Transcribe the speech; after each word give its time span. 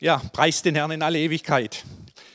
Ja, 0.00 0.18
preist 0.32 0.64
den 0.64 0.74
Herrn 0.74 0.90
in 0.90 1.02
alle 1.02 1.20
Ewigkeit. 1.20 1.84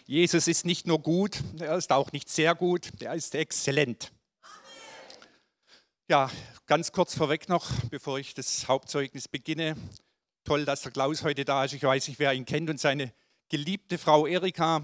Jesus 0.06 0.48
ist 0.48 0.66
nicht 0.66 0.88
nur 0.88 1.00
gut, 1.00 1.44
er 1.60 1.76
ist 1.76 1.92
auch 1.92 2.14
nicht 2.14 2.30
sehr 2.30 2.56
gut, 2.56 2.90
er 3.02 3.14
ist 3.14 3.36
exzellent. 3.36 4.14
Ja, 6.08 6.32
ganz 6.68 6.94
kurz 6.94 7.16
vorweg 7.16 7.50
noch, 7.50 7.70
bevor 7.90 8.18
ich 8.18 8.34
das 8.34 8.68
Hauptzeugnis 8.70 9.28
beginne. 9.28 9.76
Toll, 10.46 10.64
dass 10.64 10.82
der 10.84 10.94
Klaus 10.94 11.24
heute 11.24 11.44
da 11.44 11.66
ist. 11.66 11.74
Ich 11.74 11.84
weiß 11.84 12.08
nicht, 12.08 12.18
wer 12.18 12.34
ihn 12.34 12.46
kennt 12.46 12.70
und 12.70 12.80
seine 12.80 13.14
geliebte 13.50 13.98
Frau 13.98 14.26
Erika, 14.26 14.82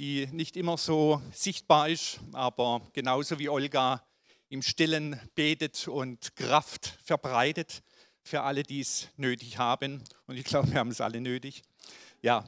die 0.00 0.26
nicht 0.32 0.56
immer 0.56 0.76
so 0.78 1.22
sichtbar 1.32 1.88
ist, 1.88 2.18
aber 2.32 2.82
genauso 2.92 3.38
wie 3.38 3.48
Olga 3.48 4.04
im 4.48 4.62
Stillen 4.62 5.18
betet 5.36 5.86
und 5.86 6.34
Kraft 6.34 6.98
verbreitet 7.04 7.84
für 8.24 8.42
alle, 8.42 8.64
die 8.64 8.80
es 8.80 9.08
nötig 9.16 9.58
haben. 9.58 10.02
Und 10.26 10.36
ich 10.36 10.44
glaube, 10.44 10.72
wir 10.72 10.80
haben 10.80 10.90
es 10.90 11.00
alle 11.00 11.20
nötig. 11.20 11.62
Ja, 12.22 12.44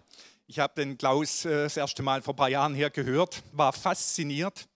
ich 0.46 0.58
habe 0.58 0.74
den 0.76 0.98
Klaus 0.98 1.46
äh, 1.46 1.62
das 1.62 1.78
erste 1.78 2.02
Mal 2.02 2.20
vor 2.20 2.34
ein 2.34 2.36
paar 2.36 2.50
Jahren 2.50 2.74
hier 2.74 2.90
gehört, 2.90 3.42
war 3.52 3.72
fasziniert 3.72 4.68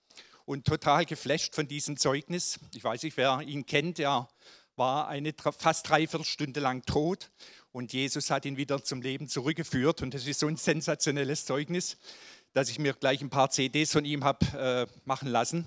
und 0.46 0.64
total 0.64 1.04
geflasht 1.04 1.54
von 1.54 1.68
diesem 1.68 1.98
Zeugnis. 1.98 2.58
Ich 2.74 2.82
weiß 2.82 3.02
nicht, 3.02 3.18
wer 3.18 3.42
ihn 3.42 3.66
kennt, 3.66 3.98
er 3.98 4.26
war 4.74 5.08
eine 5.08 5.34
fast 5.58 5.90
dreiviertel 5.90 6.24
Stunde 6.24 6.60
lang 6.60 6.80
tot 6.86 7.30
und 7.72 7.92
Jesus 7.92 8.30
hat 8.30 8.46
ihn 8.46 8.56
wieder 8.56 8.82
zum 8.84 9.02
Leben 9.02 9.28
zurückgeführt. 9.28 10.00
Und 10.00 10.14
das 10.14 10.26
ist 10.26 10.40
so 10.40 10.46
ein 10.46 10.56
sensationelles 10.56 11.44
Zeugnis, 11.44 11.98
dass 12.54 12.70
ich 12.70 12.78
mir 12.78 12.94
gleich 12.94 13.20
ein 13.20 13.28
paar 13.28 13.50
CDs 13.50 13.92
von 13.92 14.06
ihm 14.06 14.24
habe 14.24 14.46
äh, 14.56 14.86
machen 15.04 15.28
lassen 15.28 15.66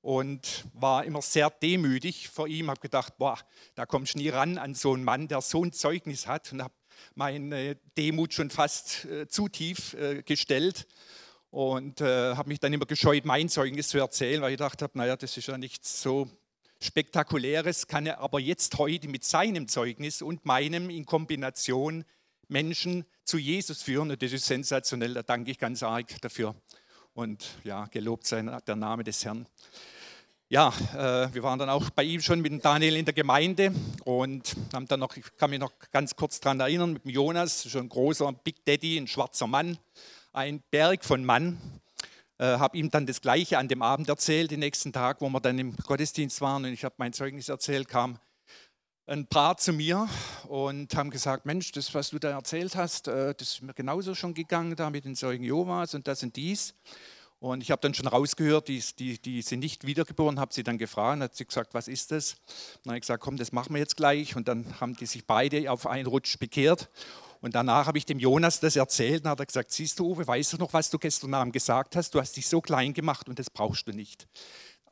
und 0.00 0.64
war 0.74 1.04
immer 1.04 1.22
sehr 1.22 1.50
demütig 1.50 2.28
vor 2.28 2.46
ihm, 2.46 2.70
habe 2.70 2.80
gedacht, 2.80 3.18
boah, 3.18 3.36
da 3.74 3.84
kommst 3.84 4.14
du 4.14 4.18
nie 4.18 4.28
ran 4.28 4.58
an 4.58 4.76
so 4.76 4.94
einen 4.94 5.02
Mann, 5.02 5.26
der 5.26 5.40
so 5.40 5.64
ein 5.64 5.72
Zeugnis 5.72 6.28
hat 6.28 6.52
und 6.52 6.62
habe 6.62 6.74
meine 7.14 7.76
Demut 7.96 8.34
schon 8.34 8.50
fast 8.50 9.04
äh, 9.04 9.28
zu 9.28 9.48
tief 9.48 9.94
äh, 9.94 10.22
gestellt 10.22 10.86
und 11.50 12.00
äh, 12.00 12.34
habe 12.34 12.48
mich 12.48 12.60
dann 12.60 12.72
immer 12.72 12.86
gescheut, 12.86 13.24
mein 13.24 13.48
Zeugnis 13.48 13.88
zu 13.88 13.98
erzählen, 13.98 14.40
weil 14.40 14.52
ich 14.52 14.58
gedacht 14.58 14.82
habe, 14.82 14.96
naja, 14.96 15.16
das 15.16 15.36
ist 15.36 15.48
ja 15.48 15.58
nichts 15.58 16.02
so 16.02 16.28
Spektakuläres, 16.80 17.86
kann 17.88 18.06
er 18.06 18.20
aber 18.20 18.40
jetzt 18.40 18.78
heute 18.78 19.08
mit 19.08 19.24
seinem 19.24 19.68
Zeugnis 19.68 20.22
und 20.22 20.46
meinem 20.46 20.88
in 20.88 21.04
Kombination 21.04 22.04
Menschen 22.48 23.04
zu 23.24 23.38
Jesus 23.38 23.82
führen. 23.82 24.10
Und 24.10 24.22
das 24.22 24.32
ist 24.32 24.46
sensationell, 24.46 25.14
da 25.14 25.22
danke 25.22 25.50
ich 25.50 25.58
ganz 25.58 25.82
arg 25.82 26.20
dafür. 26.22 26.54
Und 27.12 27.46
ja, 27.64 27.86
gelobt 27.86 28.26
sei 28.26 28.42
der 28.42 28.76
Name 28.76 29.04
des 29.04 29.24
Herrn 29.24 29.46
ja, 30.52 30.72
äh, 30.94 31.32
wir 31.32 31.44
waren 31.44 31.60
dann 31.60 31.70
auch 31.70 31.90
bei 31.90 32.02
ihm 32.02 32.20
schon 32.20 32.40
mit 32.40 32.64
Daniel 32.64 32.96
in 32.96 33.04
der 33.04 33.14
Gemeinde 33.14 33.72
und 34.04 34.56
haben 34.74 34.88
dann 34.88 34.98
noch, 34.98 35.16
ich 35.16 35.24
kann 35.36 35.50
mich 35.50 35.60
noch 35.60 35.72
ganz 35.92 36.16
kurz 36.16 36.40
daran 36.40 36.58
erinnern, 36.58 36.92
mit 36.92 37.04
dem 37.04 37.12
Jonas, 37.12 37.70
schon 37.70 37.82
ein 37.82 37.88
großer 37.88 38.32
Big 38.32 38.64
Daddy, 38.64 38.98
ein 38.98 39.06
schwarzer 39.06 39.46
Mann, 39.46 39.78
ein 40.32 40.60
Berg 40.72 41.04
von 41.04 41.24
Mann. 41.24 41.56
Äh, 42.38 42.58
habe 42.58 42.76
ihm 42.76 42.90
dann 42.90 43.06
das 43.06 43.20
Gleiche 43.20 43.58
an 43.58 43.68
dem 43.68 43.80
Abend 43.80 44.08
erzählt, 44.08 44.50
den 44.50 44.58
nächsten 44.58 44.92
Tag, 44.92 45.20
wo 45.20 45.28
wir 45.28 45.40
dann 45.40 45.56
im 45.56 45.76
Gottesdienst 45.76 46.40
waren 46.40 46.64
und 46.64 46.72
ich 46.72 46.82
habe 46.84 46.96
mein 46.98 47.12
Zeugnis 47.12 47.48
erzählt, 47.48 47.86
kam 47.86 48.18
ein 49.06 49.28
Paar 49.28 49.56
zu 49.56 49.72
mir 49.72 50.08
und 50.48 50.96
haben 50.96 51.10
gesagt, 51.10 51.46
Mensch, 51.46 51.70
das, 51.70 51.94
was 51.94 52.10
du 52.10 52.18
da 52.18 52.30
erzählt 52.30 52.74
hast, 52.74 53.06
äh, 53.06 53.34
das 53.36 53.50
ist 53.50 53.62
mir 53.62 53.74
genauso 53.74 54.16
schon 54.16 54.34
gegangen, 54.34 54.74
da 54.74 54.90
mit 54.90 55.04
den 55.04 55.14
Zeugen 55.14 55.44
Jehovas 55.44 55.94
und 55.94 56.08
das 56.08 56.24
und 56.24 56.34
dies. 56.34 56.74
Und 57.40 57.62
ich 57.62 57.70
habe 57.70 57.80
dann 57.80 57.94
schon 57.94 58.06
rausgehört, 58.06 58.68
die, 58.68 58.84
die, 58.98 59.18
die 59.18 59.40
sind 59.40 59.60
nicht 59.60 59.86
wiedergeboren, 59.86 60.38
habe 60.38 60.52
sie 60.52 60.62
dann 60.62 60.76
gefragt, 60.76 61.22
hat 61.22 61.34
sie 61.34 61.46
gesagt, 61.46 61.72
was 61.72 61.88
ist 61.88 62.12
das? 62.12 62.36
dann 62.82 62.90
habe 62.90 62.98
ich 62.98 63.02
gesagt, 63.02 63.22
komm, 63.22 63.38
das 63.38 63.50
machen 63.50 63.72
wir 63.72 63.80
jetzt 63.80 63.96
gleich. 63.96 64.36
Und 64.36 64.46
dann 64.46 64.78
haben 64.78 64.94
die 64.94 65.06
sich 65.06 65.26
beide 65.26 65.72
auf 65.72 65.86
einen 65.86 66.06
Rutsch 66.06 66.38
bekehrt. 66.38 66.90
Und 67.40 67.54
danach 67.54 67.86
habe 67.86 67.96
ich 67.96 68.04
dem 68.04 68.18
Jonas 68.18 68.60
das 68.60 68.76
erzählt 68.76 69.24
und 69.24 69.30
hat 69.30 69.40
er 69.40 69.46
gesagt, 69.46 69.72
siehst 69.72 69.98
du, 69.98 70.10
Uwe, 70.10 70.26
weißt 70.26 70.52
du 70.52 70.56
noch, 70.58 70.74
was 70.74 70.90
du 70.90 70.98
gestern 70.98 71.32
Abend 71.32 71.54
gesagt 71.54 71.96
hast? 71.96 72.14
Du 72.14 72.20
hast 72.20 72.36
dich 72.36 72.46
so 72.46 72.60
klein 72.60 72.92
gemacht 72.92 73.26
und 73.26 73.38
das 73.38 73.48
brauchst 73.48 73.88
du 73.88 73.92
nicht. 73.92 74.28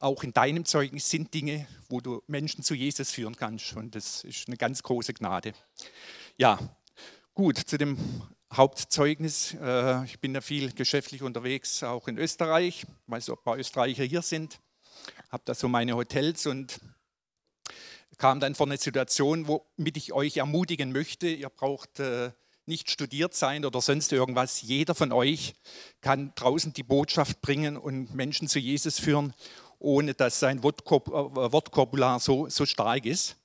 Auch 0.00 0.22
in 0.22 0.32
deinem 0.32 0.64
Zeugnis 0.64 1.10
sind 1.10 1.34
Dinge, 1.34 1.66
wo 1.90 2.00
du 2.00 2.22
Menschen 2.26 2.64
zu 2.64 2.74
Jesus 2.74 3.10
führen 3.10 3.36
kannst. 3.36 3.76
Und 3.76 3.94
das 3.94 4.24
ist 4.24 4.48
eine 4.48 4.56
ganz 4.56 4.82
große 4.82 5.12
Gnade. 5.12 5.52
Ja, 6.38 6.58
gut, 7.34 7.58
zu 7.58 7.76
dem 7.76 7.98
Hauptzeugnis. 8.52 9.54
Äh, 9.54 10.04
ich 10.04 10.20
bin 10.20 10.34
ja 10.34 10.40
viel 10.40 10.72
geschäftlich 10.72 11.22
unterwegs, 11.22 11.82
auch 11.82 12.08
in 12.08 12.18
Österreich. 12.18 12.84
Ich 12.84 13.12
weiß, 13.12 13.30
ob 13.30 13.40
ein 13.40 13.44
paar 13.44 13.58
Österreicher 13.58 14.04
hier 14.04 14.22
sind. 14.22 14.60
Habe 15.30 15.42
da 15.44 15.54
so 15.54 15.68
meine 15.68 15.94
Hotels 15.94 16.46
und 16.46 16.80
kam 18.16 18.40
dann 18.40 18.54
vor 18.54 18.66
eine 18.66 18.78
Situation, 18.78 19.46
womit 19.46 19.96
ich 19.96 20.12
euch 20.12 20.38
ermutigen 20.38 20.92
möchte. 20.92 21.28
Ihr 21.28 21.50
braucht 21.50 22.00
äh, 22.00 22.32
nicht 22.66 22.90
studiert 22.90 23.34
sein 23.34 23.64
oder 23.64 23.80
sonst 23.80 24.12
irgendwas. 24.12 24.62
Jeder 24.62 24.94
von 24.94 25.12
euch 25.12 25.54
kann 26.00 26.32
draußen 26.34 26.72
die 26.72 26.82
Botschaft 26.82 27.40
bringen 27.40 27.76
und 27.76 28.14
Menschen 28.14 28.48
zu 28.48 28.58
Jesus 28.58 28.98
führen, 28.98 29.34
ohne 29.78 30.14
dass 30.14 30.40
sein 30.40 30.62
Wortkorpular 30.62 32.16
äh, 32.16 32.20
so, 32.20 32.48
so 32.48 32.66
stark 32.66 33.06
ist 33.06 33.36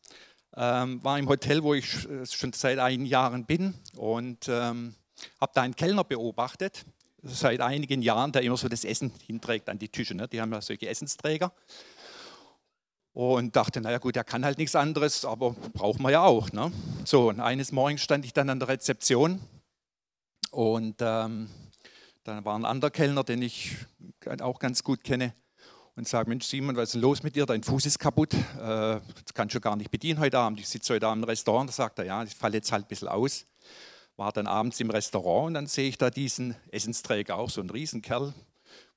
ähm, 0.56 1.03
war 1.03 1.18
im 1.18 1.28
Hotel, 1.28 1.64
wo 1.64 1.74
ich 1.74 2.08
äh, 2.09 2.25
schon 2.25 2.53
seit 2.53 2.80
einigen 2.80 3.06
Jahren 3.06 3.46
bin 3.46 3.74
und 3.96 4.47
ähm, 4.47 4.96
habe 5.41 5.52
da 5.56 5.62
einen 5.62 5.75
Kellner 5.75 6.03
beobachtet, 6.03 6.86
seit 7.24 7.62
einigen 7.62 8.02
Jahren, 8.02 8.31
der 8.31 8.41
immer 8.41 8.58
so 8.58 8.68
das 8.68 8.84
Essen 8.84 9.12
hinträgt 9.25 9.69
an 9.69 9.80
die 9.80 9.90
Tische. 9.90 10.14
Ne? 10.16 10.28
Die 10.28 10.41
haben 10.41 10.52
ja 10.52 10.62
solche 10.62 10.88
Essensträger. 10.88 11.53
Und 13.14 13.56
dachte, 13.56 13.80
naja 13.80 14.00
gut, 14.00 14.16
der 14.16 14.24
kann 14.24 14.44
halt 14.44 14.58
nichts 14.58 14.75
anderes, 14.75 15.24
aber 15.24 15.56
brauchen 15.74 16.02
wir 16.02 16.09
ja 16.09 16.24
auch. 16.24 16.52
Ne? 16.52 16.72
So, 17.06 17.30
und 17.30 17.40
eines 17.40 17.72
Morgens 17.72 18.02
stand 18.02 18.25
ich 18.25 18.34
dann 18.34 18.50
an 18.50 18.59
der 18.59 18.70
Rezeption 18.70 19.40
und 20.50 20.96
ähm, 21.00 21.47
dann 22.24 22.44
war 22.44 22.58
ein 22.58 22.66
anderer 22.66 22.90
Kellner, 22.90 23.24
den 23.24 23.44
ich 23.44 23.75
auch 24.41 24.58
ganz 24.58 24.84
gut 24.84 25.03
kenne 25.03 25.34
und 25.95 26.07
sage, 26.07 26.29
Mensch 26.29 26.45
Simon, 26.45 26.75
was 26.75 26.89
ist 26.89 26.93
denn 26.93 27.01
los 27.01 27.23
mit 27.23 27.35
dir? 27.35 27.45
Dein 27.45 27.63
Fuß 27.63 27.85
ist 27.85 27.99
kaputt, 27.99 28.33
äh, 28.33 28.37
das 28.57 29.33
kannst 29.33 29.55
du 29.55 29.59
gar 29.59 29.75
nicht 29.75 29.91
bedienen 29.91 30.19
heute 30.19 30.39
Abend. 30.39 30.59
Ich 30.59 30.67
sitze 30.67 30.93
heute 30.93 31.07
Abend 31.07 31.23
im 31.23 31.29
Restaurant, 31.29 31.69
da 31.69 31.73
sagt 31.73 31.99
er, 31.99 32.05
ja, 32.05 32.23
ich 32.23 32.33
falle 32.33 32.55
jetzt 32.55 32.71
halt 32.71 32.85
ein 32.85 32.87
bisschen 32.87 33.07
aus. 33.07 33.45
War 34.15 34.31
dann 34.31 34.47
abends 34.47 34.79
im 34.79 34.89
Restaurant 34.89 35.47
und 35.47 35.53
dann 35.55 35.67
sehe 35.67 35.89
ich 35.89 35.97
da 35.97 36.09
diesen 36.09 36.55
Essensträger, 36.71 37.37
auch 37.37 37.49
so 37.49 37.61
ein 37.61 37.69
Riesenkerl, 37.69 38.33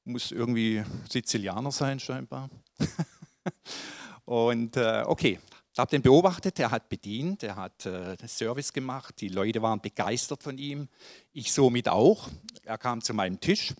muss 0.04 0.30
irgendwie 0.30 0.84
Sizilianer 1.10 1.72
sein 1.72 2.00
scheinbar. 2.00 2.48
und 4.24 4.76
äh, 4.76 5.04
okay, 5.06 5.38
ich 5.72 5.78
habe 5.78 5.90
den 5.90 6.02
beobachtet, 6.02 6.58
er 6.58 6.70
hat 6.70 6.88
bedient, 6.88 7.42
er 7.42 7.56
hat 7.56 7.84
äh, 7.84 8.16
Service 8.26 8.72
gemacht, 8.72 9.20
die 9.20 9.28
Leute 9.28 9.60
waren 9.60 9.80
begeistert 9.80 10.42
von 10.42 10.56
ihm, 10.56 10.88
ich 11.32 11.52
somit 11.52 11.88
auch. 11.88 12.28
Er 12.64 12.78
kam 12.78 13.02
zu 13.02 13.12
meinem 13.12 13.40
Tisch 13.40 13.74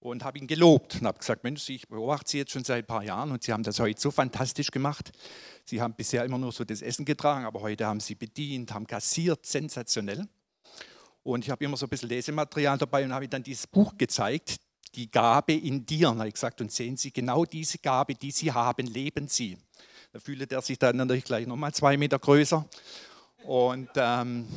und 0.00 0.24
habe 0.24 0.38
ihn 0.38 0.46
gelobt 0.46 0.96
und 1.00 1.06
habe 1.06 1.18
gesagt, 1.18 1.44
Mensch, 1.44 1.68
ich 1.70 1.88
beobachte 1.88 2.30
Sie 2.30 2.38
jetzt 2.38 2.52
schon 2.52 2.64
seit 2.64 2.84
ein 2.84 2.86
paar 2.86 3.02
Jahren 3.02 3.32
und 3.32 3.42
Sie 3.42 3.52
haben 3.52 3.62
das 3.62 3.80
heute 3.80 4.00
so 4.00 4.10
fantastisch 4.10 4.70
gemacht. 4.70 5.10
Sie 5.64 5.80
haben 5.80 5.94
bisher 5.94 6.24
immer 6.24 6.38
nur 6.38 6.52
so 6.52 6.64
das 6.64 6.82
Essen 6.82 7.04
getragen, 7.04 7.44
aber 7.44 7.60
heute 7.60 7.86
haben 7.86 8.00
Sie 8.00 8.14
bedient, 8.14 8.72
haben 8.72 8.86
kassiert, 8.86 9.44
sensationell. 9.44 10.26
Und 11.24 11.44
ich 11.44 11.50
habe 11.50 11.64
immer 11.64 11.76
so 11.76 11.86
ein 11.86 11.88
bisschen 11.88 12.08
Lesematerial 12.08 12.78
dabei 12.78 13.04
und 13.04 13.12
habe 13.12 13.24
ihm 13.24 13.30
dann 13.30 13.42
dieses 13.42 13.66
Buch 13.66 13.96
gezeigt, 13.98 14.56
die 14.94 15.10
Gabe 15.10 15.52
in 15.52 15.84
dir. 15.84 16.10
Und 16.10 16.20
habe 16.20 16.30
gesagt, 16.30 16.60
und 16.60 16.72
sehen 16.72 16.96
Sie 16.96 17.12
genau 17.12 17.44
diese 17.44 17.78
Gabe, 17.78 18.14
die 18.14 18.30
Sie 18.30 18.52
haben, 18.52 18.86
leben 18.86 19.28
Sie. 19.28 19.58
Da 20.12 20.20
fühlte 20.20 20.54
er 20.54 20.62
sich 20.62 20.78
dann 20.78 20.96
natürlich 20.96 21.24
gleich 21.24 21.46
nochmal 21.46 21.74
zwei 21.74 21.96
Meter 21.96 22.18
größer. 22.18 22.66
Und 23.44 23.90
ähm, 23.96 24.48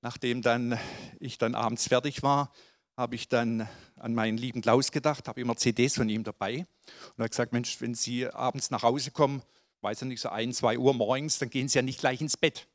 nachdem 0.00 0.42
dann 0.42 0.78
ich 1.20 1.38
dann 1.38 1.54
abends 1.54 1.86
fertig 1.86 2.22
war, 2.22 2.50
habe 2.96 3.14
ich 3.14 3.28
dann 3.28 3.68
an 3.96 4.14
meinen 4.14 4.38
lieben 4.38 4.60
Klaus 4.60 4.90
gedacht, 4.92 5.28
habe 5.28 5.40
immer 5.40 5.56
CDs 5.56 5.96
von 5.96 6.08
ihm 6.08 6.24
dabei 6.24 6.66
und 7.16 7.18
habe 7.18 7.28
gesagt, 7.28 7.52
Mensch, 7.52 7.80
wenn 7.80 7.94
Sie 7.94 8.28
abends 8.28 8.70
nach 8.70 8.82
Hause 8.82 9.10
kommen, 9.10 9.42
weiß 9.80 10.02
er 10.02 10.06
nicht, 10.06 10.20
so 10.20 10.28
ein, 10.28 10.52
zwei 10.52 10.78
Uhr 10.78 10.94
morgens, 10.94 11.38
dann 11.38 11.50
gehen 11.50 11.68
Sie 11.68 11.78
ja 11.78 11.82
nicht 11.82 12.00
gleich 12.00 12.20
ins 12.20 12.36
Bett. 12.36 12.68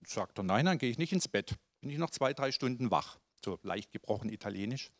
Und 0.00 0.08
sagt 0.08 0.38
er, 0.38 0.44
nein, 0.44 0.66
dann 0.66 0.78
gehe 0.78 0.90
ich 0.90 0.98
nicht 0.98 1.12
ins 1.12 1.28
Bett. 1.28 1.54
Bin 1.80 1.90
ich 1.90 1.98
noch 1.98 2.10
zwei, 2.10 2.34
drei 2.34 2.52
Stunden 2.52 2.90
wach. 2.90 3.18
So 3.44 3.58
leicht 3.62 3.90
gebrochen 3.92 4.30
Italienisch. 4.30 4.90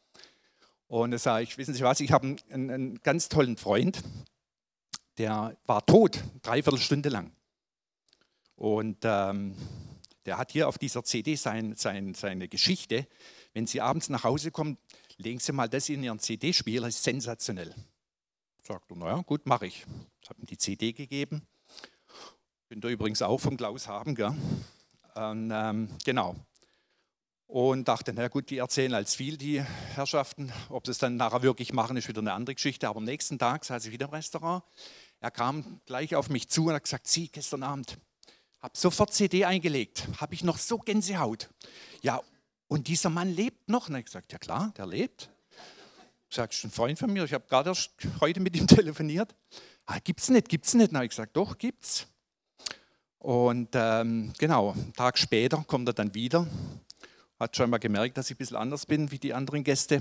Und 0.88 1.12
da 1.12 1.18
sage 1.18 1.44
ich, 1.44 1.58
wissen 1.58 1.74
Sie 1.74 1.82
was, 1.82 2.00
ich 2.00 2.10
habe 2.10 2.36
einen, 2.50 2.70
einen, 2.70 3.00
ganz 3.02 3.28
tollen 3.28 3.56
Freund, 3.56 4.02
der 5.18 5.56
war 5.66 5.84
tot, 5.86 6.24
dreiviertel 6.42 6.80
Stunde 6.80 7.10
lang. 7.10 7.30
Und 8.56 8.98
ähm, 9.04 9.54
der 10.26 10.38
hat 10.38 10.50
hier 10.50 10.68
auf 10.68 10.78
dieser 10.78 11.04
CD 11.04 11.36
sein, 11.36 11.74
sein, 11.76 12.14
seine 12.14 12.48
Geschichte 12.48 13.06
wenn 13.52 13.66
Sie 13.66 13.80
abends 13.80 14.08
nach 14.08 14.24
Hause 14.24 14.50
kommen, 14.50 14.78
legen 15.16 15.40
Sie 15.40 15.52
mal 15.52 15.68
das 15.68 15.88
in 15.88 16.02
Ihren 16.02 16.18
CD-Spieler, 16.18 16.88
ist 16.88 17.02
sensationell. 17.02 17.74
Sagt 18.62 18.90
er, 18.90 18.96
naja, 18.96 19.22
gut, 19.22 19.46
mache 19.46 19.66
ich. 19.66 19.84
Ich 20.22 20.30
habe 20.30 20.40
ihm 20.40 20.46
die 20.46 20.58
CD 20.58 20.92
gegeben. 20.92 21.42
Könnt 22.68 22.84
ihr 22.84 22.90
übrigens 22.90 23.22
auch 23.22 23.38
vom 23.38 23.56
Klaus 23.56 23.88
haben, 23.88 24.14
gell? 24.14 24.32
Und, 25.14 25.50
ähm, 25.52 25.88
genau. 26.04 26.36
Und 27.46 27.88
dachte, 27.88 28.12
na 28.12 28.28
gut, 28.28 28.50
die 28.50 28.58
erzählen 28.58 28.94
als 28.94 29.16
viel, 29.16 29.36
die 29.36 29.60
Herrschaften. 29.60 30.52
Ob 30.68 30.86
sie 30.86 30.92
es 30.92 30.98
dann 30.98 31.16
nachher 31.16 31.42
wirklich 31.42 31.72
machen, 31.72 31.96
ist 31.96 32.06
wieder 32.06 32.20
eine 32.20 32.32
andere 32.32 32.54
Geschichte. 32.54 32.86
Aber 32.88 32.98
am 32.98 33.04
nächsten 33.04 33.40
Tag 33.40 33.64
saß 33.64 33.86
ich 33.86 33.90
wieder 33.90 34.06
im 34.06 34.12
Restaurant. 34.12 34.62
Er 35.18 35.32
kam 35.32 35.80
gleich 35.84 36.14
auf 36.14 36.28
mich 36.28 36.48
zu 36.48 36.68
und 36.68 36.74
hat 36.74 36.84
gesagt, 36.84 37.08
Sie, 37.08 37.28
gestern 37.28 37.64
Abend, 37.64 37.98
habe 38.60 38.76
sofort 38.76 39.12
CD 39.12 39.44
eingelegt, 39.46 40.06
habe 40.20 40.34
ich 40.34 40.44
noch 40.44 40.58
so 40.58 40.78
Gänsehaut. 40.78 41.50
Ja, 42.02 42.20
und 42.70 42.86
dieser 42.86 43.10
Mann 43.10 43.28
lebt 43.34 43.68
noch. 43.68 43.88
Und 43.88 43.96
ich 43.96 44.04
gesagt, 44.04 44.32
ja 44.32 44.38
klar, 44.38 44.72
der 44.76 44.86
lebt. 44.86 45.28
Sagst 46.30 46.62
du, 46.62 46.68
ein 46.68 46.70
Freund 46.70 46.98
von 46.98 47.12
mir, 47.12 47.24
ich 47.24 47.34
habe 47.34 47.44
gerade 47.48 47.70
erst 47.70 47.90
heute 48.20 48.38
mit 48.38 48.56
ihm 48.56 48.66
telefoniert. 48.68 49.34
Ah, 49.86 49.98
gibt's 49.98 50.28
nicht, 50.28 50.48
gibt's 50.48 50.74
nicht. 50.74 50.92
Na, 50.92 51.02
ich 51.02 51.10
gesagt, 51.10 51.36
doch, 51.36 51.58
gibt's. 51.58 52.06
Und 53.18 53.70
ähm, 53.74 54.32
genau, 54.38 54.70
einen 54.70 54.92
Tag 54.92 55.18
später 55.18 55.64
kommt 55.66 55.88
er 55.88 55.94
dann 55.94 56.14
wieder, 56.14 56.46
hat 57.40 57.56
schon 57.56 57.68
mal 57.68 57.78
gemerkt, 57.78 58.16
dass 58.16 58.30
ich 58.30 58.36
ein 58.36 58.38
bisschen 58.38 58.56
anders 58.56 58.86
bin 58.86 59.10
wie 59.10 59.18
die 59.18 59.34
anderen 59.34 59.64
Gäste 59.64 60.00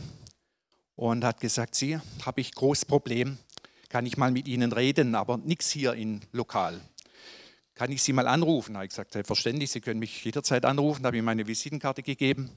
und 0.95 1.23
hat 1.25 1.41
gesagt, 1.41 1.73
Sie, 1.73 1.99
habe 2.23 2.39
ich 2.39 2.53
großes 2.53 2.85
Problem, 2.85 3.39
kann 3.89 4.05
ich 4.05 4.15
mal 4.15 4.31
mit 4.31 4.47
Ihnen 4.47 4.71
reden, 4.71 5.15
aber 5.15 5.37
nichts 5.37 5.71
hier 5.71 5.95
in 5.95 6.21
Lokal. 6.31 6.79
Kann 7.79 7.93
ich 7.93 8.03
Sie 8.03 8.11
mal 8.11 8.27
anrufen? 8.27 8.73
Da 8.73 8.79
habe 8.79 8.87
ich 8.87 8.89
gesagt, 8.89 9.13
selbstverständlich, 9.13 9.71
Sie 9.71 9.79
können 9.79 10.01
mich 10.01 10.25
jederzeit 10.25 10.65
anrufen. 10.65 11.01
Da 11.01 11.07
habe 11.07 11.15
ich 11.15 11.23
meine 11.23 11.47
Visitenkarte 11.47 12.03
gegeben. 12.03 12.51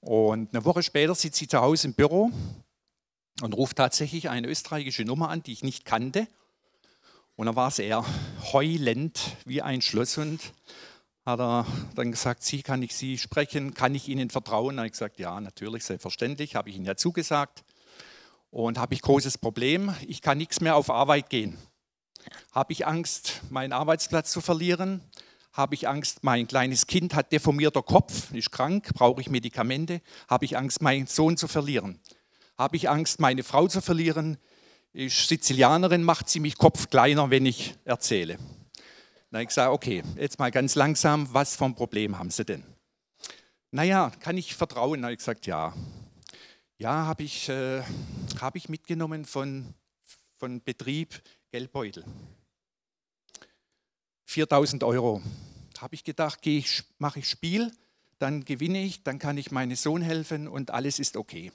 Und 0.00 0.52
eine 0.52 0.64
Woche 0.64 0.82
später 0.82 1.14
sitzt 1.14 1.38
sie 1.38 1.46
zu 1.46 1.60
Hause 1.60 1.86
im 1.86 1.94
Büro 1.94 2.32
und 3.42 3.56
ruft 3.56 3.76
tatsächlich 3.76 4.28
eine 4.28 4.48
österreichische 4.48 5.04
Nummer 5.04 5.28
an, 5.28 5.44
die 5.44 5.52
ich 5.52 5.62
nicht 5.62 5.84
kannte. 5.84 6.26
Und 7.36 7.46
dann 7.46 7.54
war 7.54 7.68
es 7.68 7.78
eher 7.78 8.04
heulend 8.52 9.20
wie 9.44 9.62
ein 9.62 9.82
Schlosshund. 9.82 10.52
Hat 11.24 11.38
er 11.38 11.64
dann 11.94 12.10
gesagt, 12.10 12.42
Sie, 12.42 12.64
kann 12.64 12.82
ich 12.82 12.96
Sie 12.96 13.18
sprechen? 13.18 13.72
Kann 13.72 13.94
ich 13.94 14.08
Ihnen 14.08 14.30
vertrauen? 14.30 14.70
Dann 14.70 14.78
habe 14.78 14.86
ich 14.88 14.94
gesagt, 14.94 15.20
ja, 15.20 15.40
natürlich, 15.40 15.84
selbstverständlich, 15.84 16.56
habe 16.56 16.70
ich 16.70 16.74
Ihnen 16.74 16.86
ja 16.86 16.96
zugesagt. 16.96 17.62
Und 18.50 18.78
habe 18.78 18.94
ich 18.94 19.02
großes 19.02 19.38
Problem, 19.38 19.94
ich 20.08 20.22
kann 20.22 20.38
nichts 20.38 20.60
mehr 20.60 20.74
auf 20.74 20.90
Arbeit 20.90 21.30
gehen. 21.30 21.56
Habe 22.52 22.72
ich 22.72 22.86
Angst, 22.86 23.40
meinen 23.50 23.72
Arbeitsplatz 23.72 24.30
zu 24.30 24.40
verlieren? 24.40 25.00
Habe 25.52 25.74
ich 25.74 25.88
Angst, 25.88 26.22
mein 26.22 26.46
kleines 26.46 26.86
Kind 26.86 27.14
hat 27.14 27.32
deformierter 27.32 27.82
Kopf, 27.82 28.32
ist 28.32 28.52
krank, 28.52 28.90
brauche 28.94 29.20
ich 29.20 29.28
Medikamente? 29.28 30.00
Habe 30.28 30.44
ich 30.44 30.56
Angst, 30.56 30.82
meinen 30.82 31.06
Sohn 31.06 31.36
zu 31.36 31.48
verlieren? 31.48 32.00
Habe 32.56 32.76
ich 32.76 32.88
Angst, 32.88 33.20
meine 33.20 33.42
Frau 33.42 33.66
zu 33.68 33.80
verlieren? 33.80 34.36
Ist 34.92 35.28
Sizilianerin, 35.28 36.02
macht 36.02 36.28
sie 36.28 36.40
mich 36.40 36.58
Kopf 36.58 36.90
kleiner, 36.90 37.30
wenn 37.30 37.46
ich 37.46 37.74
erzähle. 37.84 38.38
Habe 39.32 39.42
ich 39.42 39.48
gesagt, 39.48 39.70
okay, 39.70 40.02
jetzt 40.16 40.38
mal 40.38 40.50
ganz 40.50 40.74
langsam, 40.74 41.32
was 41.32 41.60
ein 41.60 41.74
Problem 41.74 42.18
haben 42.18 42.30
Sie 42.30 42.44
denn? 42.44 42.64
Naja, 43.70 44.10
kann 44.20 44.38
ich 44.38 44.54
vertrauen? 44.54 45.02
Habe 45.02 45.12
ich 45.12 45.18
gesagt, 45.18 45.46
ja. 45.46 45.74
Ja, 46.78 47.06
habe 47.06 47.24
ich, 47.24 47.48
äh, 47.48 47.82
hab 48.40 48.56
ich 48.56 48.68
mitgenommen 48.68 49.24
von, 49.24 49.74
von 50.38 50.62
Betrieb 50.62 51.20
Geldbeutel. 51.50 52.04
4000 54.26 54.84
Euro. 54.84 55.22
Habe 55.78 55.94
ich 55.94 56.04
gedacht, 56.04 56.46
ich, 56.46 56.82
mache 56.98 57.20
ich 57.20 57.28
Spiel, 57.28 57.72
dann 58.18 58.44
gewinne 58.44 58.82
ich, 58.82 59.02
dann 59.02 59.18
kann 59.18 59.38
ich 59.38 59.50
meinem 59.50 59.76
Sohn 59.76 60.02
helfen 60.02 60.48
und 60.48 60.70
alles 60.70 60.98
ist 60.98 61.16
okay. 61.16 61.52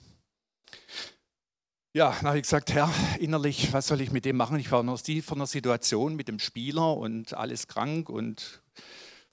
Ja, 1.93 2.09
dann 2.09 2.29
habe 2.29 2.37
ich 2.37 2.43
gesagt, 2.43 2.73
Herr, 2.73 2.91
innerlich, 3.19 3.71
was 3.71 3.85
soll 3.85 4.01
ich 4.01 4.11
mit 4.11 4.25
dem 4.25 4.35
machen? 4.35 4.57
Ich 4.57 4.71
war 4.71 4.81
noch 4.81 4.99
von 4.99 5.37
einer 5.37 5.45
Situation 5.45 6.15
mit 6.15 6.27
dem 6.27 6.39
Spieler 6.39 6.97
und 6.97 7.35
alles 7.35 7.67
krank 7.67 8.09
und 8.09 8.63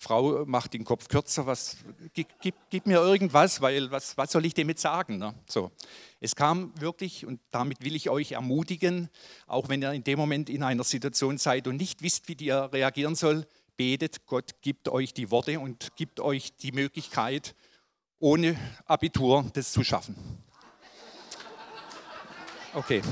Frau 0.03 0.47
macht 0.47 0.73
den 0.73 0.85
Kopf 0.85 1.09
kürzer, 1.09 1.45
was, 1.45 1.77
gib, 2.15 2.29
gib, 2.41 2.55
gib 2.71 2.87
mir 2.87 3.01
irgendwas, 3.01 3.61
weil 3.61 3.91
was, 3.91 4.17
was 4.17 4.33
soll 4.33 4.47
ich 4.47 4.57
jetzt 4.57 4.81
sagen? 4.81 5.19
Ne? 5.19 5.35
So. 5.47 5.71
Es 6.21 6.35
kam 6.35 6.73
wirklich, 6.81 7.27
und 7.27 7.39
damit 7.51 7.85
will 7.85 7.95
ich 7.95 8.09
euch 8.09 8.33
ermutigen, 8.33 9.11
auch 9.47 9.69
wenn 9.69 9.83
ihr 9.83 9.93
in 9.93 10.03
dem 10.03 10.19
Moment 10.19 10.49
in 10.49 10.63
einer 10.63 10.85
Situation 10.85 11.37
seid 11.37 11.67
und 11.67 11.77
nicht 11.77 12.01
wisst, 12.01 12.29
wie 12.29 12.45
ihr 12.45 12.71
reagieren 12.73 13.15
soll, 13.15 13.47
betet, 13.77 14.25
Gott 14.27 14.63
gibt 14.63 14.89
euch 14.89 15.13
die 15.13 15.31
Worte 15.31 15.61
und 15.61 15.95
gibt 15.97 16.19
euch 16.19 16.57
die 16.57 16.73
Möglichkeit, 16.73 17.55
ohne 18.19 18.57
Abitur 18.87 19.51
das 19.53 19.71
zu 19.71 19.85
schaffen. 19.85 20.17
Okay. 22.73 23.03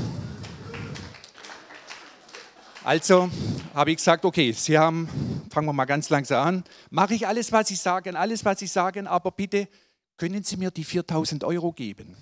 Also 2.88 3.30
habe 3.74 3.90
ich 3.90 3.98
gesagt, 3.98 4.24
okay, 4.24 4.50
Sie 4.52 4.78
haben, 4.78 5.10
fangen 5.50 5.66
wir 5.66 5.74
mal 5.74 5.84
ganz 5.84 6.08
langsam 6.08 6.46
an, 6.46 6.64
mache 6.88 7.12
ich 7.12 7.26
alles, 7.26 7.52
was 7.52 7.68
Sie 7.68 7.74
sagen, 7.74 8.16
alles, 8.16 8.46
was 8.46 8.60
Sie 8.60 8.66
sagen, 8.66 9.06
aber 9.06 9.30
bitte 9.30 9.68
können 10.16 10.42
Sie 10.42 10.56
mir 10.56 10.70
die 10.70 10.84
4000 10.84 11.44
Euro 11.44 11.70
geben? 11.70 12.16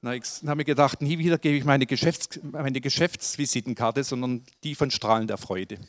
Dann 0.00 0.22
habe 0.46 0.62
ich 0.62 0.66
gedacht, 0.66 1.02
nie 1.02 1.18
wieder 1.18 1.38
gebe 1.38 1.56
ich 1.56 1.64
meine, 1.64 1.86
Geschäfts-, 1.86 2.38
meine 2.40 2.80
Geschäftsvisitenkarte, 2.80 4.04
sondern 4.04 4.44
die 4.62 4.76
von 4.76 4.92
Strahlen 4.92 5.26
der 5.26 5.38
Freude. 5.38 5.80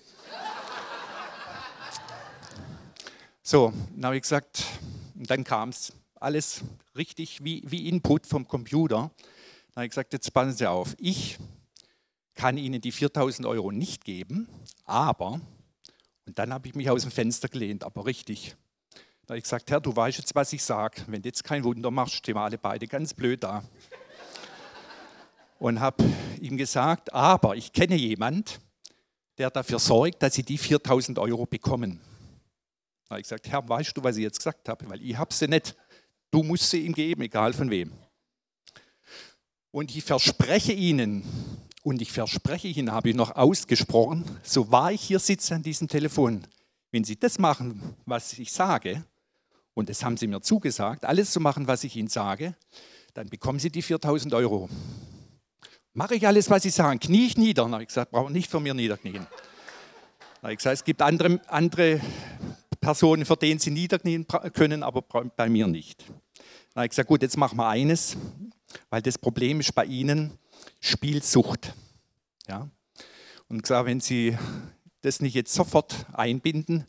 So, 3.44 3.72
dann 3.94 4.06
habe 4.06 4.16
ich 4.16 4.24
gesagt, 4.24 4.64
dann 5.14 5.44
kam 5.44 5.70
es, 5.70 5.94
alles 6.16 6.64
richtig 6.98 7.44
wie, 7.44 7.62
wie 7.68 7.88
Input 7.88 8.26
vom 8.26 8.48
Computer. 8.48 9.12
Dann 9.68 9.76
habe 9.76 9.86
ich 9.86 9.92
gesagt, 9.92 10.12
jetzt 10.12 10.34
passen 10.34 10.54
Sie 10.54 10.66
auf, 10.66 10.96
ich 10.98 11.38
kann 12.40 12.56
Ihnen 12.56 12.80
die 12.80 12.94
4000 12.94 13.46
Euro 13.46 13.70
nicht 13.70 14.06
geben, 14.06 14.48
aber, 14.86 15.42
und 16.26 16.40
dann 16.40 16.54
habe 16.54 16.70
ich 16.70 16.74
mich 16.74 16.90
aus 16.90 17.02
dem 17.02 17.12
Fenster 17.12 17.50
gelehnt, 17.50 17.84
aber 17.84 18.06
richtig. 18.06 18.56
Da 19.26 19.34
habe 19.34 19.40
ich 19.40 19.44
gesagt, 19.44 19.70
Herr, 19.70 19.82
du 19.82 19.94
weißt 19.94 20.20
jetzt, 20.20 20.34
was 20.36 20.54
ich 20.54 20.64
sage. 20.64 21.02
Wenn 21.08 21.22
du 21.22 21.28
jetzt 21.28 21.44
kein 21.44 21.66
Wunder 21.66 21.92
machst, 21.92 22.16
stehen 22.16 22.36
wir 22.36 22.42
alle 22.42 22.58
beide 22.58 22.88
ganz 22.88 23.14
blöd 23.14 23.44
da. 23.44 23.62
Und 25.60 25.82
habe 25.82 26.02
ihm 26.40 26.56
gesagt, 26.56 27.12
aber 27.12 27.58
ich 27.58 27.74
kenne 27.74 27.96
jemand, 27.96 28.62
der 29.38 29.50
dafür 29.50 29.80
sorgt, 29.80 30.24
dass 30.24 30.36
Sie 30.36 30.44
die 30.44 30.58
4000 30.58 31.20
Euro 31.20 31.46
bekommen. 31.46 32.00
Da 33.10 33.16
habe 33.16 33.20
ich 33.20 33.26
gesagt, 33.26 33.50
Herr, 33.50 33.68
weißt 33.68 33.98
du, 33.98 34.04
was 34.04 34.16
ich 34.16 34.24
jetzt 34.24 34.38
gesagt 34.38 34.70
habe? 34.70 34.90
Weil 34.90 35.02
ich 35.02 35.18
habe 35.18 35.34
sie 35.34 35.50
nicht. 35.50 35.76
Du 36.32 36.42
musst 36.44 36.70
sie 36.70 36.86
ihm 36.86 36.94
geben, 36.94 37.22
egal 37.22 37.52
von 37.52 37.70
wem. 37.70 37.92
Und 39.72 39.94
ich 39.94 40.06
verspreche 40.06 40.72
Ihnen, 40.72 41.26
und 41.90 42.04
ich 42.04 42.12
verspreche 42.12 42.68
Ihnen, 42.68 42.92
habe 42.92 43.10
ich 43.10 43.16
noch 43.16 43.36
ausgesprochen, 43.36 44.24
so 44.44 44.72
wahr 44.72 44.92
ich 44.92 45.02
hier 45.02 45.18
sitze 45.18 45.56
an 45.56 45.64
diesem 45.64 45.88
Telefon, 45.88 46.44
wenn 46.92 47.04
Sie 47.04 47.20
das 47.20 47.40
machen, 47.40 47.96
was 48.06 48.38
ich 48.38 48.52
sage, 48.52 49.04
und 49.74 49.90
das 49.90 50.04
haben 50.04 50.16
Sie 50.16 50.28
mir 50.28 50.40
zugesagt, 50.40 51.04
alles 51.04 51.32
zu 51.32 51.40
machen, 51.40 51.68
was 51.68 51.84
ich 51.84 51.96
Ihnen 51.96 52.08
sage, 52.08 52.56
dann 53.16 53.28
bekommen 53.28 53.58
Sie 53.58 53.72
die 53.72 53.82
4000 53.82 54.36
Euro. 54.36 54.70
Mache 55.94 56.14
ich 56.14 56.28
alles, 56.28 56.52
was 56.52 56.62
Sie 56.62 56.70
sagen, 56.70 57.00
knie 57.00 57.26
ich 57.26 57.38
nieder. 57.38 57.64
Dann 57.64 57.74
habe 57.74 57.82
ich 57.82 57.90
gesagt, 57.90 58.12
brauche 58.12 58.32
nicht 58.32 58.52
von 58.52 58.62
mir 58.62 58.76
niederknien. 58.76 59.16
Dann 59.16 60.44
habe 60.44 60.54
ich 60.54 60.60
gesagt, 60.60 60.76
es 60.76 60.84
gibt 60.84 61.02
andere, 61.02 61.42
andere 61.48 62.02
Personen, 62.80 63.26
für 63.26 63.36
denen 63.36 63.60
Sie 63.60 63.72
niederknien 63.72 64.28
können, 64.54 64.84
aber 64.84 65.02
bei 65.36 65.50
mir 65.50 65.66
nicht. 65.66 66.06
Dann 66.08 66.82
habe 66.82 66.86
ich 66.86 66.92
gesagt, 66.92 67.10
gut, 67.10 67.24
jetzt 67.24 67.36
machen 67.36 67.58
wir 67.58 67.68
eines, 67.68 68.16
weil 68.92 69.02
das 69.02 69.18
Problem 69.18 69.60
ist 69.60 69.74
bei 69.74 69.86
Ihnen, 69.86 70.38
Spielsucht. 70.80 71.74
Ja? 72.48 72.70
Und 73.48 73.64
gesagt, 73.64 73.88
wenn 73.88 74.00
Sie 74.00 74.38
das 75.02 75.22
nicht 75.22 75.34
jetzt 75.34 75.54
sofort 75.54 76.06
einbinden, 76.14 76.86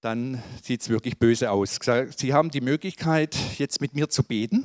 dann 0.00 0.42
sieht 0.62 0.82
es 0.82 0.88
wirklich 0.88 1.18
böse 1.18 1.50
aus. 1.50 1.78
Sie 2.16 2.32
haben 2.32 2.50
die 2.50 2.60
Möglichkeit, 2.60 3.36
jetzt 3.58 3.80
mit 3.80 3.94
mir 3.94 4.08
zu 4.08 4.22
beten, 4.22 4.64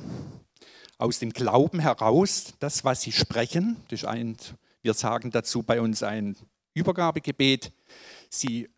aus 0.98 1.18
dem 1.18 1.30
Glauben 1.30 1.80
heraus, 1.80 2.54
das, 2.60 2.84
was 2.84 3.02
Sie 3.02 3.12
sprechen, 3.12 3.76
das 3.88 4.00
ist 4.00 4.08
ein, 4.08 4.36
wir 4.82 4.94
sagen 4.94 5.30
dazu 5.30 5.62
bei 5.62 5.80
uns 5.80 6.02
ein 6.02 6.36
Übergabegebet, 6.74 7.72
Sie 8.30 8.68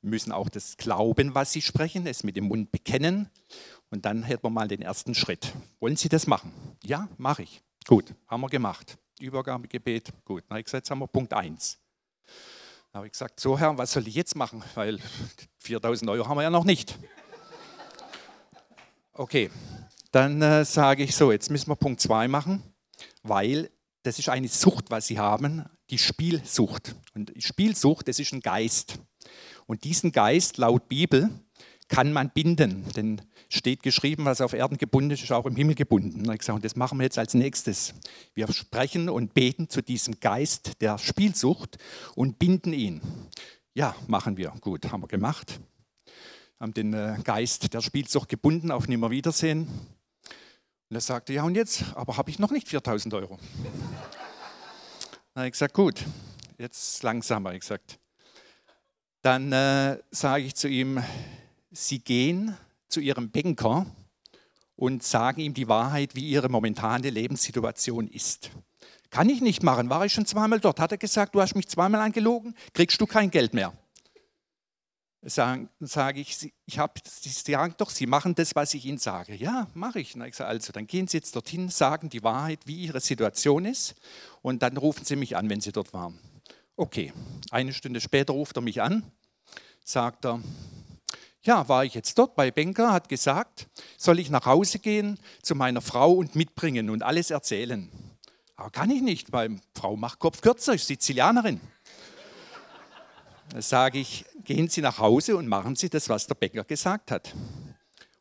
müssen 0.00 0.32
auch 0.32 0.48
das 0.48 0.76
Glauben, 0.76 1.34
was 1.34 1.52
Sie 1.52 1.62
sprechen, 1.62 2.06
es 2.06 2.24
mit 2.24 2.36
dem 2.36 2.44
Mund 2.44 2.72
bekennen 2.72 3.28
und 3.90 4.06
dann 4.06 4.22
hätten 4.22 4.44
wir 4.44 4.50
mal 4.50 4.68
den 4.68 4.82
ersten 4.82 5.14
Schritt. 5.14 5.52
Wollen 5.80 5.96
Sie 5.96 6.08
das 6.08 6.26
machen? 6.26 6.52
Ja, 6.82 7.08
mache 7.18 7.42
ich. 7.42 7.62
Gut, 7.86 8.12
haben 8.26 8.40
wir 8.40 8.48
gemacht. 8.48 8.98
Übergabegebet, 9.20 10.12
gut. 10.24 10.42
Na, 10.48 10.58
ich 10.58 10.64
gesagt, 10.64 10.84
jetzt 10.84 10.90
haben 10.90 10.98
wir 10.98 11.06
Punkt 11.06 11.32
1. 11.32 11.78
Da 12.90 12.98
habe 12.98 13.06
ich 13.06 13.12
gesagt, 13.12 13.38
so 13.38 13.56
Herr, 13.56 13.78
was 13.78 13.92
soll 13.92 14.08
ich 14.08 14.14
jetzt 14.16 14.34
machen? 14.34 14.64
Weil 14.74 14.98
4000 15.58 16.10
Euro 16.10 16.26
haben 16.26 16.36
wir 16.36 16.42
ja 16.42 16.50
noch 16.50 16.64
nicht. 16.64 16.98
Okay, 19.12 19.50
dann 20.10 20.42
äh, 20.42 20.64
sage 20.64 21.04
ich 21.04 21.14
so, 21.14 21.30
jetzt 21.30 21.48
müssen 21.48 21.68
wir 21.68 21.76
Punkt 21.76 22.00
2 22.00 22.26
machen, 22.26 22.60
weil 23.22 23.70
das 24.02 24.18
ist 24.18 24.28
eine 24.30 24.48
Sucht, 24.48 24.90
was 24.90 25.06
Sie 25.06 25.20
haben, 25.20 25.64
die 25.88 25.98
Spielsucht. 25.98 26.96
Und 27.14 27.32
Spielsucht, 27.38 28.08
das 28.08 28.18
ist 28.18 28.32
ein 28.32 28.40
Geist. 28.40 28.98
Und 29.66 29.84
diesen 29.84 30.10
Geist, 30.10 30.58
laut 30.58 30.88
Bibel, 30.88 31.30
kann 31.88 32.12
man 32.12 32.30
binden. 32.30 32.84
Denn 32.94 33.20
steht 33.48 33.82
geschrieben, 33.82 34.24
was 34.24 34.40
auf 34.40 34.52
Erden 34.52 34.78
gebunden 34.78 35.12
ist, 35.12 35.22
ist 35.22 35.32
auch 35.32 35.46
im 35.46 35.56
Himmel 35.56 35.74
gebunden. 35.74 36.28
Und 36.28 36.34
ich 36.34 36.42
sage, 36.42 36.60
das 36.60 36.76
machen 36.76 36.98
wir 36.98 37.04
jetzt 37.04 37.18
als 37.18 37.34
nächstes. 37.34 37.94
Wir 38.34 38.52
sprechen 38.52 39.08
und 39.08 39.34
beten 39.34 39.68
zu 39.68 39.82
diesem 39.82 40.20
Geist 40.20 40.80
der 40.80 40.98
Spielsucht 40.98 41.78
und 42.14 42.38
binden 42.38 42.72
ihn. 42.72 43.00
Ja, 43.74 43.94
machen 44.06 44.36
wir. 44.36 44.50
Gut, 44.60 44.90
haben 44.90 45.02
wir 45.02 45.08
gemacht. 45.08 45.60
Haben 46.58 46.72
den 46.72 46.94
äh, 46.94 47.18
Geist 47.22 47.74
der 47.74 47.82
Spielsucht 47.82 48.28
gebunden 48.28 48.70
auf 48.70 48.88
Nimmerwiedersehen. 48.88 49.68
Und 50.88 50.96
er 50.96 51.00
sagte, 51.00 51.32
ja 51.34 51.42
und 51.42 51.54
jetzt? 51.54 51.84
Aber 51.94 52.16
habe 52.16 52.30
ich 52.30 52.38
noch 52.38 52.50
nicht 52.50 52.68
4000 52.68 53.12
Euro. 53.14 53.38
Dann 55.34 55.42
habe 55.42 55.46
ich 55.48 55.52
gesagt, 55.52 55.74
gut, 55.74 56.04
jetzt 56.58 57.02
langsamer. 57.02 57.52
Ich 57.52 57.60
gesagt. 57.60 57.98
Dann 59.20 59.52
äh, 59.52 59.98
sage 60.10 60.44
ich 60.44 60.54
zu 60.54 60.68
ihm, 60.68 61.02
Sie 61.70 61.98
gehen 61.98 62.56
zu 62.88 63.00
ihrem 63.00 63.30
Banker 63.30 63.86
und 64.76 65.02
sagen 65.02 65.40
ihm 65.40 65.54
die 65.54 65.68
Wahrheit, 65.68 66.14
wie 66.14 66.28
ihre 66.28 66.48
momentane 66.48 67.10
Lebenssituation 67.10 68.08
ist. 68.08 68.50
Kann 69.10 69.28
ich 69.28 69.40
nicht 69.40 69.62
machen, 69.62 69.88
war 69.88 70.04
ich 70.04 70.12
schon 70.12 70.26
zweimal 70.26 70.60
dort. 70.60 70.80
Hat 70.80 70.92
er 70.92 70.98
gesagt, 70.98 71.34
du 71.34 71.40
hast 71.40 71.54
mich 71.54 71.68
zweimal 71.68 72.00
angelogen, 72.00 72.54
kriegst 72.74 73.00
du 73.00 73.06
kein 73.06 73.30
Geld 73.30 73.54
mehr. 73.54 73.72
Sage 75.22 75.68
ich, 76.14 76.52
ich 76.66 76.78
habe, 76.78 77.00
Sie 77.04 77.30
sagen 77.30 77.74
doch, 77.78 77.90
Sie 77.90 78.06
machen 78.06 78.36
das, 78.36 78.54
was 78.54 78.74
ich 78.74 78.84
Ihnen 78.84 78.98
sage. 78.98 79.34
Ja, 79.34 79.66
mache 79.74 79.98
ich. 79.98 80.14
ich 80.14 80.36
sage, 80.36 80.48
also, 80.48 80.72
dann 80.72 80.86
gehen 80.86 81.08
Sie 81.08 81.16
jetzt 81.16 81.34
dorthin, 81.34 81.68
sagen 81.68 82.10
die 82.10 82.22
Wahrheit, 82.22 82.60
wie 82.66 82.76
Ihre 82.76 83.00
Situation 83.00 83.64
ist 83.64 83.96
und 84.42 84.62
dann 84.62 84.76
rufen 84.76 85.04
Sie 85.04 85.16
mich 85.16 85.36
an, 85.36 85.50
wenn 85.50 85.60
Sie 85.60 85.72
dort 85.72 85.92
waren. 85.92 86.18
Okay, 86.76 87.12
eine 87.50 87.72
Stunde 87.72 88.00
später 88.00 88.34
ruft 88.34 88.56
er 88.56 88.62
mich 88.62 88.82
an, 88.82 89.02
sagt 89.84 90.26
er, 90.26 90.40
ja, 91.46 91.68
war 91.68 91.84
ich 91.84 91.94
jetzt 91.94 92.18
dort 92.18 92.34
bei 92.34 92.50
Benker, 92.50 92.92
hat 92.92 93.08
gesagt, 93.08 93.68
soll 93.96 94.18
ich 94.18 94.30
nach 94.30 94.46
Hause 94.46 94.78
gehen 94.78 95.18
zu 95.42 95.54
meiner 95.54 95.80
Frau 95.80 96.12
und 96.12 96.34
mitbringen 96.34 96.90
und 96.90 97.02
alles 97.02 97.30
erzählen. 97.30 97.90
Aber 98.56 98.70
kann 98.70 98.90
ich 98.90 99.02
nicht, 99.02 99.32
weil 99.32 99.60
Frau 99.74 99.96
macht 99.96 100.18
Kopf 100.18 100.40
kürzer, 100.40 100.74
ist 100.74 100.86
Sizilianerin. 100.86 101.60
Da 103.50 103.62
sage 103.62 103.98
ich, 103.98 104.24
gehen 104.44 104.68
Sie 104.68 104.80
nach 104.80 104.98
Hause 104.98 105.36
und 105.36 105.46
machen 105.46 105.76
Sie 105.76 105.88
das, 105.88 106.08
was 106.08 106.26
der 106.26 106.34
Bäcker 106.34 106.64
gesagt 106.64 107.10
hat. 107.10 107.32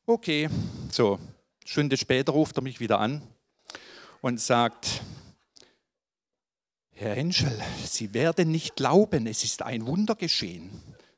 Okay, 0.06 0.50
so, 0.92 1.16
eine 1.16 1.24
Stunde 1.66 1.98
später 1.98 2.34
ruft 2.34 2.58
er 2.58 2.62
mich 2.62 2.80
wieder 2.80 3.00
an 3.00 3.24
und 4.22 4.40
sagt, 4.40 5.02
Herr 6.92 7.16
Henschel, 7.16 7.60
Sie 7.84 8.14
werden 8.14 8.52
nicht 8.52 8.76
glauben, 8.76 9.26
es 9.26 9.44
ist 9.44 9.64
ein 9.64 9.86
Wunder 9.88 10.16
geschehen. 10.16 10.70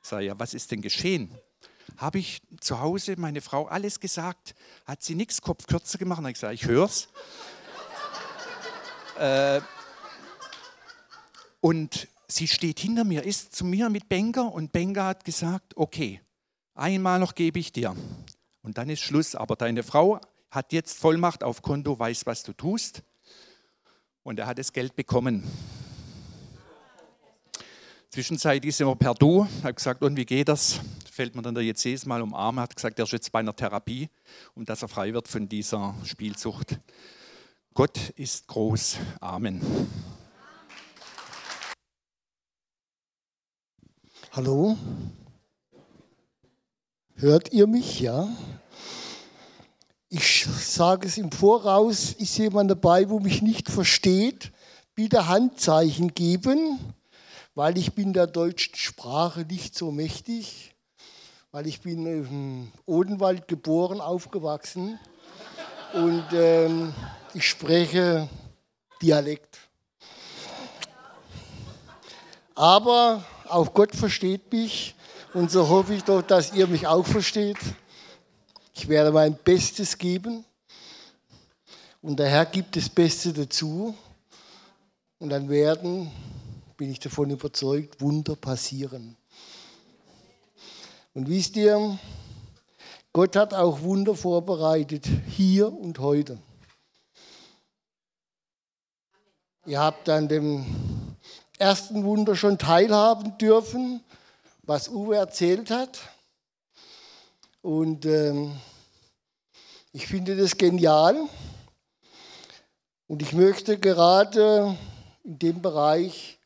Ich 0.01 0.07
sage, 0.07 0.25
ja, 0.25 0.39
was 0.39 0.53
ist 0.53 0.71
denn 0.71 0.81
geschehen? 0.81 1.37
Habe 1.97 2.19
ich 2.19 2.41
zu 2.59 2.79
Hause 2.79 3.15
meine 3.17 3.41
Frau 3.41 3.65
alles 3.65 3.99
gesagt? 3.99 4.55
Hat 4.85 5.03
sie 5.03 5.15
nichts 5.15 5.41
Kopf 5.41 5.65
kürzer 5.65 5.97
gemacht? 5.97 6.19
Und 6.19 6.29
ich 6.29 6.37
sage, 6.37 6.53
ich 6.53 6.65
höre 6.65 6.85
es. 6.85 7.07
Äh, 9.19 9.61
und 11.59 12.07
sie 12.27 12.47
steht 12.47 12.79
hinter 12.79 13.03
mir, 13.03 13.23
ist 13.23 13.55
zu 13.55 13.65
mir 13.65 13.89
mit 13.89 14.07
Benker 14.09 14.53
und 14.53 14.71
Benker 14.71 15.05
hat 15.05 15.25
gesagt, 15.25 15.75
okay, 15.75 16.21
einmal 16.75 17.19
noch 17.19 17.33
gebe 17.33 17.57
ich 17.57 17.71
dir. 17.71 17.95
Und 18.61 18.77
dann 18.77 18.89
ist 18.89 19.01
Schluss. 19.01 19.33
Aber 19.33 19.55
deine 19.55 19.81
Frau 19.81 20.19
hat 20.51 20.71
jetzt 20.73 20.99
Vollmacht 20.99 21.43
auf 21.43 21.61
Konto, 21.61 21.97
weiß, 21.97 22.25
was 22.25 22.43
du 22.43 22.53
tust. 22.53 23.01
Und 24.23 24.39
er 24.39 24.45
hat 24.45 24.59
das 24.59 24.73
Geld 24.73 24.95
bekommen. 24.95 25.43
Zwischenzeitlich 28.09 28.73
sind 28.73 28.87
wir 28.87 28.95
per 28.95 29.13
Du. 29.13 29.45
Habe 29.63 29.73
gesagt, 29.73 30.01
und 30.01 30.15
wie 30.15 30.25
geht 30.25 30.47
das? 30.47 30.79
Fällt 31.11 31.35
mir 31.35 31.41
dann 31.41 31.53
der 31.53 31.63
jetzt 31.63 31.83
jedes 31.83 32.05
Mal 32.05 32.21
umarmen. 32.21 32.61
Hat 32.61 32.73
gesagt, 32.73 32.97
er 32.99 33.03
ist 33.03 33.11
jetzt 33.11 33.31
bei 33.33 33.39
einer 33.39 33.53
Therapie, 33.53 34.09
um 34.55 34.63
dass 34.63 34.81
er 34.81 34.87
frei 34.87 35.13
wird 35.13 35.27
von 35.27 35.49
dieser 35.49 35.93
Spielsucht. 36.05 36.79
Gott 37.73 38.09
ist 38.11 38.47
groß. 38.47 38.97
Amen. 39.19 39.61
Hallo? 44.31 44.77
Hört 47.15 47.51
ihr 47.51 47.67
mich? 47.67 47.99
Ja? 47.99 48.29
Ich 50.07 50.45
sage 50.45 51.07
es 51.07 51.17
im 51.17 51.31
Voraus, 51.31 52.13
ist 52.13 52.37
jemand 52.37 52.71
dabei, 52.71 53.09
wo 53.09 53.19
mich 53.19 53.41
nicht 53.41 53.69
versteht, 53.69 54.53
bitte 54.95 55.27
Handzeichen 55.27 56.13
geben, 56.13 56.79
weil 57.57 57.75
ich 57.79 57.93
bin 57.93 58.13
der 58.13 58.27
deutschen 58.27 58.75
Sprache 58.75 59.39
nicht 59.39 59.75
so 59.75 59.89
mächtig, 59.89 60.75
weil 61.49 61.65
ich 61.65 61.81
bin 61.81 62.05
im 62.05 62.71
Odenwald 62.85 63.47
geboren, 63.47 63.99
aufgewachsen. 63.99 64.99
Und 65.91 66.23
ähm, 66.33 66.93
ich 67.33 67.49
spreche 67.49 68.29
Dialekt. 69.01 69.57
Aber 72.53 73.25
auch 73.49 73.73
Gott 73.73 73.95
versteht 73.95 74.51
mich. 74.51 74.93
Und 75.33 75.49
so 75.49 75.67
hoffe 75.67 75.95
ich 75.95 76.03
doch, 76.03 76.21
dass 76.21 76.53
ihr 76.53 76.67
mich 76.67 76.85
auch 76.85 77.07
versteht. 77.07 77.57
Ich 78.75 78.87
werde 78.87 79.11
mein 79.11 79.35
Bestes 79.35 79.97
geben. 79.97 80.45
Und 82.03 82.19
der 82.19 82.29
Herr 82.29 82.45
gibt 82.45 82.75
das 82.75 82.87
Beste 82.87 83.33
dazu. 83.33 83.97
Und 85.17 85.29
dann 85.29 85.49
werden, 85.49 86.11
bin 86.77 86.91
ich 86.91 86.99
davon 86.99 87.31
überzeugt, 87.31 88.01
Wunder 88.01 88.35
passieren. 88.35 89.17
Und 91.15 91.27
wisst 91.27 91.55
ihr, 91.55 91.97
Gott 93.11 93.35
hat 93.35 93.55
auch 93.55 93.81
Wunder 93.81 94.13
vorbereitet, 94.13 95.07
hier 95.27 95.73
und 95.73 95.97
heute. 95.97 96.37
Ihr 99.65 99.79
habt 99.79 100.07
an 100.07 100.27
dem 100.27 101.17
ersten 101.57 102.03
Wunder 102.03 102.35
schon 102.35 102.59
teilhaben 102.59 103.39
dürfen, 103.39 104.03
was 104.61 104.87
Uwe 104.87 105.15
erzählt 105.15 105.71
hat. 105.71 105.99
Und 107.63 108.05
ähm, 108.05 108.55
ich 109.93 110.05
finde 110.05 110.37
das 110.37 110.57
genial. 110.57 111.27
Und 113.07 113.23
ich 113.23 113.33
möchte 113.33 113.79
gerade 113.79 114.77
in 115.23 115.39
dem 115.39 115.61
Bereich, 115.61 116.36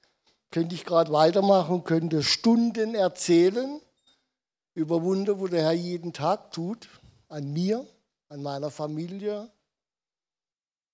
könnte 0.51 0.75
ich 0.75 0.85
gerade 0.85 1.11
weitermachen, 1.11 1.83
könnte 1.83 2.23
Stunden 2.23 2.93
erzählen 2.93 3.81
über 4.73 5.01
Wunder, 5.01 5.39
wo 5.39 5.47
der 5.47 5.63
Herr 5.63 5.71
jeden 5.71 6.13
Tag 6.13 6.51
tut, 6.51 6.87
an 7.29 7.51
mir, 7.51 7.87
an 8.29 8.43
meiner 8.43 8.69
Familie, 8.69 9.49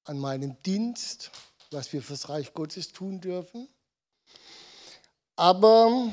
an 0.05 0.19
meinem 0.19 0.61
Dienst, 0.63 1.31
was 1.71 1.91
wir 1.91 2.01
fürs 2.01 2.29
Reich 2.29 2.53
Gottes 2.53 2.91
tun 2.91 3.19
dürfen. 3.19 3.67
Aber 5.35 6.11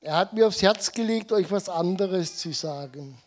er 0.00 0.16
hat 0.16 0.32
mir 0.32 0.46
aufs 0.46 0.62
Herz 0.62 0.92
gelegt, 0.92 1.32
euch 1.32 1.50
was 1.50 1.68
anderes 1.68 2.38
zu 2.38 2.52
sagen. 2.52 3.22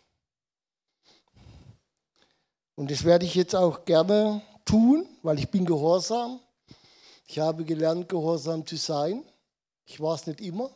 Und 2.74 2.90
das 2.90 3.04
werde 3.04 3.24
ich 3.24 3.34
jetzt 3.34 3.56
auch 3.56 3.84
gerne 3.84 4.42
tun, 4.64 5.08
weil 5.22 5.38
ich 5.38 5.50
bin 5.50 5.64
gehorsam. 5.64 6.40
Ich 7.26 7.38
habe 7.38 7.64
gelernt, 7.64 8.08
gehorsam 8.08 8.66
zu 8.66 8.76
sein. 8.76 9.24
Ich 9.84 10.00
war 10.00 10.14
es 10.14 10.26
nicht 10.26 10.40
immer. 10.40 10.70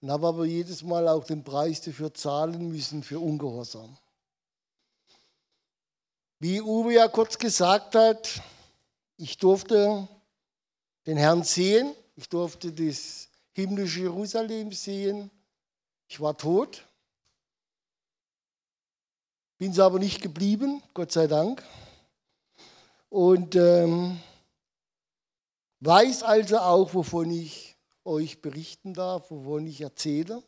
Und 0.00 0.10
habe 0.10 0.26
aber 0.26 0.44
jedes 0.44 0.82
Mal 0.82 1.08
auch 1.08 1.24
den 1.24 1.42
Preis 1.42 1.80
dafür 1.80 2.12
zahlen 2.12 2.68
müssen 2.68 3.02
für 3.02 3.18
Ungehorsam. 3.18 3.96
Wie 6.38 6.60
Uwe 6.60 6.94
ja 6.94 7.08
kurz 7.08 7.38
gesagt 7.38 7.94
hat, 7.94 8.42
ich 9.16 9.38
durfte 9.38 10.06
den 11.06 11.16
Herrn 11.16 11.42
sehen, 11.42 11.94
ich 12.14 12.28
durfte 12.28 12.72
das 12.72 13.28
himmlische 13.52 14.00
Jerusalem 14.00 14.70
sehen. 14.72 15.30
Ich 16.08 16.20
war 16.20 16.36
tot, 16.36 16.86
bin 19.56 19.70
es 19.70 19.78
aber 19.78 19.98
nicht 19.98 20.20
geblieben, 20.20 20.82
Gott 20.92 21.10
sei 21.10 21.26
Dank. 21.26 21.64
Und 23.08 23.56
ähm, 23.56 24.20
weiß 25.86 26.22
also 26.22 26.58
auch, 26.58 26.94
wovon 26.94 27.30
ich 27.30 27.76
euch 28.04 28.42
berichten 28.42 28.94
darf, 28.94 29.30
wovon 29.30 29.66
ich 29.66 29.80
erzähle. 29.80 30.42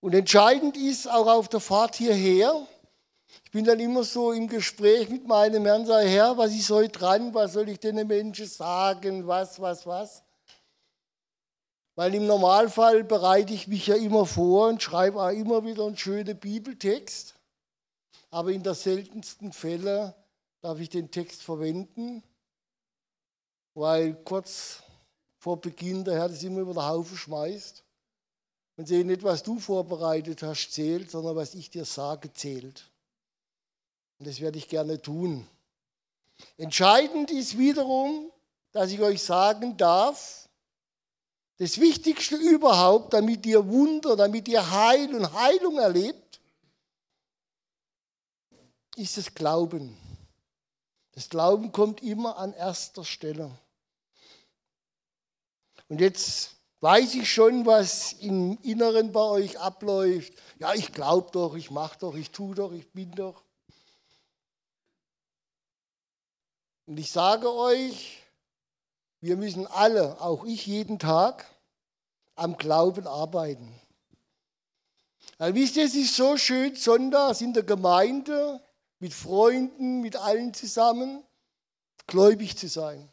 Und 0.00 0.14
entscheidend 0.14 0.76
ist 0.76 1.08
auch 1.08 1.28
auf 1.28 1.48
der 1.48 1.60
Fahrt 1.60 1.94
hierher, 1.94 2.66
ich 3.44 3.50
bin 3.50 3.64
dann 3.64 3.80
immer 3.80 4.04
so 4.04 4.32
im 4.32 4.48
Gespräch 4.48 5.08
mit 5.08 5.26
meinem 5.26 5.64
Herrn, 5.64 5.86
sage, 5.86 6.08
Herr, 6.08 6.36
was 6.36 6.54
ist 6.54 6.70
heute 6.70 6.98
dran, 6.98 7.32
was 7.34 7.52
soll 7.52 7.68
ich 7.68 7.78
den 7.78 8.06
Menschen 8.06 8.46
sagen, 8.46 9.26
was, 9.26 9.60
was, 9.60 9.86
was. 9.86 10.22
Weil 11.94 12.14
im 12.14 12.26
Normalfall 12.26 13.04
bereite 13.04 13.52
ich 13.52 13.68
mich 13.68 13.86
ja 13.86 13.94
immer 13.94 14.26
vor 14.26 14.68
und 14.68 14.82
schreibe 14.82 15.22
auch 15.22 15.30
immer 15.30 15.64
wieder 15.64 15.86
einen 15.86 15.96
schönen 15.96 16.38
Bibeltext. 16.38 17.34
Aber 18.30 18.50
in 18.50 18.62
der 18.62 18.74
seltensten 18.74 19.52
Fälle 19.52 20.14
darf 20.62 20.80
ich 20.80 20.88
den 20.88 21.10
Text 21.10 21.42
verwenden, 21.42 22.22
weil 23.74 24.14
kurz 24.24 24.82
vor 25.38 25.60
Beginn 25.60 26.04
der 26.04 26.14
Herr 26.14 26.28
das 26.28 26.42
immer 26.42 26.60
über 26.60 26.74
den 26.74 26.86
Haufen 26.86 27.16
schmeißt 27.16 27.82
und 28.76 28.86
sehe 28.86 29.04
nicht, 29.04 29.22
was 29.22 29.42
du 29.42 29.58
vorbereitet 29.58 30.42
hast, 30.42 30.70
zählt, 30.70 31.10
sondern 31.10 31.36
was 31.36 31.54
ich 31.54 31.70
dir 31.70 31.84
sage, 31.84 32.32
zählt. 32.32 32.90
Und 34.18 34.28
das 34.28 34.40
werde 34.40 34.58
ich 34.58 34.68
gerne 34.68 35.00
tun. 35.00 35.46
Entscheidend 36.56 37.30
ist 37.30 37.58
wiederum, 37.58 38.30
dass 38.72 38.90
ich 38.90 39.00
euch 39.00 39.22
sagen 39.22 39.76
darf, 39.76 40.48
das 41.58 41.78
Wichtigste 41.78 42.36
überhaupt, 42.36 43.12
damit 43.12 43.46
ihr 43.46 43.66
Wunder, 43.68 44.16
damit 44.16 44.48
ihr 44.48 44.70
Heil 44.70 45.14
und 45.14 45.32
Heilung 45.32 45.78
erlebt, 45.78 46.40
ist 48.96 49.16
das 49.16 49.32
Glauben. 49.34 49.96
Das 51.12 51.28
Glauben 51.28 51.72
kommt 51.72 52.02
immer 52.02 52.38
an 52.38 52.52
erster 52.54 53.04
Stelle. 53.04 53.50
Und 55.92 56.00
jetzt 56.00 56.56
weiß 56.80 57.16
ich 57.16 57.30
schon, 57.30 57.66
was 57.66 58.14
im 58.14 58.58
Inneren 58.62 59.12
bei 59.12 59.20
euch 59.20 59.60
abläuft. 59.60 60.32
Ja, 60.58 60.72
ich 60.72 60.90
glaube 60.94 61.30
doch, 61.32 61.54
ich 61.54 61.70
mache 61.70 61.98
doch, 61.98 62.14
ich 62.14 62.30
tue 62.30 62.54
doch, 62.54 62.72
ich 62.72 62.90
bin 62.92 63.10
doch. 63.12 63.42
Und 66.86 66.98
ich 66.98 67.12
sage 67.12 67.52
euch, 67.52 68.22
wir 69.20 69.36
müssen 69.36 69.66
alle, 69.66 70.18
auch 70.22 70.46
ich 70.46 70.66
jeden 70.66 70.98
Tag, 70.98 71.44
am 72.36 72.56
Glauben 72.56 73.06
arbeiten. 73.06 73.78
Weil 75.36 75.54
wisst 75.54 75.76
ihr, 75.76 75.84
es 75.84 75.94
ist 75.94 76.16
so 76.16 76.38
schön, 76.38 76.74
sonntags 76.74 77.42
in 77.42 77.52
der 77.52 77.64
Gemeinde, 77.64 78.64
mit 78.98 79.12
Freunden, 79.12 80.00
mit 80.00 80.16
allen 80.16 80.54
zusammen, 80.54 81.22
gläubig 82.06 82.56
zu 82.56 82.68
sein. 82.68 83.11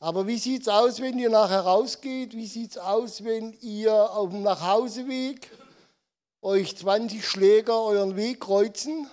Aber 0.00 0.26
wie 0.26 0.38
sieht 0.38 0.62
es 0.62 0.68
aus, 0.68 1.00
wenn 1.00 1.18
ihr 1.18 1.30
nachher 1.30 1.60
rausgeht? 1.60 2.34
Wie 2.34 2.46
sieht 2.46 2.72
es 2.72 2.78
aus, 2.78 3.24
wenn 3.24 3.52
ihr 3.60 3.92
auf 4.12 4.30
dem 4.30 4.42
Nachhauseweg 4.42 5.50
euch 6.40 6.76
20 6.76 7.26
Schläger 7.26 7.82
euren 7.82 8.14
Weg 8.14 8.40
kreuzen? 8.40 9.10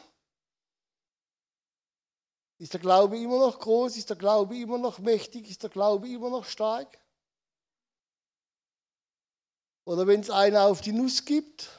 Ist 2.60 2.74
der 2.74 2.80
Glaube 2.80 3.18
immer 3.18 3.40
noch 3.40 3.60
groß? 3.60 3.98
Ist 3.98 4.10
der 4.10 4.18
Glaube 4.18 4.56
immer 4.58 4.78
noch 4.78 5.00
mächtig? 5.00 5.50
Ist 5.50 5.64
der 5.64 5.72
Glaube 5.72 6.08
immer 6.08 6.30
noch 6.30 6.46
stark? 6.46 7.00
Oder 9.86 10.08
wenn 10.08 10.22
es 10.22 10.30
einer 10.30 10.66
auf 10.66 10.82
die 10.82 10.92
Nuss 10.92 11.26
gibt, 11.26 11.70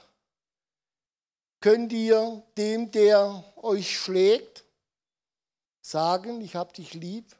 könnt 1.61 1.93
ihr 1.93 2.45
dem, 2.57 2.91
der 2.91 3.45
euch 3.57 3.99
schlägt, 3.99 4.65
sagen, 5.81 6.41
ich 6.41 6.55
habe 6.57 6.73
dich 6.73 6.95
lieb, 6.95 7.35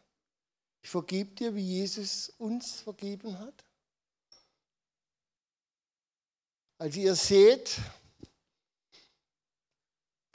ich 0.87 0.91
vergebe 0.91 1.35
dir, 1.35 1.53
wie 1.57 1.65
Jesus 1.81 2.29
uns 2.39 2.83
vergeben 2.83 3.37
hat? 3.41 3.65
Also 6.79 7.01
ihr 7.01 7.17
seht, 7.17 7.77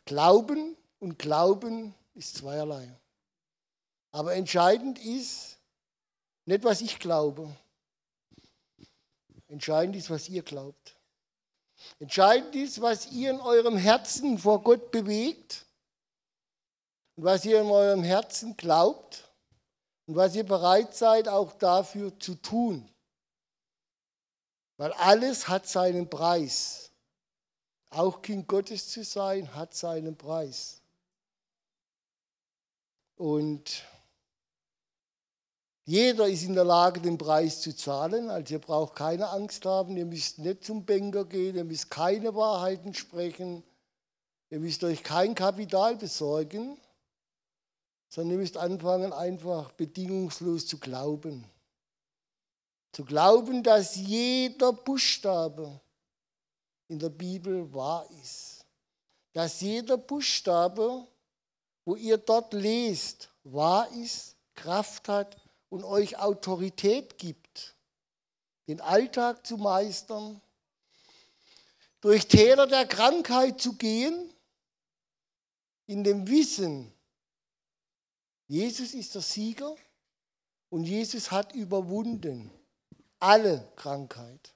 Glauben 0.04 0.76
und 1.00 1.18
Glauben 1.18 1.96
ist 2.16 2.36
zweierlei. 2.36 2.86
Aber 4.12 4.36
entscheidend 4.36 5.00
ist 5.00 5.58
nicht, 6.44 6.66
was 6.66 6.82
ich 6.82 7.00
glaube. 7.00 7.56
Entscheidend 9.48 9.96
ist, 9.96 10.10
was 10.10 10.28
ihr 10.28 10.44
glaubt. 10.44 10.98
Entscheidend 11.98 12.56
ist, 12.56 12.82
was 12.82 13.10
ihr 13.10 13.30
in 13.32 13.40
eurem 13.40 13.78
Herzen 13.78 14.38
vor 14.38 14.62
Gott 14.62 14.92
bewegt 14.92 15.66
und 17.16 17.24
was 17.24 17.46
ihr 17.46 17.62
in 17.62 17.68
eurem 17.68 18.04
Herzen 18.04 18.58
glaubt 18.58 19.31
und 20.12 20.18
was 20.18 20.36
ihr 20.36 20.44
bereit 20.44 20.94
seid, 20.94 21.30
auch 21.30 21.54
dafür 21.54 22.20
zu 22.20 22.36
tun. 22.36 22.86
Weil 24.76 24.92
alles 24.92 25.48
hat 25.48 25.66
seinen 25.70 26.10
Preis. 26.10 26.92
Auch 27.92 28.22
Kind 28.22 28.46
Gottes 28.46 28.90
zu 28.90 29.06
sein, 29.06 29.56
hat 29.56 29.74
seinen 29.74 30.18
Preis. 30.18 30.82
Und 33.16 33.86
jeder 35.86 36.28
ist 36.28 36.44
in 36.44 36.56
der 36.56 36.66
Lage, 36.66 37.00
den 37.00 37.18
Preis 37.18 37.62
zu 37.62 37.74
zahlen. 37.74 38.30
Also 38.30 38.56
ihr 38.56 38.60
braucht 38.60 38.96
keine 38.96 39.30
Angst 39.30 39.64
haben, 39.64 39.96
ihr 39.96 40.06
müsst 40.06 40.40
nicht 40.40 40.66
zum 40.66 40.84
Banker 40.86 41.24
gehen, 41.24 41.56
ihr 41.56 41.64
müsst 41.64 41.90
keine 41.90 42.36
Wahrheiten 42.36 42.94
sprechen, 42.94 43.64
ihr 44.50 44.60
müsst 44.60 44.84
euch 44.84 45.04
kein 45.04 45.36
Kapital 45.36 45.96
besorgen 45.96 46.78
sondern 48.12 48.34
ihr 48.34 48.42
müsst 48.42 48.58
anfangen, 48.58 49.14
einfach 49.14 49.72
bedingungslos 49.72 50.68
zu 50.68 50.78
glauben. 50.78 51.46
Zu 52.92 53.06
glauben, 53.06 53.64
dass 53.64 53.96
jeder 53.96 54.74
Buchstabe 54.74 55.80
in 56.90 57.00
der 57.00 57.10
Bibel 57.10 57.74
wahr 57.74 58.06
ist. 58.22 58.66
Dass 59.32 59.62
jeder 59.62 59.96
Buchstabe, 59.98 61.08
wo 61.86 61.96
ihr 61.96 62.18
dort 62.18 62.52
lest, 62.52 63.30
wahr 63.46 63.90
ist, 63.94 64.36
Kraft 64.56 65.08
hat 65.08 65.38
und 65.70 65.86
euch 65.86 66.20
Autorität 66.20 67.18
gibt, 67.18 67.78
den 68.68 68.82
Alltag 68.82 69.48
zu 69.48 69.56
meistern, 69.56 70.42
durch 72.02 72.28
Täler 72.28 72.68
der 72.68 72.86
Krankheit 72.86 73.62
zu 73.62 73.78
gehen, 73.78 74.34
in 75.86 76.04
dem 76.04 76.28
Wissen, 76.28 76.94
Jesus 78.52 78.94
ist 78.94 79.16
der 79.16 79.22
Sieger 79.22 79.78
und 80.70 80.84
Jesus 80.84 81.32
hat 81.32 81.54
überwunden 81.54 82.52
alle 83.18 83.66
Krankheit. 83.78 84.54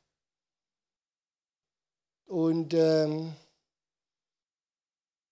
Und 2.25 2.73
ähm, 2.73 3.33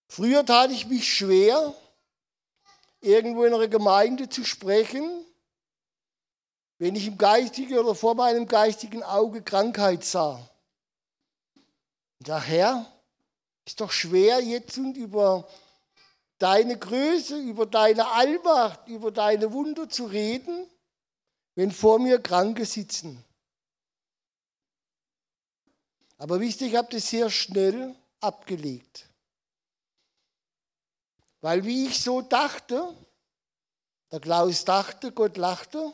früher 0.07 0.45
tat 0.45 0.71
ich 0.71 0.87
mich 0.87 1.13
schwer, 1.13 1.75
irgendwo 3.01 3.43
in 3.43 3.53
einer 3.53 3.67
Gemeinde 3.67 4.29
zu 4.29 4.45
sprechen, 4.45 5.25
wenn 6.77 6.95
ich 6.95 7.07
im 7.07 7.17
geistigen 7.17 7.77
oder 7.77 7.93
vor 7.93 8.15
meinem 8.15 8.47
geistigen 8.47 9.03
Auge 9.03 9.41
Krankheit 9.41 10.05
sah. 10.05 10.39
Daher 12.19 12.89
ist 13.65 13.81
doch 13.81 13.91
schwer 13.91 14.39
jetzt 14.39 14.77
und 14.77 14.95
über 14.95 15.49
deine 16.37 16.77
Größe, 16.77 17.37
über 17.37 17.65
deine 17.65 18.07
Allmacht, 18.07 18.87
über 18.87 19.11
deine 19.11 19.53
Wunder 19.53 19.89
zu 19.89 20.05
reden, 20.05 20.69
wenn 21.55 21.71
vor 21.71 21.99
mir 21.99 22.21
Kranke 22.21 22.65
sitzen. 22.65 23.23
Aber 26.17 26.39
wisst 26.39 26.61
ihr, 26.61 26.67
ich 26.67 26.75
habe 26.75 26.87
das 26.91 27.09
sehr 27.09 27.29
schnell 27.29 27.95
abgelegt. 28.21 29.09
Weil 31.41 31.65
wie 31.65 31.87
ich 31.87 32.01
so 32.01 32.21
dachte, 32.21 32.95
der 34.11 34.19
Klaus 34.21 34.63
dachte, 34.63 35.11
Gott 35.11 35.37
lachte, 35.37 35.93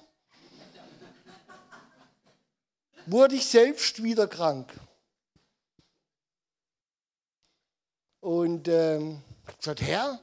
wurde 3.07 3.35
ich 3.35 3.45
selbst 3.45 4.03
wieder 4.03 4.27
krank. 4.27 4.71
Und 8.19 8.67
ähm, 8.67 9.23
ich 9.41 9.47
habe 9.47 9.57
gesagt, 9.57 9.81
Herr, 9.81 10.19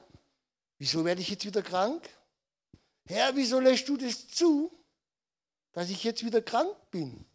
Wieso 0.77 1.03
werde 1.03 1.21
ich 1.21 1.29
jetzt 1.29 1.45
wieder 1.45 1.63
krank? 1.63 2.07
Herr, 3.05 3.35
wieso 3.35 3.59
lässt 3.59 3.87
du 3.87 3.97
das 3.97 4.27
zu, 4.27 4.71
dass 5.71 5.89
ich 5.89 6.03
jetzt 6.03 6.23
wieder 6.23 6.41
krank 6.41 6.75
bin? 6.91 7.25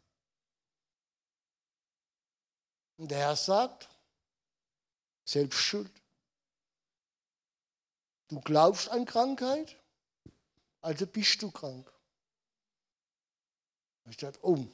Und 2.99 3.11
der 3.11 3.19
Herr 3.19 3.37
sagt, 3.37 3.89
selbst 5.25 5.59
schuld. 5.59 5.91
Du 8.29 8.41
glaubst 8.41 8.89
an 8.91 9.05
Krankheit, 9.05 9.77
also 10.81 11.07
bist 11.07 11.43
du 11.43 11.51
krank. 11.51 11.91
Ich 14.09 14.17
dachte, 14.17 14.39
oh, 14.43 14.65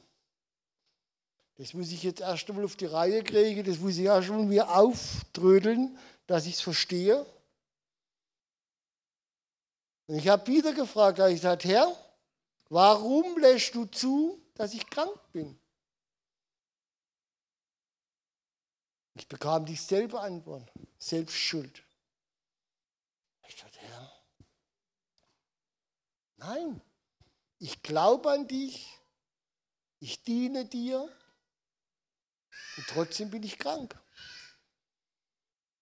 das 1.55 1.73
muss 1.73 1.91
ich 1.91 2.03
jetzt 2.03 2.21
erst 2.21 2.49
einmal 2.49 2.65
auf 2.65 2.75
die 2.75 2.85
Reihe 2.85 3.23
kriegen, 3.23 3.63
das 3.63 3.79
muss 3.79 3.97
ich 3.97 4.05
erst 4.05 4.29
einmal 4.29 4.45
mir 4.45 4.69
auftrödeln, 4.69 5.97
dass 6.25 6.45
ich 6.45 6.55
es 6.55 6.61
verstehe. 6.61 7.25
Und 10.09 10.17
ich 10.17 10.27
habe 10.27 10.47
wieder 10.47 10.73
gefragt, 10.73 11.19
ich 11.19 11.35
gesagt, 11.35 11.65
Herr, 11.65 11.95
warum 12.69 13.37
lässt 13.37 13.75
du 13.75 13.85
zu, 13.85 14.43
dass 14.55 14.73
ich 14.73 14.89
krank 14.89 15.15
bin? 15.31 15.59
Ich 19.13 19.27
bekam 19.27 19.67
dieselbe 19.67 20.19
Antwort, 20.19 20.67
selbst 20.97 21.35
schuld. 21.35 21.83
Ich 23.47 23.55
dachte, 23.57 23.77
Herr, 23.81 24.11
nein, 26.37 26.81
ich 27.59 27.83
glaube 27.83 28.31
an 28.31 28.47
dich, 28.47 28.89
ich 29.99 30.23
diene 30.23 30.65
dir 30.65 31.07
und 32.77 32.87
trotzdem 32.87 33.29
bin 33.29 33.43
ich 33.43 33.59
krank. 33.59 33.95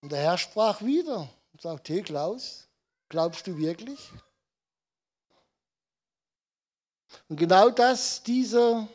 Und 0.01 0.11
der 0.11 0.19
Herr 0.19 0.37
sprach 0.37 0.81
wieder 0.81 1.33
und 1.53 1.61
sagte, 1.61 1.93
hey 1.93 2.03
Klaus, 2.03 2.66
Glaubst 3.09 3.47
du 3.47 3.57
wirklich? 3.57 4.11
Und 7.29 7.37
genau 7.37 7.69
das, 7.69 8.21
dieser, 8.23 8.87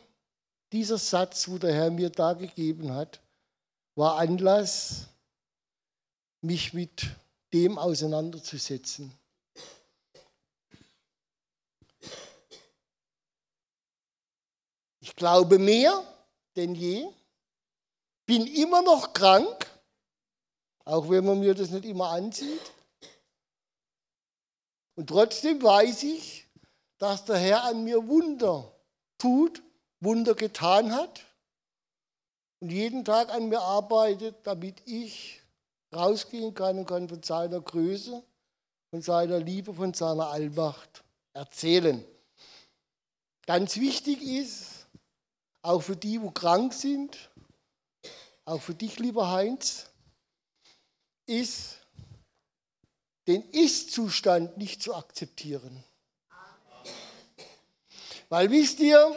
dieser 0.71 0.97
Satz, 0.97 1.47
wo 1.47 1.57
der 1.57 1.73
Herr 1.73 1.91
mir 1.91 2.09
da 2.09 2.33
gegeben 2.33 2.93
hat, 2.93 3.19
war 3.95 4.17
Anlass, 4.17 5.07
mich 6.41 6.73
mit 6.73 7.05
dem 7.53 7.77
auseinanderzusetzen. 7.77 9.13
Ich 14.99 15.15
glaube 15.15 15.59
mehr 15.59 16.03
denn 16.55 16.75
je, 16.75 17.07
bin 18.25 18.47
immer 18.47 18.81
noch 18.81 19.13
krank, 19.13 19.69
auch 20.85 21.09
wenn 21.09 21.25
man 21.25 21.39
mir 21.39 21.53
das 21.53 21.69
nicht 21.69 21.85
immer 21.85 22.09
ansieht. 22.09 22.71
Und 24.95 25.07
trotzdem 25.07 25.61
weiß 25.61 26.03
ich, 26.03 26.47
dass 26.97 27.25
der 27.25 27.37
Herr 27.37 27.63
an 27.63 27.83
mir 27.83 28.07
Wunder 28.07 28.71
tut, 29.17 29.63
Wunder 29.99 30.35
getan 30.35 30.93
hat 30.93 31.21
und 32.59 32.69
jeden 32.69 33.03
Tag 33.03 33.29
an 33.33 33.49
mir 33.49 33.61
arbeitet, 33.61 34.35
damit 34.43 34.81
ich 34.85 35.41
rausgehen 35.93 36.53
kann 36.53 36.79
und 36.79 36.85
kann 36.85 37.09
von 37.09 37.23
seiner 37.23 37.61
Größe, 37.61 38.23
von 38.89 39.01
seiner 39.01 39.39
Liebe, 39.39 39.73
von 39.73 39.93
seiner 39.93 40.29
Allmacht 40.29 41.03
erzählen. 41.33 42.03
Ganz 43.45 43.77
wichtig 43.77 44.21
ist, 44.21 44.87
auch 45.61 45.81
für 45.81 45.95
die, 45.95 46.21
wo 46.21 46.31
krank 46.31 46.73
sind, 46.73 47.29
auch 48.45 48.61
für 48.61 48.73
dich, 48.73 48.99
lieber 48.99 49.31
Heinz, 49.31 49.89
ist, 51.25 51.82
den 53.27 53.49
Ist-Zustand 53.51 54.57
nicht 54.57 54.81
zu 54.81 54.93
akzeptieren. 54.93 55.83
Weil 58.29 58.49
wisst 58.49 58.79
ihr, 58.79 59.15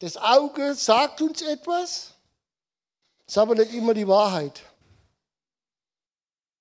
das 0.00 0.16
Auge 0.16 0.74
sagt 0.74 1.20
uns 1.22 1.42
etwas, 1.42 2.14
ist 3.26 3.38
aber 3.38 3.54
nicht 3.54 3.72
immer 3.72 3.94
die 3.94 4.06
Wahrheit. 4.06 4.62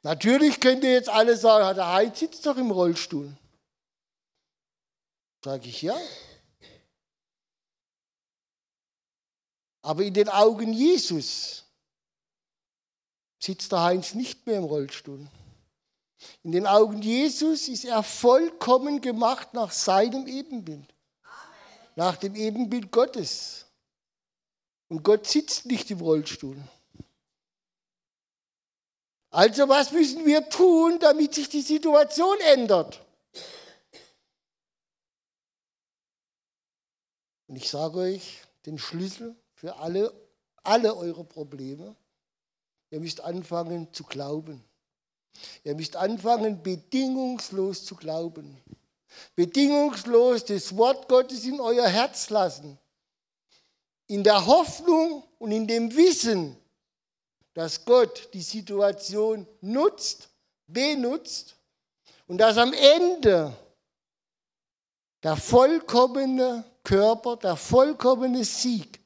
Natürlich 0.03 0.59
könnt 0.59 0.83
ihr 0.83 0.93
jetzt 0.93 1.09
alle 1.09 1.35
sagen, 1.35 1.75
der 1.75 1.91
Heinz 1.91 2.19
sitzt 2.19 2.45
doch 2.45 2.57
im 2.57 2.71
Rollstuhl. 2.71 3.35
Sage 5.43 5.67
ich 5.67 5.81
ja. 5.81 5.97
Aber 9.81 10.03
in 10.03 10.13
den 10.13 10.29
Augen 10.29 10.73
Jesus 10.73 11.65
sitzt 13.39 13.71
der 13.71 13.83
Heinz 13.83 14.13
nicht 14.13 14.45
mehr 14.45 14.57
im 14.57 14.63
Rollstuhl. 14.63 15.27
In 16.43 16.51
den 16.51 16.67
Augen 16.67 17.01
Jesus 17.01 17.67
ist 17.67 17.85
er 17.85 18.03
vollkommen 18.03 19.01
gemacht 19.01 19.53
nach 19.53 19.71
seinem 19.71 20.27
Ebenbild. 20.27 20.93
Nach 21.95 22.15
dem 22.17 22.35
Ebenbild 22.35 22.91
Gottes. 22.91 23.65
Und 24.87 25.03
Gott 25.03 25.27
sitzt 25.27 25.65
nicht 25.65 25.91
im 25.91 25.99
Rollstuhl. 25.99 26.57
Also 29.29 29.67
was 29.67 29.91
müssen 29.91 30.25
wir 30.25 30.49
tun, 30.49 30.99
damit 30.99 31.35
sich 31.35 31.49
die 31.49 31.61
Situation 31.61 32.37
ändert? 32.53 33.05
Und 37.47 37.55
ich 37.55 37.69
sage 37.69 37.99
euch 37.99 38.41
den 38.65 38.77
Schlüssel 38.77 39.35
für 39.53 39.75
alle, 39.77 40.13
alle 40.63 40.95
eure 40.95 41.23
Probleme. 41.23 41.95
Ihr 42.89 42.99
müsst 42.99 43.21
anfangen 43.21 43.93
zu 43.93 44.03
glauben. 44.03 44.63
Ihr 45.63 45.75
müsst 45.75 45.95
anfangen, 45.95 46.61
bedingungslos 46.61 47.85
zu 47.85 47.95
glauben. 47.95 48.57
Bedingungslos 49.35 50.45
das 50.45 50.75
Wort 50.75 51.07
Gottes 51.07 51.45
in 51.45 51.59
euer 51.59 51.87
Herz 51.87 52.29
lassen. 52.29 52.77
In 54.07 54.23
der 54.23 54.45
Hoffnung 54.45 55.23
und 55.39 55.51
in 55.51 55.67
dem 55.67 55.95
Wissen, 55.95 56.55
dass 57.53 57.83
Gott 57.83 58.29
die 58.33 58.41
Situation 58.41 59.47
nutzt, 59.61 60.29
benutzt 60.67 61.55
und 62.27 62.37
dass 62.37 62.57
am 62.57 62.73
Ende 62.73 63.53
der 65.23 65.35
vollkommene 65.35 66.63
Körper, 66.83 67.35
der 67.35 67.55
vollkommene 67.55 68.45
Sieg 68.45 68.99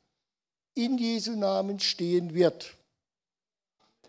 in 0.76 0.98
Jesu 0.98 1.32
Namen 1.32 1.80
stehen 1.80 2.34
wird. 2.34 2.76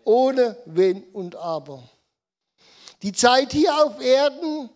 Ohne 0.03 0.57
Wenn 0.65 1.03
und 1.05 1.35
Aber. 1.35 1.89
Die 3.03 3.11
Zeit 3.11 3.51
hier 3.51 3.83
auf 3.83 3.99
Erden 3.99 4.69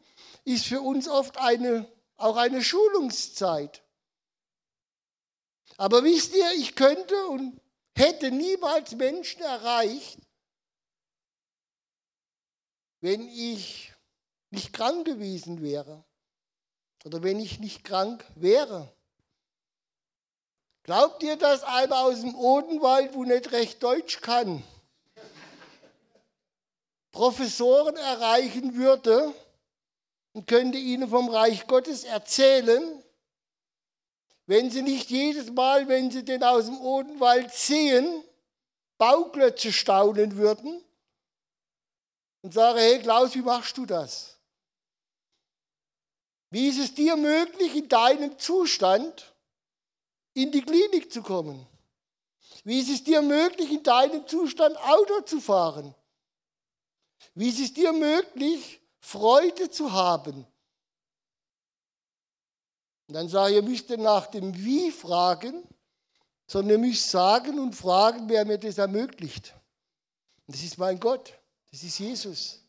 ist 0.44 0.66
für 0.66 0.82
uns 0.82 1.08
oft 1.08 1.38
eine, 1.38 1.90
auch 2.18 2.36
eine 2.36 2.62
Schulungszeit. 2.62 3.82
Aber 5.78 6.04
wisst 6.04 6.36
ihr, 6.36 6.52
ich 6.58 6.76
könnte 6.76 7.28
und 7.28 7.60
hätte 7.96 8.32
niemals 8.32 8.96
Menschen 8.96 9.42
erreicht, 9.42 10.20
wenn 13.00 13.30
ich 13.30 13.94
nicht 14.50 14.74
krank 14.74 15.06
gewesen 15.06 15.62
wäre 15.62 16.04
oder 17.06 17.24
wenn 17.24 17.40
ich 17.40 17.60
nicht 17.60 17.86
krank 17.86 18.26
wäre. 18.36 18.94
Glaubt 20.84 21.24
ihr, 21.24 21.38
dass 21.38 21.64
einer 21.64 22.00
aus 22.00 22.22
dem 22.22 22.36
Odenwald, 22.36 23.14
wo 23.14 23.24
nicht 23.24 23.52
recht 23.54 23.82
Deutsch 23.82 24.20
kann, 24.20 24.64
Professoren 27.12 27.96
erreichen 27.96 28.76
würde 28.76 29.34
und 30.34 30.48
könnte 30.48 30.78
ihnen 30.78 31.10
vom 31.10 31.30
Reich 31.30 31.66
Gottes 31.68 32.04
erzählen, 32.04 33.04
wenn 34.46 34.72
sie 34.72 34.82
nicht 34.82 35.10
jedes 35.10 35.52
Mal, 35.52 35.88
wenn 35.88 36.10
sie 36.10 36.24
den 36.24 36.44
aus 36.44 36.66
dem 36.66 36.80
Odenwald 36.80 37.52
sehen, 37.54 38.24
Bauklötze 38.98 39.74
staunen 39.74 40.38
würden 40.38 40.84
und 42.42 42.54
sagen, 42.54 42.80
hey 42.80 43.00
Klaus, 43.00 43.36
wie 43.36 43.42
machst 43.42 43.78
du 43.78 43.86
das? 43.86 44.38
Wie 46.50 46.70
ist 46.70 46.80
es 46.80 46.94
dir 46.94 47.16
möglich, 47.18 47.76
in 47.76 47.90
deinem 47.90 48.40
Zustand 48.40 49.34
in 50.34 50.52
die 50.52 50.62
Klinik 50.62 51.12
zu 51.12 51.22
kommen? 51.22 51.68
Wie 52.64 52.80
ist 52.80 52.90
es 52.90 53.04
dir 53.04 53.22
möglich, 53.22 53.72
in 53.72 53.84
deinem 53.84 54.26
Zustand 54.28 54.78
Auto 54.78 55.22
zu 55.22 55.42
fahren? 55.42 55.94
Wie 57.36 57.50
ist 57.50 57.60
es 57.60 57.74
dir 57.74 57.94
möglich, 57.94 58.82
Freude 59.00 59.70
zu 59.70 59.92
haben? 59.92 60.46
Und 63.08 63.14
dann 63.14 63.30
sage 63.30 63.52
ich, 63.52 63.56
ihr 63.58 63.64
müsst 63.64 63.90
nach 63.90 64.28
dem 64.28 64.56
Wie 64.58 64.92
fragen, 64.92 65.64
sondern 66.48 66.82
ihr 66.82 66.88
müsst 66.88 67.10
sagen 67.10 67.60
und 67.60 67.74
fragen, 67.74 68.28
wer 68.28 68.46
mir 68.46 68.58
das 68.58 68.78
ermöglicht. 68.78 69.54
Und 70.46 70.56
das 70.56 70.64
ist 70.64 70.78
mein 70.78 71.00
Gott, 71.00 71.34
das 71.72 71.84
ist 71.84 72.00
Jesus. 72.00 72.62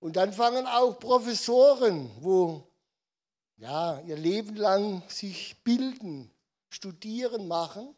Und 0.00 0.16
dann 0.16 0.32
fangen 0.32 0.66
auch 0.66 0.98
Professoren, 0.98 2.10
wo 2.20 2.66
ja, 3.56 4.00
ihr 4.00 4.16
Leben 4.16 4.56
lang 4.56 5.02
sich 5.08 5.62
bilden, 5.62 6.30
studieren, 6.68 7.48
machen, 7.48 7.94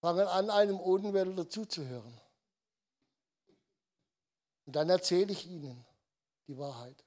fangen 0.00 0.26
an, 0.26 0.50
einem 0.50 0.80
Odenwälder 0.80 1.48
zuzuhören. 1.48 2.18
Und 4.68 4.76
dann 4.76 4.90
erzähle 4.90 5.32
ich 5.32 5.46
ihnen 5.46 5.82
die 6.46 6.58
Wahrheit. 6.58 7.02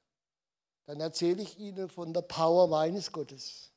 Dann 0.88 1.00
erzähle 1.00 1.43
ich 1.43 1.60
ihnen 1.60 1.89
von 1.89 2.12
der 2.12 2.24
Power 2.24 2.67
meines 2.67 3.12
Gottes. 3.12 3.69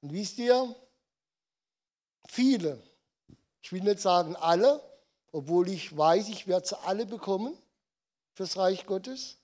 Und 0.00 0.12
wisst 0.12 0.36
ihr, 0.38 0.74
viele, 2.26 2.82
ich 3.62 3.70
will 3.70 3.82
nicht 3.82 4.00
sagen 4.00 4.34
alle, 4.34 4.82
obwohl 5.30 5.68
ich 5.68 5.96
weiß, 5.96 6.28
ich 6.28 6.48
werde 6.48 6.66
sie 6.66 6.78
alle 6.80 7.06
bekommen 7.06 7.56
fürs 8.32 8.56
Reich 8.56 8.84
Gottes, 8.84 9.36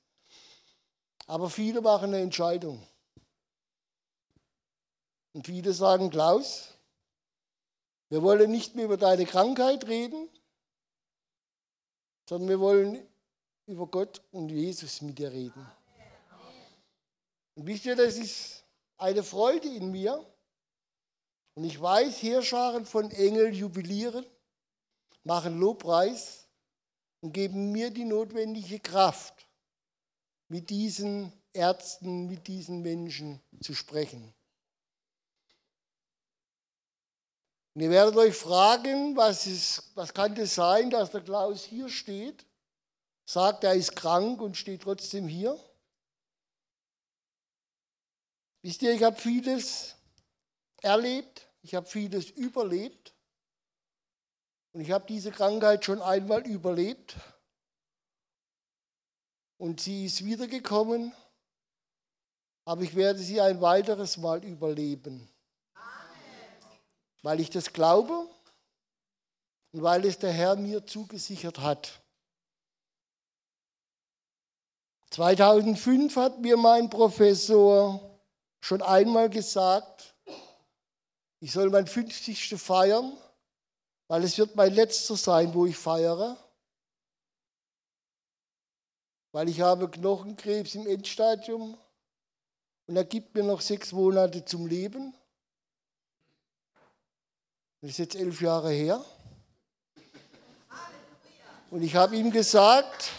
aber 1.28 1.48
viele 1.48 1.80
machen 1.80 2.06
eine 2.06 2.22
Entscheidung. 2.22 2.84
Und 5.32 5.46
viele 5.46 5.72
sagen, 5.72 6.10
Klaus, 6.10 6.74
wir 8.08 8.20
wollen 8.20 8.50
nicht 8.50 8.74
mehr 8.74 8.86
über 8.86 8.96
deine 8.96 9.26
Krankheit 9.26 9.86
reden, 9.86 10.28
sondern 12.30 12.48
wir 12.48 12.60
wollen 12.60 13.08
über 13.66 13.88
Gott 13.88 14.22
und 14.30 14.50
Jesus 14.50 15.02
mit 15.02 15.18
dir 15.18 15.32
reden. 15.32 15.66
Und 17.56 17.66
wisst 17.66 17.86
ihr, 17.86 17.96
das 17.96 18.16
ist 18.18 18.64
eine 18.98 19.24
Freude 19.24 19.66
in 19.66 19.90
mir. 19.90 20.24
Und 21.54 21.64
ich 21.64 21.82
weiß, 21.82 22.22
Heerscharen 22.22 22.86
von 22.86 23.10
Engeln 23.10 23.52
jubilieren, 23.52 24.24
machen 25.24 25.58
Lobpreis 25.58 26.46
und 27.20 27.32
geben 27.32 27.72
mir 27.72 27.90
die 27.90 28.04
notwendige 28.04 28.78
Kraft, 28.78 29.48
mit 30.46 30.70
diesen 30.70 31.32
Ärzten, 31.52 32.28
mit 32.28 32.46
diesen 32.46 32.80
Menschen 32.80 33.40
zu 33.60 33.74
sprechen. 33.74 34.32
Und 37.74 37.82
ihr 37.82 37.90
werdet 37.90 38.16
euch 38.16 38.34
fragen, 38.34 39.16
was, 39.16 39.46
ist, 39.46 39.90
was 39.94 40.12
kann 40.12 40.34
das 40.34 40.54
sein, 40.54 40.90
dass 40.90 41.10
der 41.10 41.20
Klaus 41.20 41.64
hier 41.64 41.88
steht, 41.88 42.44
sagt, 43.24 43.62
er 43.64 43.74
ist 43.74 43.94
krank 43.94 44.40
und 44.40 44.56
steht 44.56 44.82
trotzdem 44.82 45.28
hier? 45.28 45.58
Wisst 48.62 48.82
ihr, 48.82 48.92
ich 48.92 49.02
habe 49.02 49.16
vieles 49.16 49.94
erlebt, 50.82 51.48
ich 51.62 51.74
habe 51.74 51.86
vieles 51.86 52.30
überlebt. 52.30 53.14
Und 54.72 54.80
ich 54.80 54.90
habe 54.90 55.06
diese 55.06 55.30
Krankheit 55.30 55.84
schon 55.84 56.02
einmal 56.02 56.46
überlebt. 56.46 57.16
Und 59.58 59.80
sie 59.80 60.06
ist 60.06 60.24
wiedergekommen, 60.24 61.12
aber 62.64 62.82
ich 62.82 62.94
werde 62.94 63.18
sie 63.18 63.40
ein 63.40 63.60
weiteres 63.60 64.16
Mal 64.16 64.44
überleben 64.44 65.29
weil 67.22 67.40
ich 67.40 67.50
das 67.50 67.72
glaube 67.72 68.28
und 69.72 69.82
weil 69.82 70.04
es 70.04 70.18
der 70.18 70.32
Herr 70.32 70.56
mir 70.56 70.86
zugesichert 70.86 71.58
hat. 71.58 72.00
2005 75.10 76.16
hat 76.16 76.38
mir 76.40 76.56
mein 76.56 76.88
Professor 76.88 78.00
schon 78.60 78.80
einmal 78.82 79.28
gesagt, 79.28 80.14
ich 81.40 81.52
soll 81.52 81.70
mein 81.70 81.86
50. 81.86 82.54
feiern, 82.60 83.16
weil 84.08 84.24
es 84.24 84.38
wird 84.38 84.54
mein 84.56 84.72
letzter 84.72 85.16
sein, 85.16 85.52
wo 85.54 85.66
ich 85.66 85.76
feiere. 85.76 86.36
Weil 89.32 89.48
ich 89.48 89.60
habe 89.60 89.88
Knochenkrebs 89.88 90.74
im 90.74 90.86
Endstadium 90.86 91.78
und 92.86 92.96
er 92.96 93.04
gibt 93.04 93.34
mir 93.34 93.44
noch 93.44 93.60
sechs 93.60 93.92
Monate 93.92 94.44
zum 94.44 94.66
Leben. 94.66 95.14
Das 97.82 97.92
ist 97.92 97.98
jetzt 97.98 98.14
elf 98.14 98.42
Jahre 98.42 98.70
her. 98.70 99.02
Und 101.70 101.82
ich 101.82 101.94
habe 101.94 102.14
ihm 102.14 102.30
gesagt, 102.30 103.10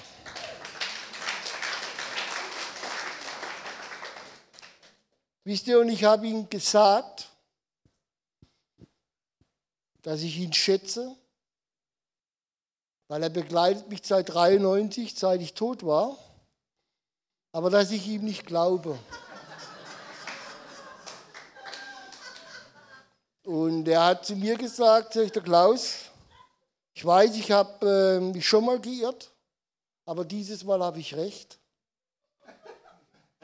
wisst 5.43 5.65
ihr, 5.65 5.79
und 5.79 5.89
ich 5.89 6.03
habe 6.03 6.27
ihm 6.27 6.47
gesagt, 6.47 7.29
dass 10.03 10.21
ich 10.21 10.37
ihn 10.37 10.53
schätze, 10.53 11.15
weil 13.07 13.23
er 13.23 13.29
begleitet 13.29 13.89
mich 13.89 14.01
seit 14.03 14.29
93, 14.29 15.15
seit 15.15 15.41
ich 15.41 15.55
tot 15.55 15.83
war, 15.83 16.15
aber 17.51 17.71
dass 17.71 17.89
ich 17.89 18.07
ihm 18.07 18.25
nicht 18.25 18.45
glaube. 18.45 18.99
Und 23.43 23.87
er 23.87 24.05
hat 24.05 24.25
zu 24.25 24.35
mir 24.35 24.55
gesagt, 24.55 25.15
der 25.15 25.29
Klaus, 25.29 26.11
ich 26.93 27.03
weiß, 27.03 27.35
ich 27.35 27.51
habe 27.51 27.87
äh, 27.87 28.19
mich 28.19 28.47
schon 28.47 28.65
mal 28.65 28.79
geirrt, 28.79 29.31
aber 30.05 30.25
dieses 30.25 30.63
Mal 30.63 30.81
habe 30.83 30.99
ich 30.99 31.15
recht. 31.15 31.59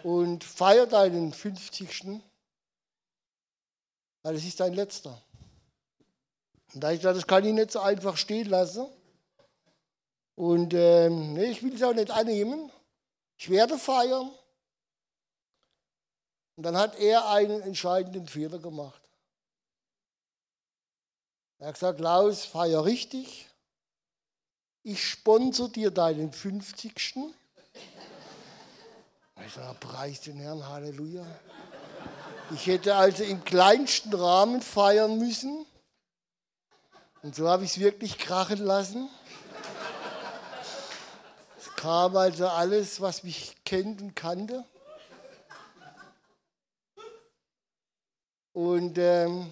Und 0.03 0.43
feier 0.43 0.86
deinen 0.86 1.33
50. 1.33 2.21
Weil 4.21 4.36
es 4.36 4.45
ist 4.45 4.60
dein 4.60 4.73
letzter. 4.73 5.19
Und 6.73 6.83
da 6.83 6.91
ich 6.91 6.99
gesagt, 6.99 7.17
das 7.17 7.25
kann 7.25 7.45
ich 7.45 7.53
nicht 7.53 7.71
so 7.71 7.79
einfach 7.79 8.17
stehen 8.17 8.49
lassen. 8.49 8.88
Und 10.36 10.73
ähm, 10.75 11.33
nee, 11.33 11.45
ich 11.45 11.63
will 11.63 11.73
es 11.73 11.81
auch 11.81 11.93
nicht 11.93 12.12
annehmen. 12.12 12.71
Ich 13.38 13.49
werde 13.49 13.79
feiern. 13.79 14.29
Und 16.55 16.63
dann 16.63 16.77
hat 16.77 16.99
er 16.99 17.29
einen 17.29 17.62
entscheidenden 17.62 18.27
Fehler 18.27 18.60
gemacht. 18.60 19.07
Er 21.60 21.67
hat 21.67 21.74
gesagt, 21.74 22.00
Klaus, 22.00 22.46
feier 22.46 22.86
richtig. 22.86 23.48
Ich 24.84 25.04
sponsor 25.04 25.70
dir 25.70 25.89
deinen 25.91 26.32
50. 26.32 26.93
Ich 29.46 29.54
sage, 29.54 29.78
preis 29.80 30.22
den 30.22 30.38
Herrn, 30.38 30.67
Halleluja. 30.67 31.26
Ich 32.54 32.67
hätte 32.67 32.96
also 32.96 33.24
im 33.24 33.43
kleinsten 33.43 34.13
Rahmen 34.13 34.62
feiern 34.62 35.17
müssen. 35.17 35.65
Und 37.24 37.36
so 37.36 37.50
habe 37.50 37.65
ich 37.65 37.72
es 37.72 37.80
wirklich 37.80 38.17
krachen 38.17 38.60
lassen. 38.60 39.10
Es 41.58 41.76
kam 41.76 42.15
also 42.15 42.48
alles, 42.48 43.02
was 43.02 43.24
mich 43.24 43.56
kennt 43.65 44.02
und 44.02 44.15
kannte. 44.15 44.63
Und 48.54 48.98
ähm, 48.98 49.52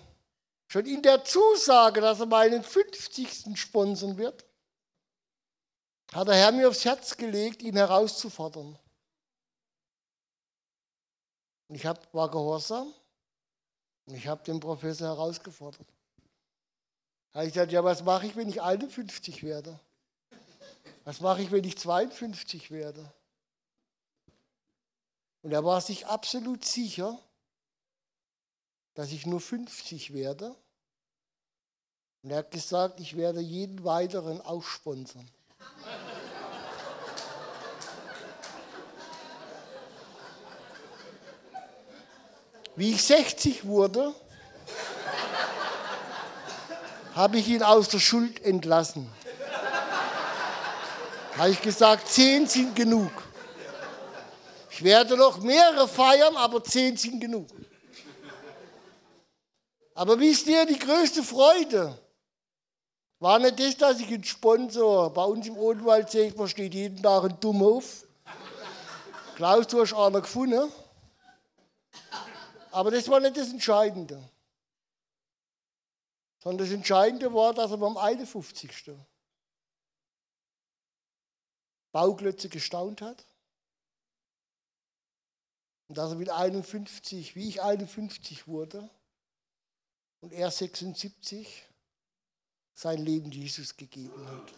schon 0.68 0.86
in 0.86 1.02
der 1.02 1.24
Zusage, 1.24 2.02
dass 2.02 2.20
er 2.20 2.26
meinen 2.26 2.64
50. 2.64 3.58
sponsern 3.58 4.18
wird, 4.18 4.46
hat 6.14 6.28
der 6.28 6.36
Herr 6.36 6.52
mir 6.52 6.70
aufs 6.70 6.86
Herz 6.86 7.18
gelegt, 7.18 7.62
ihn 7.62 7.76
herauszufordern. 7.76 8.78
Und 11.68 11.76
ich 11.76 11.86
hab, 11.86 12.14
war 12.14 12.30
gehorsam 12.30 12.94
und 14.06 14.16
ich 14.16 14.28
habe 14.28 14.44
den 14.44 14.60
Professor 14.60 15.08
herausgefordert. 15.08 15.88
Da 17.32 17.40
habe 17.40 17.48
ich 17.48 17.54
gesagt, 17.54 17.72
ja, 17.72 17.84
was 17.84 18.04
mache 18.04 18.28
ich, 18.28 18.36
wenn 18.36 18.48
ich 18.48 18.62
51 18.62 19.44
werde? 19.44 19.80
Was 21.04 21.20
mache 21.20 21.42
ich, 21.42 21.52
wenn 21.52 21.64
ich 21.64 21.78
52 21.78 22.72
werde? 22.72 23.12
Und 25.42 25.52
er 25.52 25.64
war 25.64 25.82
sich 25.82 26.08
absolut 26.08 26.66
sicher, 26.66 27.20
dass 28.96 29.12
ich 29.12 29.26
nur 29.26 29.42
50 29.42 30.14
werde. 30.14 30.56
Und 32.24 32.32
er 32.32 32.38
hat 32.38 32.50
gesagt, 32.50 33.00
ich 33.00 33.16
werde 33.16 33.40
jeden 33.40 33.84
weiteren 33.84 34.42
auch 34.42 34.64
sponsern. 34.64 35.30
Wie 42.78 42.92
ich 42.92 43.04
60 43.04 43.66
wurde, 43.66 44.14
habe 47.14 47.38
ich 47.38 47.48
ihn 47.48 47.64
aus 47.64 47.88
der 47.90 48.00
Schuld 48.00 48.44
entlassen. 48.44 49.10
Habe 51.38 51.52
ich 51.52 51.62
gesagt, 51.62 52.08
zehn 52.08 52.48
sind 52.48 52.76
genug. 52.76 53.12
Ich 54.70 54.84
werde 54.84 55.16
noch 55.16 55.40
mehrere 55.40 55.88
feiern, 55.88 56.36
aber 56.36 56.64
zehn 56.64 56.98
sind 56.98 57.22
genug. 57.22 57.48
Aber 59.96 60.20
wisst 60.20 60.46
ihr, 60.48 60.66
die 60.66 60.78
größte 60.78 61.24
Freude 61.24 61.98
war 63.20 63.40
nicht 63.40 63.58
das, 63.60 63.78
dass 63.78 64.00
ich 64.02 64.08
einen 64.08 64.26
Sponsor 64.26 65.12
bei 65.12 65.24
uns 65.24 65.48
im 65.48 65.58
Odenwald 65.58 66.12
sehe, 66.12 66.34
man 66.36 66.50
steht 66.50 66.74
jeden 66.74 67.02
Tag 67.02 67.24
ein 67.24 67.40
Dummhof. 67.40 68.06
Klaus, 69.36 69.68
du 69.68 69.82
hast 69.82 69.94
einer 69.94 70.20
gefunden. 70.20 70.70
Aber 72.72 72.92
das 72.92 73.08
war 73.08 73.22
nicht 73.22 73.38
das 73.38 73.50
Entscheidende. 73.50 74.22
Sondern 76.44 76.68
das 76.68 76.76
Entscheidende 76.76 77.34
war, 77.34 77.54
dass 77.54 77.72
er 77.72 77.78
beim 77.78 77.96
51. 77.96 78.92
Bauklötze 81.94 82.50
gestaunt 82.50 83.02
hat. 83.02 83.26
Und 85.88 85.98
dass 85.98 86.12
er 86.12 86.18
mit 86.18 86.30
51, 86.30 87.38
wie 87.38 87.48
ich 87.48 87.62
51 87.62 88.46
wurde, 88.48 88.90
und 90.26 90.34
er 90.34 90.50
76 90.50 91.68
sein 92.74 92.98
Leben 92.98 93.30
Jesus 93.30 93.78
gegeben 93.78 94.28
hat. 94.28 94.54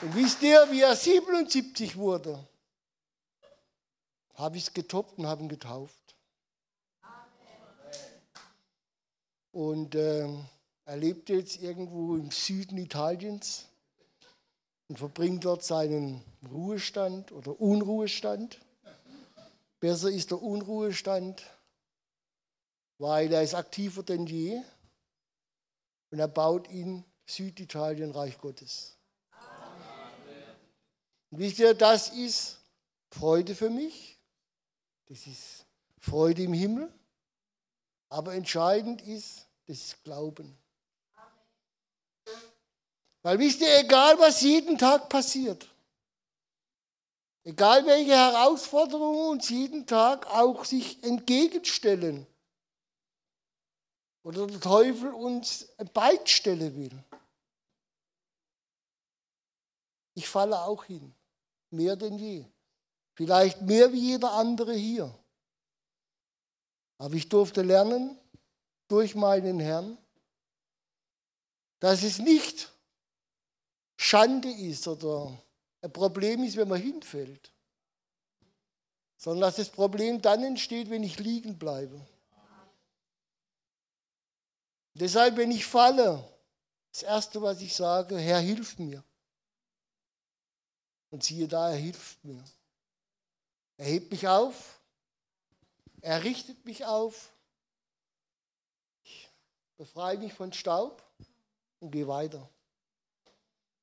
Und 0.00 0.14
wisst 0.14 0.40
ihr, 0.40 0.66
wie 0.70 0.80
er 0.80 0.96
77 0.96 1.96
wurde, 1.96 2.48
habe 4.36 4.56
ich 4.56 4.62
es 4.68 4.72
getoppt 4.72 5.18
und 5.18 5.26
habe 5.26 5.42
ihn 5.42 5.50
getauft. 5.50 6.16
Und 9.52 9.94
äh, 9.94 10.26
er 10.86 10.96
lebt 10.96 11.28
jetzt 11.28 11.60
irgendwo 11.60 12.16
im 12.16 12.30
Süden 12.30 12.78
Italiens 12.78 13.68
und 14.88 14.98
verbringt 14.98 15.44
dort 15.44 15.62
seinen 15.62 16.24
Ruhestand 16.50 17.32
oder 17.32 17.60
Unruhestand. 17.60 18.63
Besser 19.84 20.10
ist 20.10 20.30
der 20.30 20.40
Unruhestand, 20.40 21.42
weil 22.96 23.30
er 23.30 23.42
ist 23.42 23.52
aktiver 23.52 24.02
denn 24.02 24.24
je 24.24 24.62
und 26.10 26.18
er 26.18 26.26
baut 26.26 26.68
in 26.68 27.04
Süditalien 27.26 28.10
Reich 28.10 28.38
Gottes. 28.38 28.96
Und 31.28 31.38
wisst 31.38 31.58
ihr, 31.58 31.74
das 31.74 32.08
ist 32.08 32.60
Freude 33.10 33.54
für 33.54 33.68
mich, 33.68 34.18
das 35.04 35.26
ist 35.26 35.66
Freude 35.98 36.44
im 36.44 36.54
Himmel, 36.54 36.90
aber 38.08 38.32
entscheidend 38.32 39.02
ist, 39.02 39.46
das 39.66 39.76
ist 39.76 40.02
Glauben. 40.02 40.56
Weil 43.20 43.38
wisst 43.38 43.60
ihr, 43.60 43.80
egal 43.80 44.18
was 44.18 44.40
jeden 44.40 44.78
Tag 44.78 45.10
passiert, 45.10 45.68
Egal 47.44 47.84
welche 47.84 48.12
Herausforderungen 48.12 49.32
uns 49.32 49.50
jeden 49.50 49.86
Tag 49.86 50.26
auch 50.28 50.64
sich 50.64 51.02
entgegenstellen 51.04 52.26
oder 54.22 54.46
der 54.46 54.60
Teufel 54.60 55.12
uns 55.12 55.68
ein 55.76 55.90
Bein 55.92 56.26
stellen 56.26 56.74
will. 56.74 57.04
Ich 60.14 60.26
falle 60.26 60.58
auch 60.62 60.84
hin, 60.84 61.14
mehr 61.70 61.96
denn 61.96 62.18
je. 62.18 62.46
Vielleicht 63.14 63.60
mehr 63.60 63.92
wie 63.92 64.12
jeder 64.12 64.32
andere 64.32 64.72
hier. 64.72 65.14
Aber 66.96 67.14
ich 67.14 67.28
durfte 67.28 67.60
lernen 67.60 68.18
durch 68.88 69.14
meinen 69.14 69.60
Herrn, 69.60 69.98
dass 71.80 72.02
es 72.02 72.18
nicht 72.18 72.72
Schande 73.98 74.50
ist 74.50 74.88
oder 74.88 75.36
ein 75.84 75.92
Problem 75.92 76.42
ist, 76.44 76.56
wenn 76.56 76.68
man 76.68 76.80
hinfällt, 76.80 77.52
sondern 79.18 79.42
dass 79.42 79.56
das 79.56 79.68
Problem 79.68 80.20
dann 80.22 80.42
entsteht, 80.42 80.88
wenn 80.88 81.02
ich 81.02 81.18
liegen 81.18 81.58
bleibe. 81.58 82.00
Deshalb, 84.94 85.36
wenn 85.36 85.50
ich 85.50 85.66
falle, 85.66 86.26
das 86.90 87.02
Erste, 87.02 87.42
was 87.42 87.60
ich 87.60 87.74
sage, 87.74 88.16
Herr, 88.16 88.40
hilf 88.40 88.78
mir. 88.78 89.04
Und 91.10 91.22
siehe 91.22 91.48
da, 91.48 91.70
er 91.70 91.76
hilft 91.76 92.24
mir. 92.24 92.42
Er 93.76 93.86
hebt 93.86 94.10
mich 94.10 94.26
auf, 94.26 94.80
er 96.00 96.24
richtet 96.24 96.64
mich 96.64 96.86
auf, 96.86 97.30
ich 99.02 99.28
befreie 99.76 100.16
mich 100.16 100.32
von 100.32 100.50
Staub 100.52 101.04
und 101.80 101.90
gehe 101.90 102.08
weiter. 102.08 102.48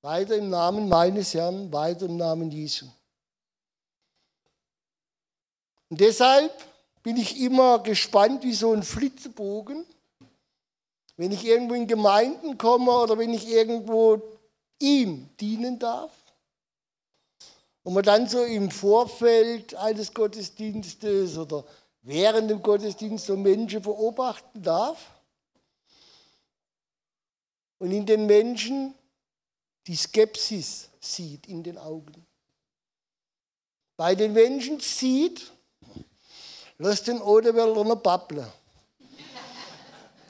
Weiter 0.02 0.36
im 0.36 0.50
Namen 0.50 0.90
meines 0.90 1.34
Herrn, 1.34 1.72
weiter 1.72 2.08
im 2.08 2.18
Namen 2.18 2.50
Jesu. 2.50 2.88
Und 5.90 6.00
deshalb 6.00 6.52
bin 7.04 7.18
ich 7.18 7.40
immer 7.40 7.80
gespannt 7.80 8.44
wie 8.44 8.54
so 8.54 8.72
ein 8.74 8.82
Flitzebogen, 8.82 9.86
wenn 11.18 11.32
ich 11.32 11.46
irgendwo 11.46 11.76
in 11.76 11.86
Gemeinden 11.86 12.58
komme 12.58 12.92
oder 12.92 13.18
wenn 13.18 13.34
ich 13.34 13.48
irgendwo 13.48 14.22
ihm 14.80 15.30
dienen 15.40 15.78
darf. 15.78 16.12
Und 17.84 17.94
man 17.94 18.04
dann 18.04 18.28
so 18.28 18.44
im 18.44 18.72
Vorfeld 18.72 19.76
eines 19.76 20.14
Gottesdienstes 20.14 21.38
oder 21.38 21.64
während 22.02 22.50
dem 22.50 22.62
Gottesdienst 22.62 23.26
so 23.26 23.36
Menschen 23.38 23.82
beobachten 23.82 24.64
darf. 24.64 25.22
Und 27.80 27.92
in 27.92 28.06
den 28.06 28.28
Menschen 28.28 28.96
die 29.88 29.96
Skepsis 29.96 30.90
sieht 31.00 31.48
in 31.48 31.64
den 31.64 31.78
Augen. 31.78 32.26
Bei 33.98 34.16
den 34.16 34.34
Menschen 34.34 34.80
sieht, 34.80 35.52
lass 36.78 37.04
den 37.04 37.22
Odewälder 37.22 37.84
noch 37.84 38.02
babbeln. 38.02 38.52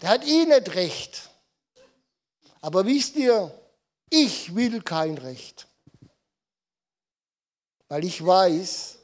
Der 0.02 0.10
hat 0.10 0.26
eh 0.26 0.46
nicht 0.46 0.74
recht. 0.74 1.30
Aber 2.62 2.86
wisst 2.86 3.16
ihr, 3.16 3.52
ich 4.10 4.54
will 4.56 4.82
kein 4.82 5.18
Recht. 5.18 5.68
Weil 7.88 8.04
ich 8.04 8.26
weiß, 8.26 8.98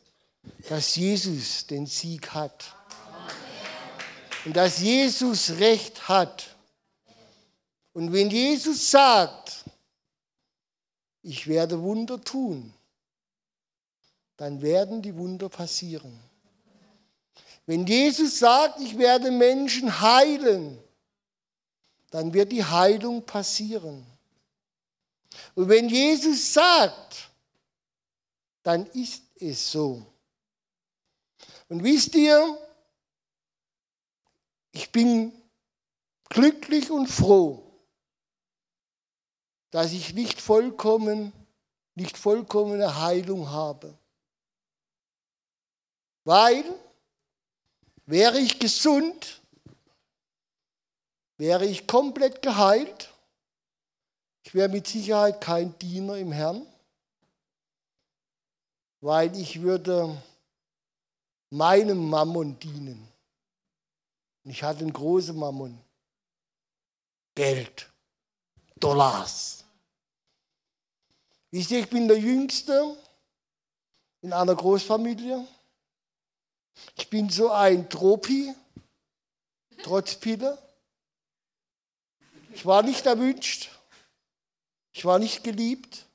dass 0.69 0.95
Jesus 0.95 1.65
den 1.67 1.85
Sieg 1.85 2.33
hat. 2.33 2.73
Und 4.45 4.55
dass 4.55 4.79
Jesus 4.79 5.51
Recht 5.51 6.07
hat. 6.07 6.55
Und 7.93 8.13
wenn 8.13 8.29
Jesus 8.29 8.91
sagt, 8.91 9.56
ich 11.27 11.45
werde 11.45 11.81
Wunder 11.81 12.21
tun, 12.21 12.73
dann 14.37 14.61
werden 14.61 15.01
die 15.01 15.13
Wunder 15.17 15.49
passieren. 15.49 16.17
Wenn 17.65 17.85
Jesus 17.85 18.39
sagt, 18.39 18.79
ich 18.79 18.97
werde 18.97 19.29
Menschen 19.29 19.99
heilen, 19.99 20.81
dann 22.11 22.33
wird 22.33 22.53
die 22.53 22.63
Heilung 22.63 23.25
passieren. 23.25 24.05
Und 25.53 25.67
wenn 25.67 25.89
Jesus 25.89 26.53
sagt, 26.53 27.29
dann 28.63 28.85
ist 28.87 29.23
es 29.35 29.69
so. 29.69 30.05
Und 31.67 31.83
wisst 31.83 32.15
ihr, 32.15 32.57
ich 34.71 34.89
bin 34.93 35.33
glücklich 36.29 36.89
und 36.89 37.07
froh, 37.07 37.66
dass 39.71 39.91
ich 39.91 40.13
nicht 40.13 40.41
vollkommen, 40.41 41.33
nicht 41.95 42.17
vollkommene 42.17 43.01
Heilung 43.01 43.49
habe. 43.49 43.97
Weil, 46.23 46.63
wäre 48.05 48.39
ich 48.39 48.59
gesund, 48.59 49.41
wäre 51.37 51.65
ich 51.65 51.87
komplett 51.87 52.41
geheilt, 52.41 53.13
ich 54.43 54.53
wäre 54.53 54.69
mit 54.69 54.87
Sicherheit 54.87 55.41
kein 55.41 55.77
Diener 55.79 56.17
im 56.17 56.31
Herrn, 56.31 56.65
weil 59.01 59.35
ich 59.37 59.61
würde 59.61 60.21
meinem 61.49 62.09
Mammon 62.09 62.57
dienen. 62.59 63.07
Ich 64.43 64.63
hatte 64.63 64.79
einen 64.79 64.93
großen 64.93 65.37
Mammon. 65.37 65.77
Geld, 67.35 67.89
Dollars. 68.79 69.56
Wisst 71.51 71.71
ihr, 71.71 71.79
ich 71.79 71.89
bin 71.89 72.07
der 72.07 72.19
Jüngste 72.19 72.97
in 74.21 74.33
einer 74.33 74.55
Großfamilie. 74.55 75.47
Ich 76.97 77.09
bin 77.09 77.29
so 77.29 77.51
ein 77.51 77.89
Tropi, 77.89 78.53
trotz 79.83 80.15
Pille. 80.15 80.57
Ich 82.53 82.65
war 82.65 82.83
nicht 82.83 83.05
erwünscht. 83.05 83.69
Ich 84.91 85.05
war 85.05 85.19
nicht 85.19 85.43
geliebt. 85.43 86.05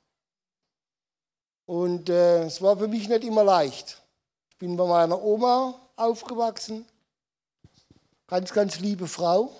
Und 1.65 2.09
äh, 2.09 2.43
es 2.43 2.61
war 2.61 2.77
für 2.77 2.87
mich 2.87 3.07
nicht 3.07 3.23
immer 3.23 3.43
leicht. 3.43 4.01
Ich 4.49 4.57
bin 4.57 4.75
bei 4.75 4.85
meiner 4.85 5.21
Oma 5.21 5.79
aufgewachsen. 5.95 6.85
Ganz, 8.27 8.51
ganz 8.53 8.79
liebe 8.79 9.07
Frau. 9.07 9.55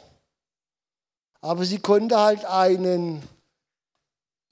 Aber 1.42 1.66
sie 1.66 1.80
konnte 1.80 2.20
halt 2.20 2.46
einen, 2.46 3.24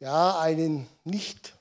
ja, 0.02 0.40
einen 0.40 0.88
nicht 1.06 1.54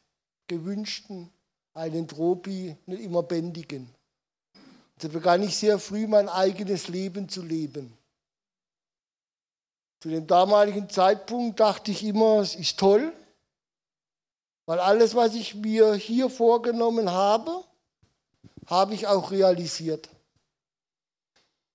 gewünschten, 0.49 1.31
einen 1.75 2.09
Tropi 2.09 2.77
nicht 2.87 3.03
immer 3.03 3.23
bändigen. 3.23 3.95
So 5.01 5.09
begann 5.09 5.43
ich 5.43 5.57
sehr 5.57 5.79
früh 5.79 6.07
mein 6.07 6.29
eigenes 6.29 6.89
Leben 6.89 7.29
zu 7.29 7.43
leben. 7.43 7.97
Zu 10.01 10.09
dem 10.09 10.27
damaligen 10.27 10.89
Zeitpunkt 10.89 11.61
dachte 11.61 11.91
ich 11.91 12.03
immer, 12.03 12.41
es 12.41 12.57
ist 12.57 12.79
toll, 12.79 13.13
weil 14.65 14.81
alles, 14.81 15.15
was 15.15 15.35
ich 15.35 15.55
mir 15.55 15.95
hier 15.95 16.31
vorgenommen 16.31 17.11
habe, 17.11 17.65
habe 18.67 18.95
ich 18.95 19.07
auch 19.07 19.31
realisiert. 19.31 20.09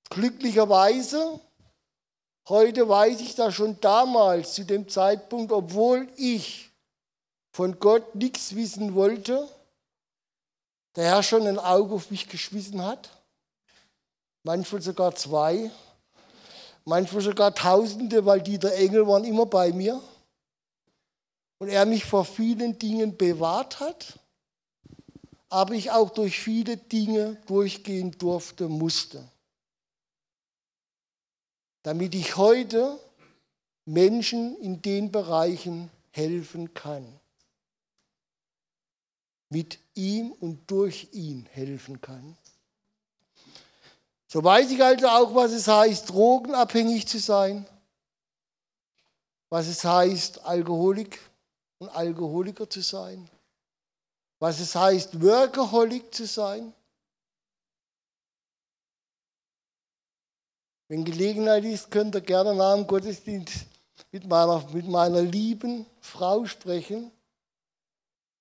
Glücklicherweise, 0.10 1.40
heute 2.50 2.88
weiß 2.88 3.22
ich 3.22 3.36
das 3.36 3.56
schon 3.56 3.80
damals, 3.82 4.54
zu 4.54 4.66
dem 4.66 4.88
Zeitpunkt, 4.88 5.52
obwohl 5.52 6.08
ich 6.18 6.72
von 7.52 7.80
Gott 7.80 8.16
nichts 8.16 8.56
wissen 8.56 8.96
wollte, 8.96 9.48
der 10.96 11.06
Herr 11.06 11.24
schon 11.24 11.48
ein 11.48 11.60
Auge 11.60 11.96
auf 11.96 12.12
mich 12.12 12.28
geschmissen 12.28 12.84
hat, 12.84 13.10
manchmal 14.44 14.82
sogar 14.82 15.16
zwei, 15.16 15.72
manchmal 16.86 17.22
sogar 17.22 17.54
Tausende, 17.54 18.26
weil 18.26 18.42
die 18.42 18.58
der 18.58 18.78
Engel 18.78 19.08
waren 19.08 19.24
immer 19.24 19.46
bei 19.46 19.72
mir 19.72 20.02
und 21.60 21.70
er 21.70 21.86
mich 21.86 22.06
vor 22.06 22.26
vielen 22.26 22.78
Dingen 22.78 23.18
bewahrt 23.18 23.80
hat, 23.80 24.20
aber 25.50 25.74
ich 25.74 25.92
auch 25.92 26.10
durch 26.10 26.40
viele 26.40 26.78
Dinge 26.78 27.38
durchgehen 27.48 28.12
durfte, 28.12 28.68
musste. 28.68 29.24
Damit 31.86 32.16
ich 32.16 32.36
heute 32.36 33.00
Menschen 33.86 34.58
in 34.58 34.82
den 34.82 35.12
Bereichen 35.12 35.92
helfen 36.10 36.74
kann. 36.74 37.06
Mit 39.50 39.78
ihm 39.94 40.32
und 40.32 40.72
durch 40.72 41.10
ihn 41.12 41.46
helfen 41.52 42.02
kann. 42.02 42.36
So 44.28 44.44
weiß 44.44 44.72
ich 44.72 44.84
also 44.84 45.08
auch, 45.08 45.36
was 45.36 45.52
es 45.52 45.68
heißt, 45.68 46.10
drogenabhängig 46.10 47.08
zu 47.08 47.20
sein, 47.20 47.68
was 49.50 49.68
es 49.68 49.84
heißt, 49.84 50.44
Alkoholik 50.44 51.20
und 51.78 51.90
Alkoholiker 51.90 52.68
zu 52.68 52.82
sein, 52.82 53.30
was 54.40 54.60
es 54.60 54.74
heißt, 54.74 55.22
Workaholic 55.22 56.16
zu 56.16 56.26
sein. 56.26 56.74
Wenn 60.88 61.04
Gelegenheit 61.04 61.64
ist, 61.64 61.90
könnt 61.90 62.16
ihr 62.16 62.22
gerne 62.22 62.54
nach 62.54 62.76
dem 62.76 62.86
Gottesdienst 62.86 63.66
mit 64.12 64.28
meiner, 64.28 64.64
mit 64.72 64.88
meiner 64.88 65.22
lieben 65.22 65.86
Frau 66.00 66.46
sprechen. 66.46 67.12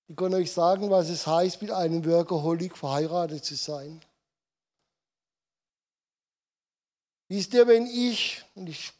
Ich 0.09 0.16
kann 0.16 0.34
euch 0.34 0.53
sagen, 0.53 0.90
was 0.90 1.09
es 1.09 1.26
heißt, 1.26 1.62
mit 1.62 1.70
einem 1.70 2.05
Workaholic 2.05 2.76
verheiratet 2.76 3.45
zu 3.45 3.55
sein. 3.55 4.01
Wisst 7.28 7.55
ihr, 7.55 7.66
wenn 7.66 7.86
ich, 7.86 8.45
und 8.55 8.68
ich 8.68 8.92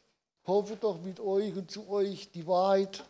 hoffe 0.47 0.76
doch 0.76 1.01
mit 1.03 1.20
euch 1.20 1.55
und 1.55 1.70
zu 1.70 1.88
euch 1.88 2.30
die 2.32 2.47
Wahrheit 2.47 3.05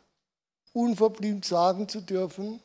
unverblümt 0.73 1.45
sagen 1.45 1.89
zu 1.89 2.01
dürfen, 2.01 2.61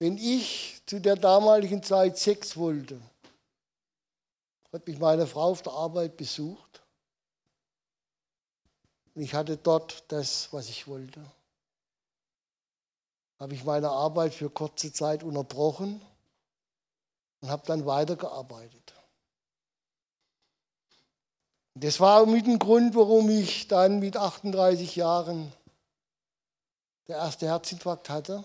wenn 0.00 0.18
ich 0.18 0.80
zu 0.86 1.00
der 1.00 1.16
damaligen 1.16 1.82
Zeit 1.82 2.18
Sex 2.18 2.56
wollte, 2.56 3.00
hat 4.72 4.86
mich 4.86 4.98
meine 4.98 5.26
Frau 5.26 5.50
auf 5.50 5.62
der 5.62 5.72
Arbeit 5.72 6.16
besucht 6.16 6.82
und 9.14 9.22
ich 9.22 9.34
hatte 9.34 9.56
dort 9.56 10.04
das, 10.08 10.52
was 10.52 10.68
ich 10.68 10.86
wollte. 10.86 11.24
Habe 13.38 13.54
ich 13.54 13.64
meine 13.64 13.88
Arbeit 13.88 14.34
für 14.34 14.50
kurze 14.50 14.92
Zeit 14.92 15.22
unterbrochen 15.22 16.00
und 17.40 17.48
habe 17.48 17.66
dann 17.66 17.86
weitergearbeitet. 17.86 18.94
Das 21.74 22.00
war 22.00 22.26
mit 22.26 22.46
dem 22.46 22.58
Grund, 22.58 22.96
warum 22.96 23.30
ich 23.30 23.68
dann 23.68 24.00
mit 24.00 24.16
38 24.16 24.96
Jahren 24.96 25.52
der 27.06 27.16
erste 27.16 27.46
Herzinfarkt 27.46 28.10
hatte. 28.10 28.44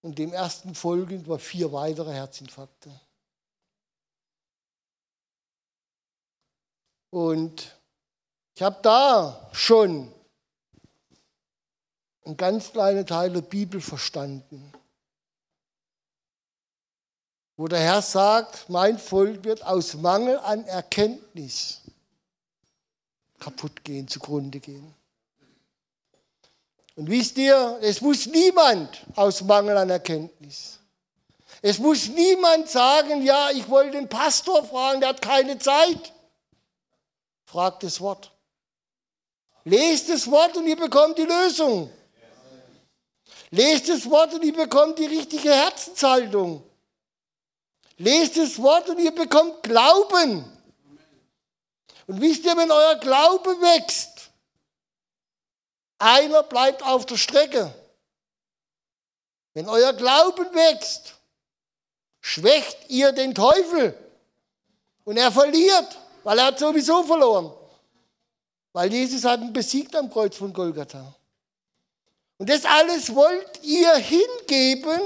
und 0.00 0.18
dem 0.18 0.32
ersten 0.32 0.74
folgend 0.74 1.28
war 1.28 1.38
vier 1.38 1.72
weitere 1.72 2.12
Herzinfarkte. 2.12 2.90
Und 7.10 7.76
ich 8.54 8.62
habe 8.62 8.78
da 8.82 9.48
schon 9.52 10.12
einen 12.24 12.36
ganz 12.36 12.72
kleinen 12.72 13.06
Teil 13.06 13.32
der 13.32 13.42
Bibel 13.42 13.80
verstanden, 13.80 14.72
wo 17.56 17.68
der 17.68 17.80
Herr 17.80 18.02
sagt, 18.02 18.68
mein 18.68 18.98
Volk 18.98 19.44
wird 19.44 19.64
aus 19.64 19.94
Mangel 19.94 20.38
an 20.38 20.64
Erkenntnis 20.64 21.80
kaputt 23.38 23.84
gehen, 23.84 24.06
zugrunde 24.08 24.60
gehen. 24.60 24.94
Und 26.96 27.08
wisst 27.08 27.38
ihr, 27.38 27.78
es 27.80 28.00
muss 28.00 28.26
niemand 28.26 29.06
aus 29.14 29.42
Mangel 29.42 29.76
an 29.76 29.88
Erkenntnis. 29.88 30.80
Es 31.62 31.78
muss 31.78 32.08
niemand 32.08 32.68
sagen, 32.68 33.22
ja, 33.22 33.50
ich 33.50 33.68
wollte 33.68 33.92
den 33.92 34.08
Pastor 34.08 34.64
fragen, 34.64 35.00
der 35.00 35.10
hat 35.10 35.22
keine 35.22 35.58
Zeit. 35.58 36.12
Fragt 37.50 37.82
das 37.82 37.98
Wort. 38.02 38.30
Lest 39.64 40.10
das 40.10 40.30
Wort 40.30 40.54
und 40.58 40.66
ihr 40.66 40.76
bekommt 40.76 41.16
die 41.16 41.24
Lösung. 41.24 41.90
Lest 43.50 43.88
das 43.88 44.08
Wort 44.10 44.34
und 44.34 44.44
ihr 44.44 44.52
bekommt 44.54 44.98
die 44.98 45.06
richtige 45.06 45.50
Herzenshaltung. 45.50 46.62
Lest 47.96 48.36
das 48.36 48.60
Wort 48.60 48.90
und 48.90 48.98
ihr 48.98 49.14
bekommt 49.14 49.62
Glauben. 49.62 50.44
Und 52.06 52.20
wisst 52.20 52.44
ihr, 52.44 52.54
wenn 52.54 52.70
euer 52.70 52.96
Glaube 52.96 53.58
wächst, 53.62 54.30
einer 55.96 56.42
bleibt 56.42 56.82
auf 56.82 57.06
der 57.06 57.16
Strecke. 57.16 57.74
Wenn 59.54 59.70
euer 59.70 59.94
Glauben 59.94 60.54
wächst, 60.54 61.14
schwächt 62.20 62.90
ihr 62.90 63.12
den 63.12 63.34
Teufel 63.34 63.96
und 65.04 65.16
er 65.16 65.32
verliert, 65.32 65.98
weil 66.28 66.40
er 66.40 66.44
hat 66.48 66.58
sowieso 66.58 67.02
verloren. 67.04 67.50
Weil 68.74 68.92
Jesus 68.92 69.24
hat 69.24 69.40
ihn 69.40 69.50
besiegt 69.50 69.96
am 69.96 70.10
Kreuz 70.10 70.36
von 70.36 70.52
Golgatha. 70.52 71.16
Und 72.36 72.50
das 72.50 72.66
alles 72.66 73.14
wollt 73.14 73.64
ihr 73.64 73.94
hingeben 73.96 75.00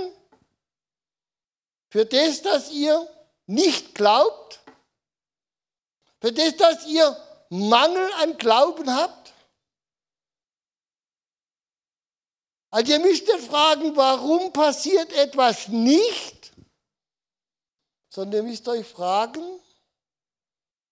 für 1.90 2.04
das, 2.04 2.42
dass 2.42 2.72
ihr 2.72 3.08
nicht 3.46 3.94
glaubt, 3.94 4.62
für 6.20 6.32
das, 6.32 6.56
dass 6.56 6.86
ihr 6.86 7.16
Mangel 7.50 8.10
an 8.14 8.36
Glauben 8.36 8.92
habt. 8.92 9.32
Also 12.70 12.94
ihr 12.94 12.98
müsst 12.98 13.28
nicht 13.28 13.46
fragen, 13.46 13.94
warum 13.94 14.52
passiert 14.52 15.12
etwas 15.12 15.68
nicht, 15.68 16.50
sondern 18.08 18.44
ihr 18.44 18.50
müsst 18.50 18.66
euch 18.66 18.84
fragen, 18.88 19.60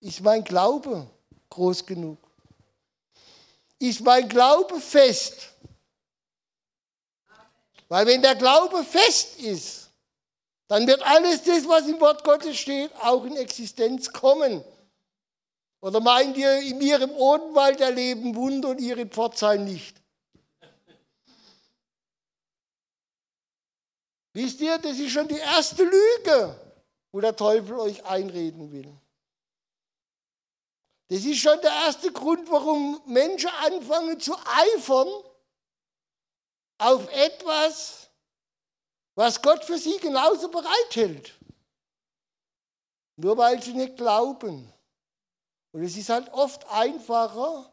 ist 0.01 0.21
mein 0.21 0.43
Glaube 0.43 1.07
groß 1.49 1.85
genug? 1.85 2.19
Ist 3.79 4.01
mein 4.01 4.29
Glaube 4.29 4.81
fest? 4.81 5.51
Weil 7.89 8.07
wenn 8.07 8.23
der 8.23 8.35
Glaube 8.35 8.85
fest 8.85 9.41
ist, 9.41 9.91
dann 10.69 10.87
wird 10.87 11.03
alles 11.03 11.43
das, 11.43 11.67
was 11.67 11.89
im 11.89 12.01
Wort 12.01 12.23
Gottes 12.23 12.57
steht, 12.57 12.95
auch 13.03 13.25
in 13.25 13.37
Existenz 13.37 14.13
kommen. 14.13 14.65
Oder 15.81 15.99
meint 16.01 16.37
ihr, 16.37 16.61
in 16.61 16.81
ihrem 16.81 17.11
Odenwald 17.11 17.81
erleben 17.81 18.37
Wunder 18.37 18.69
und 18.69 18.81
ihre 18.81 19.07
Pforzheim 19.07 19.65
nicht? 19.65 20.01
Wisst 24.33 24.61
ihr, 24.61 24.79
das 24.79 24.99
ist 24.99 25.11
schon 25.11 25.27
die 25.27 25.39
erste 25.39 25.83
Lüge, 25.83 26.55
wo 27.11 27.21
der 27.21 27.35
Teufel 27.35 27.75
euch 27.75 28.05
einreden 28.05 28.71
will. 28.71 29.00
Das 31.11 31.25
ist 31.25 31.41
schon 31.41 31.61
der 31.61 31.73
erste 31.73 32.13
Grund, 32.13 32.49
warum 32.49 33.03
Menschen 33.05 33.51
anfangen 33.63 34.21
zu 34.21 34.33
eifern 34.47 35.09
auf 36.79 37.13
etwas, 37.13 38.09
was 39.17 39.43
Gott 39.43 39.65
für 39.65 39.77
sie 39.77 39.99
genauso 39.99 40.49
bereithält. 40.49 41.35
Nur 43.17 43.37
weil 43.37 43.61
sie 43.61 43.75
nicht 43.75 43.97
glauben. 43.97 44.73
Und 45.73 45.83
es 45.83 45.97
ist 45.97 46.11
halt 46.11 46.33
oft 46.33 46.65
einfacher, 46.69 47.73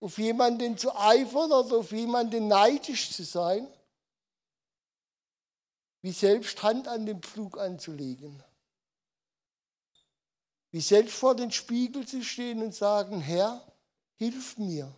auf 0.00 0.18
jemanden 0.18 0.76
zu 0.76 0.92
eifern 0.96 1.52
oder 1.52 1.76
auf 1.76 1.92
jemanden 1.92 2.48
neidisch 2.48 3.12
zu 3.12 3.22
sein, 3.22 3.72
wie 6.02 6.12
selbst 6.12 6.60
Hand 6.64 6.88
an 6.88 7.06
den 7.06 7.22
Pflug 7.22 7.56
anzulegen. 7.56 8.42
Wie 10.70 10.80
selbst 10.80 11.14
vor 11.14 11.34
den 11.34 11.50
Spiegel 11.50 12.06
zu 12.06 12.22
stehen 12.22 12.62
und 12.62 12.74
sagen, 12.74 13.20
Herr, 13.20 13.64
hilf 14.16 14.58
mir. 14.58 14.92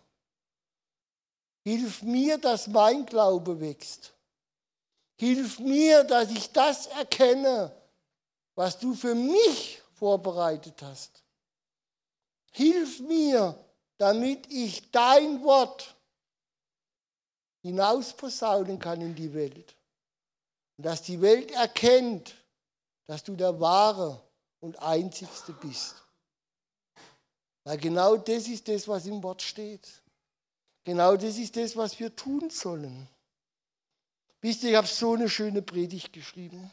Hilf 1.62 2.02
mir, 2.02 2.38
dass 2.38 2.66
mein 2.66 3.06
Glaube 3.06 3.60
wächst. 3.60 4.12
Hilf 5.16 5.58
mir, 5.58 6.04
dass 6.04 6.30
ich 6.30 6.50
das 6.50 6.86
erkenne, 6.86 7.74
was 8.54 8.78
du 8.78 8.94
für 8.94 9.14
mich 9.14 9.80
vorbereitet 9.92 10.82
hast. 10.82 11.22
Hilf 12.52 13.00
mir, 13.00 13.54
damit 13.98 14.50
ich 14.50 14.90
dein 14.90 15.42
Wort 15.44 15.94
hinausposaunen 17.62 18.78
kann 18.78 19.00
in 19.02 19.14
die 19.14 19.32
Welt. 19.34 19.76
Und 20.78 20.86
dass 20.86 21.02
die 21.02 21.20
Welt 21.20 21.50
erkennt, 21.50 22.34
dass 23.06 23.22
du 23.22 23.36
der 23.36 23.60
wahre 23.60 24.20
und 24.60 24.80
einzigste 24.80 25.52
bist. 25.52 25.96
Weil 27.64 27.78
genau 27.78 28.16
das 28.16 28.48
ist 28.48 28.68
das, 28.68 28.86
was 28.88 29.06
im 29.06 29.22
Wort 29.22 29.42
steht. 29.42 29.88
Genau 30.84 31.16
das 31.16 31.36
ist 31.36 31.56
das, 31.56 31.76
was 31.76 31.98
wir 31.98 32.14
tun 32.14 32.50
sollen. 32.50 33.08
Wisst 34.40 34.62
ihr, 34.62 34.70
ich 34.70 34.76
habe 34.76 34.86
so 34.86 35.14
eine 35.14 35.28
schöne 35.28 35.60
Predigt 35.60 36.12
geschrieben. 36.12 36.70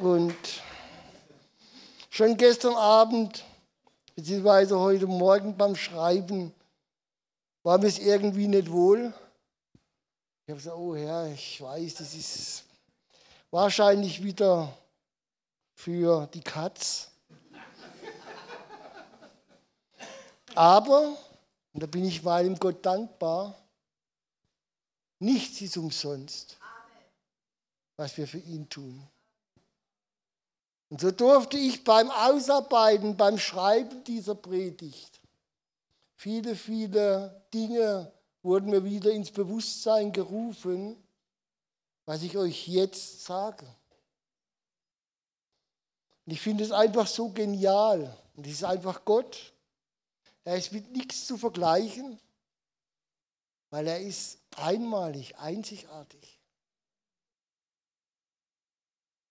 Und 0.00 0.36
schon 2.08 2.36
gestern 2.36 2.74
Abend, 2.74 3.44
beziehungsweise 4.14 4.78
heute 4.78 5.08
Morgen 5.08 5.56
beim 5.56 5.74
Schreiben, 5.74 6.54
war 7.64 7.78
mir 7.78 7.88
es 7.88 7.98
irgendwie 7.98 8.46
nicht 8.46 8.70
wohl. 8.70 9.12
Ich 10.46 10.50
habe 10.50 10.58
gesagt, 10.58 10.76
oh 10.76 10.94
Herr, 10.94 11.26
ich 11.32 11.60
weiß, 11.60 11.96
das 11.96 12.14
ist 12.14 12.64
wahrscheinlich 13.50 14.22
wieder 14.22 14.72
für 15.78 16.26
die 16.34 16.40
Katz. 16.40 17.08
Aber 20.56 21.16
und 21.72 21.82
da 21.84 21.86
bin 21.86 22.04
ich 22.04 22.24
meinem 22.24 22.58
Gott 22.58 22.84
dankbar. 22.84 23.54
Nichts 25.20 25.60
ist 25.60 25.76
umsonst, 25.76 26.58
was 27.96 28.16
wir 28.16 28.26
für 28.26 28.38
ihn 28.38 28.68
tun. 28.68 29.06
Und 30.88 31.00
so 31.00 31.12
durfte 31.12 31.56
ich 31.56 31.84
beim 31.84 32.10
Ausarbeiten, 32.10 33.16
beim 33.16 33.38
Schreiben 33.38 34.02
dieser 34.02 34.34
Predigt, 34.34 35.20
viele, 36.16 36.56
viele 36.56 37.46
Dinge 37.54 38.10
wurden 38.42 38.70
mir 38.70 38.84
wieder 38.84 39.12
ins 39.12 39.30
Bewusstsein 39.30 40.10
gerufen, 40.10 40.96
was 42.06 42.22
ich 42.22 42.36
euch 42.36 42.66
jetzt 42.66 43.24
sage. 43.24 43.66
Und 46.28 46.32
ich 46.32 46.42
finde 46.42 46.62
es 46.62 46.72
einfach 46.72 47.06
so 47.06 47.30
genial. 47.30 48.14
Und 48.36 48.46
es 48.46 48.52
ist 48.52 48.64
einfach 48.64 49.02
Gott, 49.06 49.54
er 50.44 50.58
ist 50.58 50.72
mit 50.72 50.92
nichts 50.92 51.26
zu 51.26 51.38
vergleichen, 51.38 52.20
weil 53.70 53.86
er 53.86 53.98
ist 53.98 54.36
einmalig, 54.54 55.38
einzigartig. 55.38 56.38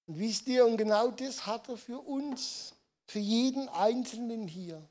Und 0.07 0.17
wisst 0.17 0.47
ihr, 0.47 0.65
und 0.65 0.77
genau 0.77 1.11
das 1.11 1.45
hat 1.45 1.69
er 1.69 1.77
für 1.77 1.99
uns, 1.99 2.73
für 3.05 3.19
jeden 3.19 3.69
Einzelnen 3.69 4.47
hier. 4.47 4.81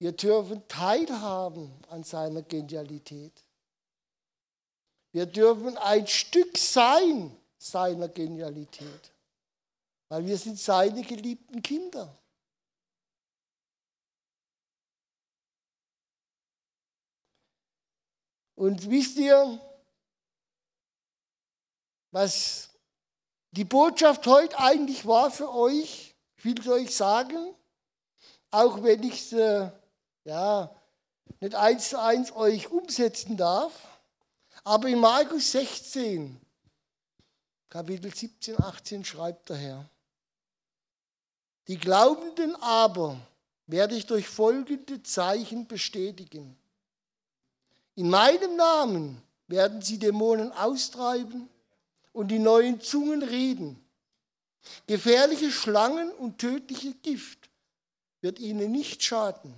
Wir 0.00 0.10
dürfen 0.10 0.66
teilhaben 0.66 1.70
an 1.90 2.02
seiner 2.02 2.42
Genialität. 2.42 3.40
Wir 5.12 5.26
dürfen 5.26 5.78
ein 5.78 6.08
Stück 6.08 6.58
sein 6.58 7.36
seiner 7.56 8.08
Genialität, 8.08 9.12
weil 10.08 10.26
wir 10.26 10.38
sind 10.38 10.58
seine 10.58 11.02
geliebten 11.02 11.62
Kinder. 11.62 12.16
Und 18.54 18.88
wisst 18.88 19.18
ihr, 19.18 19.60
was 22.10 22.70
die 23.50 23.64
Botschaft 23.64 24.26
heute 24.26 24.58
eigentlich 24.58 25.06
war 25.06 25.30
für 25.30 25.52
euch? 25.52 26.14
Ich 26.38 26.44
will 26.44 26.58
es 26.58 26.68
euch 26.68 26.94
sagen, 26.94 27.54
auch 28.50 28.82
wenn 28.82 29.02
ich 29.02 29.32
es 29.32 29.70
ja, 30.24 30.74
nicht 31.40 31.54
eins 31.54 31.90
zu 31.90 32.00
eins 32.00 32.32
euch 32.32 32.70
umsetzen 32.70 33.36
darf. 33.36 33.72
Aber 34.64 34.88
in 34.88 35.00
Markus 35.00 35.52
16, 35.52 36.40
Kapitel 37.68 38.14
17, 38.14 38.58
18 38.58 39.04
schreibt 39.04 39.50
der 39.50 39.56
Herr, 39.56 39.90
die 41.68 41.78
Glaubenden 41.78 42.54
aber 42.56 43.18
werde 43.66 43.96
ich 43.96 44.06
durch 44.06 44.28
folgende 44.28 45.02
Zeichen 45.02 45.66
bestätigen. 45.66 46.56
In 47.96 48.10
meinem 48.10 48.56
Namen 48.56 49.22
werden 49.48 49.82
sie 49.82 49.98
Dämonen 49.98 50.52
austreiben 50.52 51.48
und 52.12 52.28
die 52.28 52.38
neuen 52.38 52.80
Zungen 52.80 53.22
reden. 53.22 53.82
Gefährliche 54.86 55.50
Schlangen 55.50 56.10
und 56.12 56.38
tödliche 56.38 56.94
Gift 56.94 57.50
wird 58.20 58.38
ihnen 58.38 58.72
nicht 58.72 59.02
schaden. 59.02 59.54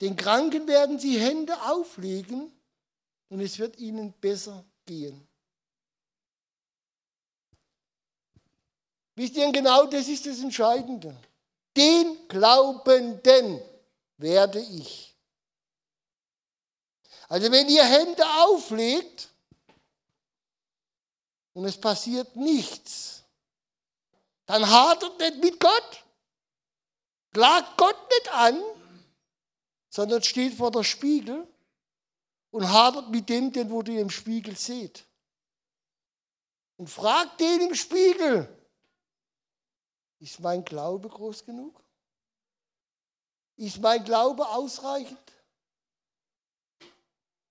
Den 0.00 0.16
Kranken 0.16 0.66
werden 0.68 0.98
sie 0.98 1.18
Hände 1.18 1.60
auflegen 1.62 2.52
und 3.28 3.40
es 3.40 3.58
wird 3.58 3.78
ihnen 3.78 4.12
besser 4.12 4.64
gehen. 4.86 5.27
Wisst 9.18 9.34
ihr, 9.34 9.50
genau 9.50 9.84
das 9.86 10.06
ist 10.06 10.26
das 10.26 10.38
Entscheidende. 10.38 11.12
Den 11.76 12.28
Glaubenden 12.28 13.60
werde 14.16 14.60
ich. 14.60 15.12
Also 17.28 17.50
wenn 17.50 17.68
ihr 17.68 17.84
Hände 17.84 18.24
auflegt 18.44 19.28
und 21.52 21.64
es 21.64 21.76
passiert 21.76 22.36
nichts, 22.36 23.24
dann 24.46 24.64
hadert 24.70 25.18
nicht 25.18 25.42
mit 25.42 25.58
Gott, 25.58 26.04
klagt 27.32 27.76
Gott 27.76 27.98
nicht 28.10 28.32
an, 28.32 28.62
sondern 29.90 30.22
steht 30.22 30.54
vor 30.54 30.70
der 30.70 30.84
Spiegel 30.84 31.44
und 32.52 32.70
hadert 32.70 33.10
mit 33.10 33.28
dem, 33.28 33.52
den 33.52 33.68
wo 33.68 33.82
ihr 33.82 34.00
im 34.00 34.10
Spiegel 34.10 34.56
seht. 34.56 35.04
Und 36.76 36.88
fragt 36.88 37.40
den 37.40 37.62
im 37.62 37.74
Spiegel, 37.74 38.54
ist 40.20 40.40
mein 40.40 40.64
Glaube 40.64 41.08
groß 41.08 41.44
genug? 41.44 41.82
Ist 43.56 43.80
mein 43.80 44.04
Glaube 44.04 44.48
ausreichend? 44.48 45.18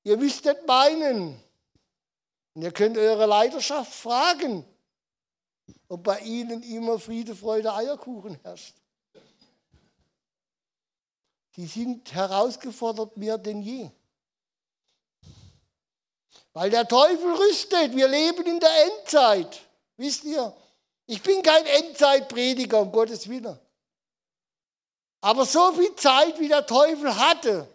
Ihr 0.04 0.18
müsst 0.18 0.46
nicht 0.46 0.66
meinen. 0.68 1.42
Und 2.54 2.62
ihr 2.62 2.72
könnt 2.72 2.98
eure 2.98 3.26
Leiterschaft 3.26 3.94
fragen, 3.94 4.66
ob 5.90 6.04
bei 6.04 6.20
ihnen 6.22 6.64
immer 6.64 7.00
Friede, 7.00 7.36
Freude, 7.36 7.74
Eierkuchen 7.74 8.40
herrscht. 8.42 8.76
Die 11.56 11.66
sind 11.66 12.14
herausgefordert 12.14 13.18
mehr 13.18 13.38
denn 13.38 13.62
je. 13.62 13.90
Weil 16.54 16.70
der 16.70 16.88
Teufel 16.88 17.34
rüstet. 17.36 17.96
Wir 17.96 18.08
leben 18.08 18.46
in 18.46 18.60
der 18.60 18.86
Endzeit. 18.86 19.62
Wisst 19.98 20.24
ihr? 20.24 20.56
Ich 21.08 21.24
bin 21.24 21.42
kein 21.42 21.66
Endzeitprediger, 21.66 22.82
um 22.82 22.92
Gottes 22.92 23.28
Willen. 23.28 23.58
Aber 25.22 25.46
so 25.46 25.72
viel 25.74 25.96
Zeit, 25.96 26.40
wie 26.40 26.50
der 26.50 26.66
Teufel 26.66 27.16
hatte, 27.16 27.68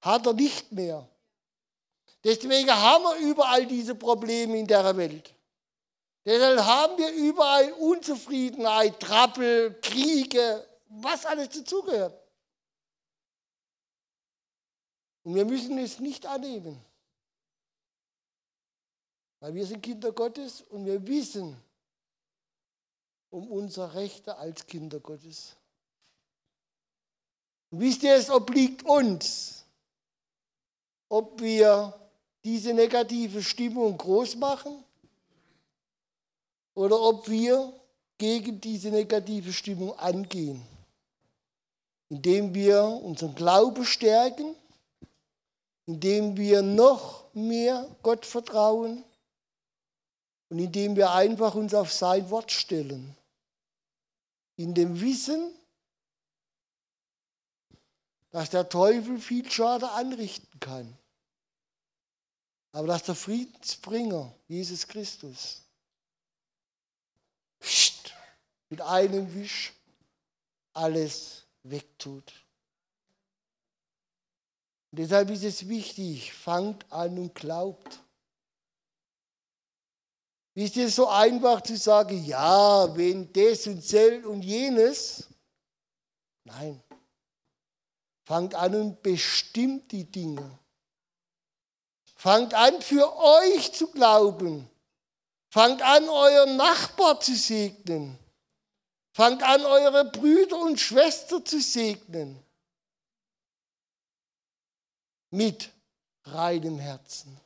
hat 0.00 0.26
er 0.26 0.32
nicht 0.32 0.70
mehr. 0.72 1.08
Deswegen 2.24 2.70
haben 2.70 3.04
wir 3.04 3.30
überall 3.30 3.64
diese 3.64 3.94
Probleme 3.94 4.58
in 4.58 4.66
der 4.66 4.96
Welt. 4.96 5.34
Deshalb 6.24 6.60
haben 6.60 6.98
wir 6.98 7.12
überall 7.12 7.72
Unzufriedenheit, 7.74 9.00
Trappel, 9.00 9.78
Kriege, 9.80 10.68
was 10.88 11.24
alles 11.24 11.48
dazugehört. 11.50 12.20
Und 15.22 15.36
wir 15.36 15.44
müssen 15.44 15.78
es 15.78 16.00
nicht 16.00 16.26
annehmen. 16.26 16.84
Weil 19.40 19.54
wir 19.54 19.64
sind 19.64 19.80
Kinder 19.80 20.10
Gottes 20.10 20.62
und 20.62 20.84
wir 20.84 21.06
wissen, 21.06 21.56
um 23.30 23.50
unser 23.50 23.94
Rechte 23.94 24.36
als 24.36 24.66
Kinder 24.66 25.00
Gottes. 25.00 25.56
Und 27.70 27.80
wisst 27.80 28.02
ihr, 28.02 28.14
es 28.14 28.30
obliegt 28.30 28.84
uns, 28.84 29.64
ob 31.08 31.40
wir 31.40 31.94
diese 32.44 32.72
negative 32.72 33.42
Stimmung 33.42 33.96
groß 33.98 34.36
machen 34.36 34.82
oder 36.74 37.00
ob 37.00 37.28
wir 37.28 37.72
gegen 38.16 38.60
diese 38.60 38.90
negative 38.90 39.52
Stimmung 39.52 39.98
angehen, 39.98 40.62
indem 42.08 42.54
wir 42.54 42.82
unseren 42.84 43.34
Glaube 43.34 43.84
stärken, 43.84 44.54
indem 45.86 46.36
wir 46.36 46.62
noch 46.62 47.24
mehr 47.34 47.88
Gott 48.02 48.24
vertrauen 48.24 49.04
und 50.48 50.58
indem 50.58 50.96
wir 50.96 51.12
einfach 51.12 51.54
uns 51.54 51.74
auf 51.74 51.92
sein 51.92 52.28
Wort 52.30 52.50
stellen 52.50 53.17
in 54.58 54.74
dem 54.74 55.00
Wissen, 55.00 55.54
dass 58.30 58.50
der 58.50 58.68
Teufel 58.68 59.18
viel 59.18 59.50
Schade 59.50 59.88
anrichten 59.92 60.60
kann. 60.60 60.98
Aber 62.72 62.88
dass 62.88 63.04
der 63.04 63.14
Friedensbringer, 63.14 64.34
Jesus 64.48 64.86
Christus, 64.86 65.62
mit 68.68 68.80
einem 68.82 69.32
Wisch 69.34 69.72
alles 70.72 71.44
wegtut. 71.62 72.32
Und 74.90 74.98
deshalb 74.98 75.30
ist 75.30 75.44
es 75.44 75.68
wichtig, 75.68 76.32
fangt 76.32 76.90
an 76.92 77.16
und 77.16 77.34
glaubt. 77.34 78.00
Ist 80.58 80.76
es 80.76 80.96
so 80.96 81.06
einfach 81.06 81.60
zu 81.60 81.76
sagen, 81.76 82.24
ja, 82.24 82.96
wenn 82.96 83.32
das 83.32 83.68
und 83.68 83.76
das 83.76 84.24
und 84.24 84.42
jenes? 84.42 85.28
Nein. 86.42 86.82
Fangt 88.24 88.56
an 88.56 88.74
und 88.74 89.00
bestimmt 89.00 89.92
die 89.92 90.02
Dinge. 90.02 90.58
Fangt 92.16 92.54
an, 92.54 92.82
für 92.82 93.16
euch 93.16 93.72
zu 93.72 93.86
glauben. 93.92 94.68
Fangt 95.48 95.80
an, 95.80 96.08
euren 96.08 96.56
Nachbar 96.56 97.20
zu 97.20 97.36
segnen. 97.36 98.18
Fangt 99.12 99.44
an, 99.44 99.64
eure 99.64 100.06
Brüder 100.06 100.58
und 100.58 100.80
Schwestern 100.80 101.46
zu 101.46 101.60
segnen. 101.60 102.42
Mit 105.30 105.70
reinem 106.24 106.80
Herzen. 106.80 107.40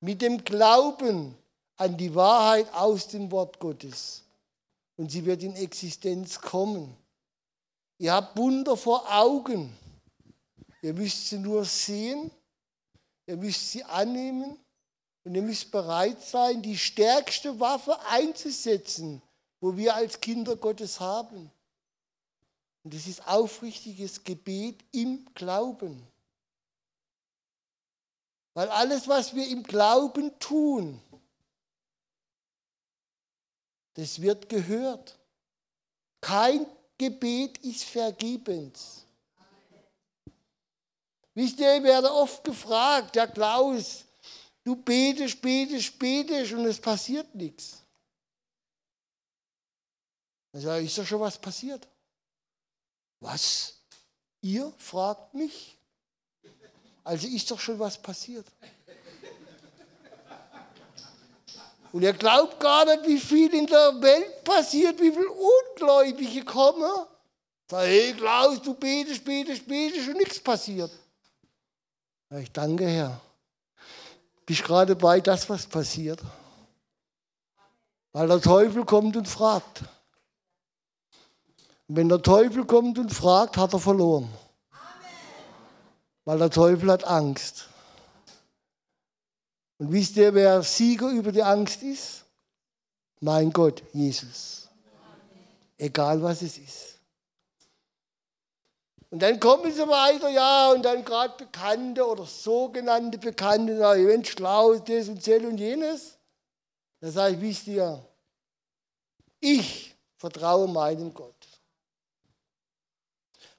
Mit 0.00 0.22
dem 0.22 0.42
Glauben, 0.42 1.36
an 1.76 1.96
die 1.96 2.14
Wahrheit 2.14 2.72
aus 2.72 3.08
dem 3.08 3.30
Wort 3.30 3.58
Gottes. 3.58 4.22
Und 4.96 5.10
sie 5.10 5.24
wird 5.24 5.42
in 5.42 5.54
Existenz 5.54 6.40
kommen. 6.40 6.96
Ihr 7.98 8.12
habt 8.12 8.36
Wunder 8.36 8.76
vor 8.76 9.04
Augen. 9.12 9.76
Ihr 10.82 10.94
müsst 10.94 11.28
sie 11.28 11.38
nur 11.38 11.64
sehen. 11.64 12.30
Ihr 13.26 13.36
müsst 13.36 13.72
sie 13.72 13.84
annehmen. 13.84 14.58
Und 15.24 15.34
ihr 15.34 15.42
müsst 15.42 15.70
bereit 15.70 16.22
sein, 16.22 16.62
die 16.62 16.78
stärkste 16.78 17.58
Waffe 17.58 17.98
einzusetzen, 18.08 19.20
wo 19.60 19.76
wir 19.76 19.94
als 19.94 20.20
Kinder 20.20 20.56
Gottes 20.56 21.00
haben. 21.00 21.50
Und 22.84 22.94
das 22.94 23.08
ist 23.08 23.26
aufrichtiges 23.26 24.22
Gebet 24.22 24.84
im 24.92 25.26
Glauben. 25.34 26.06
Weil 28.54 28.68
alles, 28.68 29.08
was 29.08 29.34
wir 29.34 29.48
im 29.48 29.64
Glauben 29.64 30.30
tun, 30.38 31.02
das 33.96 34.20
wird 34.20 34.48
gehört. 34.48 35.18
Kein 36.20 36.66
Gebet 36.98 37.58
ist 37.58 37.84
vergebens. 37.84 39.04
Wisst 41.34 41.58
ihr, 41.58 41.76
ich 41.76 41.82
werde 41.82 42.12
oft 42.12 42.44
gefragt, 42.44 43.14
der 43.16 43.26
Klaus, 43.26 44.04
du 44.64 44.76
betest, 44.76 45.40
betest, 45.40 45.98
betest 45.98 46.52
und 46.52 46.66
es 46.66 46.80
passiert 46.80 47.34
nichts. 47.34 47.82
Dann 50.52 50.62
sage 50.62 50.82
ich, 50.82 50.90
ist 50.90 50.98
doch 50.98 51.06
schon 51.06 51.20
was 51.20 51.38
passiert? 51.38 51.86
Was? 53.20 53.78
Ihr 54.42 54.72
fragt 54.78 55.34
mich? 55.34 55.76
Also 57.04 57.26
ist 57.28 57.50
doch 57.50 57.60
schon 57.60 57.78
was 57.78 58.00
passiert. 58.00 58.46
Und 61.96 62.02
er 62.02 62.12
glaubt 62.12 62.60
gar 62.60 62.84
nicht, 62.84 63.06
wie 63.06 63.18
viel 63.18 63.54
in 63.54 63.66
der 63.66 64.02
Welt 64.02 64.44
passiert, 64.44 65.00
wie 65.00 65.10
viele 65.10 65.30
Ungläubige 65.30 66.44
kommen. 66.44 67.06
Sag, 67.70 67.86
hey 67.86 68.12
Klaus, 68.12 68.60
du 68.60 68.74
betest, 68.74 69.24
betest, 69.24 69.66
betest 69.66 70.06
und 70.06 70.18
nichts 70.18 70.38
passiert. 70.38 70.90
Ja, 72.28 72.36
ich 72.36 72.52
danke, 72.52 72.86
Herr. 72.86 73.18
Bist 74.44 74.62
gerade 74.62 74.94
bei 74.94 75.22
das, 75.22 75.48
was 75.48 75.64
passiert. 75.64 76.20
Weil 78.12 78.28
der 78.28 78.42
Teufel 78.42 78.84
kommt 78.84 79.16
und 79.16 79.26
fragt. 79.26 79.80
Und 81.88 81.96
wenn 81.96 82.10
der 82.10 82.20
Teufel 82.20 82.66
kommt 82.66 82.98
und 82.98 83.10
fragt, 83.10 83.56
hat 83.56 83.72
er 83.72 83.80
verloren. 83.80 84.28
Weil 86.26 86.36
der 86.36 86.50
Teufel 86.50 86.92
hat 86.92 87.04
Angst. 87.04 87.70
Und 89.78 89.92
wisst 89.92 90.16
ihr, 90.16 90.32
wer 90.34 90.62
Sieger 90.62 91.10
über 91.10 91.32
die 91.32 91.42
Angst 91.42 91.82
ist? 91.82 92.24
Mein 93.20 93.52
Gott, 93.52 93.82
Jesus. 93.92 94.68
Egal 95.76 96.22
was 96.22 96.42
es 96.42 96.56
ist. 96.56 96.96
Und 99.10 99.20
dann 99.20 99.38
kommen 99.38 99.72
sie 99.72 99.86
weiter, 99.86 100.28
ja, 100.28 100.72
und 100.72 100.82
dann 100.82 101.04
gerade 101.04 101.34
Bekannte 101.36 102.06
oder 102.06 102.24
sogenannte 102.24 103.18
Bekannte, 103.18 103.74
na, 103.74 103.94
wenn 103.94 104.24
schlau 104.24 104.72
ist 104.72 104.88
das 104.88 105.08
und 105.08 105.26
das 105.26 105.42
und 105.42 105.58
jenes. 105.58 106.18
Da 107.00 107.10
sage 107.10 107.36
ich, 107.36 107.40
wisst 107.40 107.66
ihr, 107.68 108.04
ich 109.40 109.94
vertraue 110.16 110.66
meinem 110.68 111.14
Gott. 111.14 111.34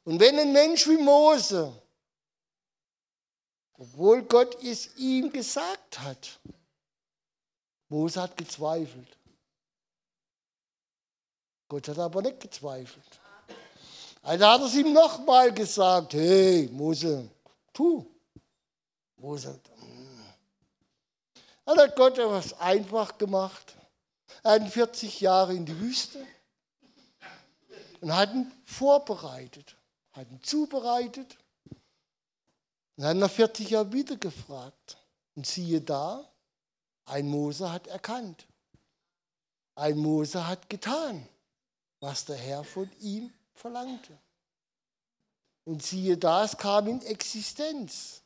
Und 0.03 0.19
wenn 0.19 0.37
ein 0.37 0.53
Mensch 0.53 0.87
wie 0.87 0.97
Mose, 0.97 1.71
obwohl 3.77 4.23
Gott 4.23 4.61
es 4.63 4.95
ihm 4.97 5.31
gesagt 5.31 5.99
hat, 5.99 6.39
Mose 7.89 8.21
hat 8.21 8.35
gezweifelt. 8.35 9.17
Gott 11.69 11.87
hat 11.87 11.99
aber 11.99 12.21
nicht 12.21 12.39
gezweifelt. 12.39 13.05
Also 14.23 14.45
hat 14.45 14.61
er 14.61 14.65
es 14.65 14.75
ihm 14.75 14.93
nochmal 14.93 15.53
gesagt, 15.53 16.13
hey 16.13 16.69
Mose, 16.71 17.29
tu. 17.71 18.05
Mose, 19.17 19.59
hm. 19.79 20.33
dann 21.65 21.77
hat 21.79 21.95
Gott 21.95 22.17
etwas 22.17 22.59
einfach 22.59 23.17
gemacht. 23.17 23.75
Er 24.43 24.51
hat 24.51 24.69
40 24.69 25.21
Jahre 25.21 25.53
in 25.55 25.65
die 25.65 25.79
Wüste 25.79 26.25
und 28.01 28.15
hat 28.15 28.33
ihn 28.33 28.51
vorbereitet, 28.65 29.75
hat 30.11 30.29
ihn 30.29 30.41
zubereitet. 30.43 31.37
Und 32.97 33.03
dann 33.03 33.19
nach 33.19 33.31
40 33.31 33.69
Jahren 33.69 33.93
wieder 33.93 34.17
gefragt. 34.17 34.97
Und 35.35 35.45
siehe 35.45 35.81
da, 35.81 36.27
ein 37.05 37.27
Mose 37.27 37.71
hat 37.71 37.87
erkannt. 37.87 38.47
Ein 39.75 39.97
Mose 39.97 40.47
hat 40.47 40.69
getan, 40.69 41.27
was 41.99 42.25
der 42.25 42.37
Herr 42.37 42.63
von 42.63 42.89
ihm 42.99 43.31
verlangte. 43.53 44.17
Und 45.63 45.83
siehe 45.83 46.17
da, 46.17 46.43
es 46.43 46.57
kam 46.57 46.87
in 46.87 47.01
Existenz. 47.03 48.23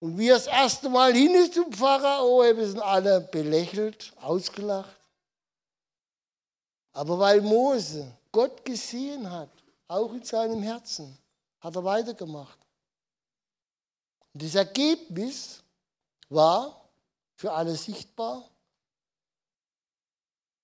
Und 0.00 0.18
wie 0.18 0.28
er 0.28 0.34
das 0.34 0.46
erste 0.46 0.90
Mal 0.90 1.14
hin 1.14 1.34
ist 1.34 1.54
zum 1.54 1.72
Pharao, 1.72 2.42
wir 2.42 2.68
sind 2.68 2.80
alle 2.80 3.22
belächelt, 3.22 4.12
ausgelacht. 4.20 5.00
Aber 6.92 7.18
weil 7.18 7.40
Mose 7.40 8.12
Gott 8.30 8.62
gesehen 8.64 9.30
hat, 9.30 9.50
auch 9.88 10.12
in 10.12 10.22
seinem 10.22 10.62
Herzen, 10.62 11.16
hat 11.60 11.74
er 11.76 11.84
weitergemacht. 11.84 12.58
Und 14.32 14.42
das 14.42 14.54
Ergebnis 14.54 15.62
war 16.28 16.88
für 17.36 17.52
alle 17.52 17.74
sichtbar. 17.74 18.48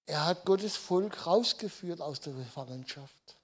Er 0.06 0.26
hat 0.26 0.44
Gottes 0.44 0.76
Volk 0.76 1.26
rausgeführt 1.26 2.00
aus 2.00 2.20
der 2.20 2.34
Gefangenschaft. 2.34 3.36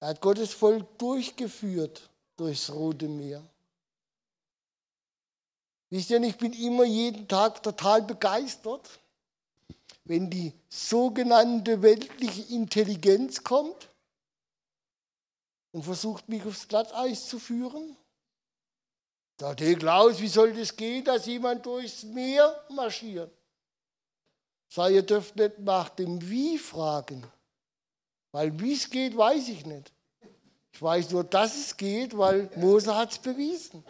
Er 0.00 0.08
hat 0.08 0.20
Gottes 0.20 0.52
Volk 0.52 0.98
durchgeführt 0.98 2.08
durchs 2.36 2.70
Rote 2.70 3.08
Meer. 3.08 3.42
Wisst 5.90 6.10
ihr, 6.10 6.22
ich 6.22 6.36
bin 6.36 6.52
immer 6.52 6.84
jeden 6.84 7.26
Tag 7.28 7.62
total 7.62 8.02
begeistert, 8.02 9.00
wenn 10.04 10.28
die 10.28 10.52
sogenannte 10.68 11.80
weltliche 11.82 12.42
Intelligenz 12.54 13.42
kommt 13.42 13.88
und 15.74 15.82
versucht, 15.82 16.28
mich 16.28 16.44
aufs 16.46 16.68
Glatteis 16.68 17.26
zu 17.26 17.40
führen. 17.40 17.96
Sagt, 19.40 19.60
hey 19.60 19.74
Klaus, 19.74 20.20
wie 20.20 20.28
soll 20.28 20.52
das 20.52 20.76
gehen, 20.76 21.04
dass 21.04 21.26
jemand 21.26 21.66
durchs 21.66 22.04
Meer 22.04 22.64
marschiert? 22.70 23.32
Sag, 24.68 24.92
ihr 24.92 25.02
dürft 25.02 25.34
nicht 25.34 25.58
nach 25.58 25.88
dem 25.88 26.30
Wie 26.30 26.58
fragen, 26.58 27.26
weil 28.30 28.58
wie 28.60 28.72
es 28.72 28.88
geht, 28.88 29.16
weiß 29.16 29.48
ich 29.48 29.66
nicht. 29.66 29.92
Ich 30.72 30.80
weiß 30.80 31.10
nur, 31.10 31.24
dass 31.24 31.56
es 31.56 31.76
geht, 31.76 32.16
weil 32.16 32.48
Mose 32.54 32.94
hat 32.94 33.10
es 33.10 33.18
bewiesen. 33.18 33.84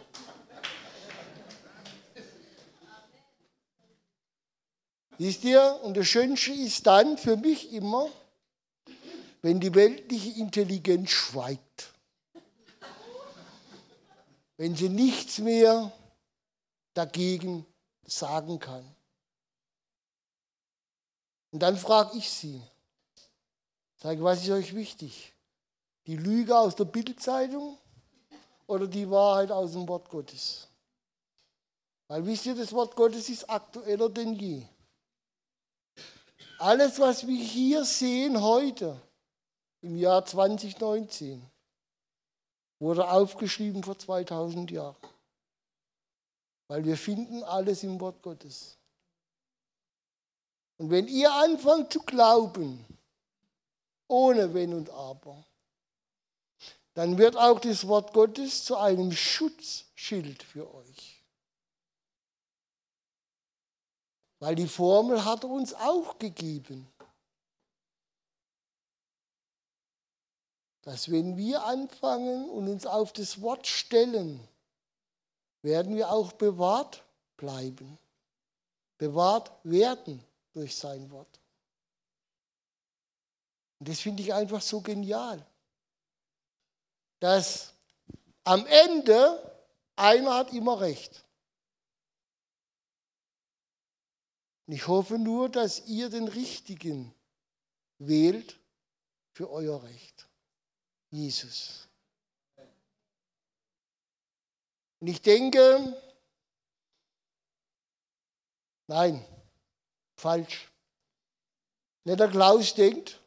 Wisst 5.19 5.43
ihr, 5.43 5.79
und 5.83 5.95
das 5.95 6.07
Schönste 6.07 6.51
ist 6.51 6.85
dann 6.87 7.19
für 7.19 7.37
mich 7.37 7.71
immer, 7.73 8.09
wenn 9.43 9.59
die 9.59 9.73
weltliche 9.75 10.39
Intelligenz 10.39 11.11
schweigt. 11.11 11.64
Wenn 14.57 14.75
sie 14.75 14.89
nichts 14.89 15.39
mehr 15.39 15.91
dagegen 16.93 17.65
sagen 18.05 18.59
kann. 18.59 18.95
Und 21.51 21.59
dann 21.59 21.77
frage 21.77 22.17
ich 22.17 22.29
sie, 22.29 22.61
sage, 23.97 24.23
was 24.23 24.43
ist 24.43 24.49
euch 24.49 24.75
wichtig? 24.75 25.33
Die 26.05 26.17
Lüge 26.17 26.57
aus 26.57 26.75
der 26.75 26.85
Bildzeitung 26.85 27.77
oder 28.67 28.87
die 28.87 29.09
Wahrheit 29.09 29.51
aus 29.51 29.71
dem 29.71 29.87
Wort 29.87 30.09
Gottes? 30.09 30.67
Weil 32.07 32.25
wisst 32.25 32.45
ihr, 32.45 32.55
das 32.55 32.71
Wort 32.71 32.95
Gottes 32.95 33.29
ist 33.29 33.49
aktueller 33.49 34.09
denn 34.09 34.33
je. 34.33 34.65
Alles, 36.59 36.99
was 36.99 37.25
wir 37.25 37.43
hier 37.43 37.83
sehen 37.83 38.41
heute, 38.41 39.01
im 39.81 39.97
Jahr 39.97 40.25
2019, 40.25 41.45
wurde 42.79 43.09
aufgeschrieben 43.09 43.83
vor 43.83 43.97
2000 43.97 44.71
Jahren. 44.71 44.95
Weil 46.67 46.83
wir 46.83 46.97
finden 46.97 47.43
alles 47.43 47.83
im 47.83 47.99
Wort 47.99 48.21
Gottes. 48.21 48.77
Und 50.77 50.89
wenn 50.89 51.07
ihr 51.07 51.31
anfangt 51.31 51.93
zu 51.93 52.01
glauben, 52.01 52.85
ohne 54.07 54.53
Wenn 54.53 54.73
und 54.73 54.89
Aber, 54.89 55.43
dann 56.93 57.17
wird 57.17 57.35
auch 57.35 57.59
das 57.59 57.87
Wort 57.87 58.13
Gottes 58.13 58.63
zu 58.63 58.77
einem 58.77 59.11
Schutzschild 59.11 60.43
für 60.43 60.73
euch. 60.73 61.23
Weil 64.39 64.55
die 64.55 64.67
Formel 64.67 65.23
hat 65.23 65.43
er 65.43 65.49
uns 65.49 65.73
auch 65.73 66.17
gegeben. 66.19 66.87
Dass 70.85 71.11
wenn 71.11 71.35
wir 71.35 71.65
anfangen 71.65 72.47
und 72.49 72.69
uns 72.69 72.85
auf 72.85 73.11
das 73.11 73.41
Wort 73.41 73.67
stellen, 73.67 74.39
werden 75.61 75.95
wir 75.95 76.11
auch 76.11 76.31
bewahrt 76.31 77.03
bleiben, 77.37 77.97
bewahrt 78.97 79.51
werden 79.63 80.23
durch 80.53 80.75
sein 80.75 81.09
Wort. 81.09 81.39
Und 83.79 83.89
das 83.89 83.99
finde 83.99 84.21
ich 84.21 84.33
einfach 84.33 84.61
so 84.61 84.79
genial, 84.79 85.43
dass 87.19 87.73
am 88.43 88.65
Ende 88.67 89.59
einer 89.95 90.35
hat 90.35 90.53
immer 90.53 90.79
recht. 90.79 91.25
Und 94.67 94.73
ich 94.73 94.87
hoffe 94.87 95.17
nur, 95.17 95.49
dass 95.49 95.87
ihr 95.87 96.09
den 96.09 96.27
Richtigen 96.27 97.13
wählt 97.97 98.59
für 99.31 99.49
euer 99.49 99.81
Recht. 99.83 100.24
Jesus. 101.11 101.87
Und 104.99 105.07
ich 105.07 105.21
denke, 105.21 106.01
nein, 108.87 109.25
falsch. 110.17 110.69
Nicht 112.03 112.19
der 112.19 112.29
Klaus 112.29 112.73
denkt, 112.73 113.19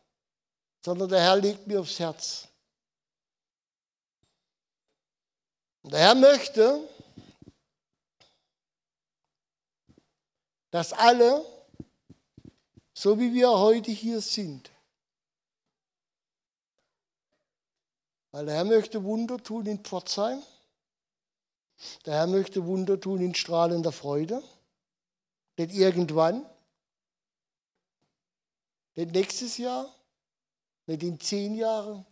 sondern 0.85 1.09
der 1.09 1.21
Herr 1.21 1.37
legt 1.37 1.67
mir 1.67 1.81
aufs 1.81 1.99
Herz. 1.99 2.49
Und 5.83 5.93
der 5.93 6.01
Herr 6.01 6.15
möchte, 6.15 6.89
dass 10.71 10.93
alle, 10.93 11.45
so 12.95 13.19
wie 13.19 13.33
wir 13.33 13.51
heute 13.51 13.91
hier 13.91 14.21
sind, 14.21 14.71
weil 18.31 18.47
der 18.47 18.57
Herr 18.57 18.65
möchte 18.65 19.05
Wunder 19.05 19.43
tun 19.43 19.67
in 19.67 19.81
Pforzheim, 19.81 20.43
der 22.05 22.15
Herr 22.15 22.27
möchte 22.27 22.67
Wunder 22.67 23.01
tun 23.01 23.21
in 23.21 23.35
strahlender 23.35 23.93
Freude, 23.93 24.43
nicht 25.57 25.75
irgendwann, 25.75 26.45
nicht 28.95 29.13
nächstes 29.13 29.59
Jahr, 29.59 29.93
nicht 30.87 31.03
in 31.03 31.21
zehn 31.21 31.55
Jahren, 31.55 32.05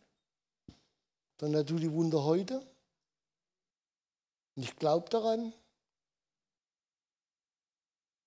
sondern 1.40 1.62
er 1.62 1.66
tut 1.66 1.82
die 1.82 1.92
Wunder 1.92 2.24
heute. 2.24 2.60
Und 4.54 4.62
ich 4.62 4.76
glaube 4.76 5.08
daran, 5.10 5.52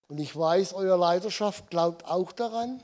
und 0.10 0.18
ich 0.18 0.36
weiß, 0.36 0.74
euer 0.74 0.98
Leiterschaft 0.98 1.70
glaubt 1.70 2.06
auch 2.06 2.32
daran, 2.32 2.84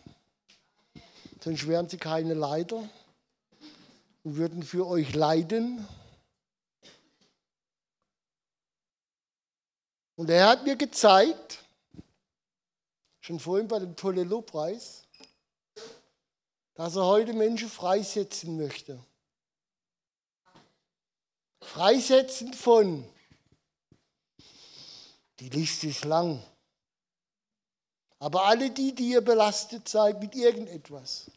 sonst 1.41 1.68
wären 1.68 1.89
sie 1.89 1.97
keine 1.97 2.36
Leiter 2.36 2.88
und 4.26 4.38
würden 4.38 4.63
für 4.63 4.88
euch 4.88 5.13
leiden. 5.13 5.88
Und 10.15 10.32
er 10.32 10.47
hat 10.47 10.63
mir 10.63 10.76
gezeigt, 10.76 11.63
schon 13.19 13.39
vorhin 13.39 13.67
bei 13.67 13.78
dem 13.78 13.95
tolle 13.95 14.23
Lobpreis, 14.23 15.03
dass 16.73 16.95
er 16.95 17.05
heute 17.05 17.34
Menschen 17.34 17.69
freisetzen 17.69 18.57
möchte. 18.57 18.99
Freisetzen 21.61 22.51
von, 22.53 23.07
die 25.39 25.49
Liste 25.49 25.88
ist 25.88 26.03
lang, 26.03 26.43
aber 28.17 28.45
alle 28.45 28.71
die, 28.71 28.95
die 28.95 29.09
ihr 29.09 29.21
belastet 29.21 29.88
seid 29.88 30.19
mit 30.19 30.34
irgendetwas, 30.34 31.30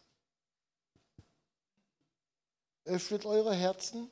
öffnet 2.88 3.24
eure 3.24 3.54
Herzen, 3.54 4.10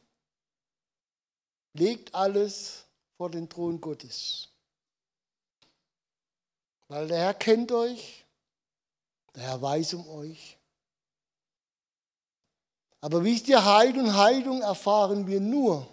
legt 1.72 2.14
alles 2.14 2.85
vor 3.16 3.31
den 3.31 3.49
Thron 3.49 3.81
Gottes. 3.81 4.49
Weil 6.89 7.09
der 7.09 7.18
Herr 7.18 7.35
kennt 7.35 7.72
euch, 7.72 8.24
der 9.35 9.43
Herr 9.43 9.62
weiß 9.62 9.95
um 9.95 10.09
euch. 10.09 10.57
Aber 13.01 13.22
wisst 13.24 13.49
ihr, 13.49 13.64
Heil 13.64 13.99
und 13.99 14.14
Heilung 14.14 14.62
erfahren 14.62 15.27
wir 15.27 15.41
nur, 15.41 15.87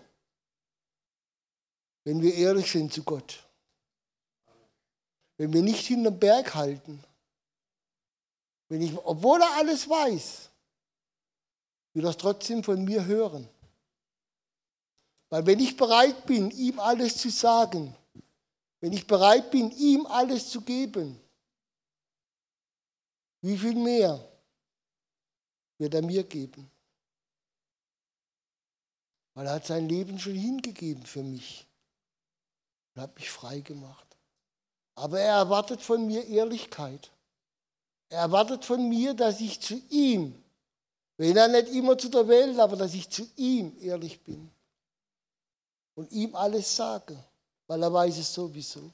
wenn 2.03 2.21
wir 2.21 2.33
ehrlich 2.33 2.71
sind 2.71 2.93
zu 2.93 3.03
Gott. 3.03 3.43
Wenn 5.37 5.51
wir 5.51 5.61
nicht 5.61 5.87
hinterm 5.87 6.19
Berg 6.19 6.53
halten. 6.53 7.03
Wenn 8.69 8.81
ich, 8.81 8.97
obwohl 8.97 9.41
er 9.41 9.53
alles 9.55 9.89
weiß, 9.89 10.49
will 11.93 12.05
es 12.05 12.17
trotzdem 12.17 12.63
von 12.63 12.83
mir 12.83 13.05
hören. 13.05 13.47
Weil 15.29 15.45
wenn 15.45 15.59
ich 15.59 15.77
bereit 15.77 16.25
bin, 16.25 16.51
ihm 16.51 16.79
alles 16.79 17.17
zu 17.17 17.29
sagen, 17.29 17.95
wenn 18.79 18.93
ich 18.93 19.07
bereit 19.07 19.49
bin, 19.49 19.71
ihm 19.71 20.05
alles 20.05 20.49
zu 20.49 20.61
geben, 20.61 21.19
wie 23.41 23.57
viel 23.57 23.75
mehr 23.75 24.23
wird 25.77 25.93
er 25.93 26.01
mir 26.01 26.23
geben? 26.23 26.69
Weil 29.33 29.47
er 29.47 29.53
hat 29.53 29.65
sein 29.65 29.89
Leben 29.89 30.19
schon 30.19 30.35
hingegeben 30.35 31.05
für 31.05 31.23
mich 31.23 31.65
und 32.93 33.01
hat 33.01 33.15
mich 33.15 33.29
frei 33.29 33.61
gemacht. 33.61 34.05
Aber 34.95 35.19
er 35.19 35.37
erwartet 35.37 35.81
von 35.81 36.05
mir 36.05 36.25
Ehrlichkeit. 36.27 37.11
Er 38.09 38.19
erwartet 38.19 38.63
von 38.63 38.87
mir, 38.87 39.13
dass 39.13 39.41
ich 39.41 39.59
zu 39.59 39.81
ihm, 39.89 40.42
wenn 41.17 41.37
er 41.37 41.47
nicht 41.47 41.69
immer 41.69 41.97
zu 41.97 42.09
der 42.09 42.27
Welt, 42.27 42.59
aber 42.59 42.75
dass 42.75 42.93
ich 42.93 43.09
zu 43.09 43.27
ihm 43.35 43.75
ehrlich 43.81 44.21
bin 44.23 44.49
und 45.95 46.11
ihm 46.11 46.35
alles 46.35 46.75
sage 46.75 47.17
weil 47.67 47.81
er 47.81 47.93
weiß 47.93 48.17
es 48.17 48.33
sowieso. 48.33 48.91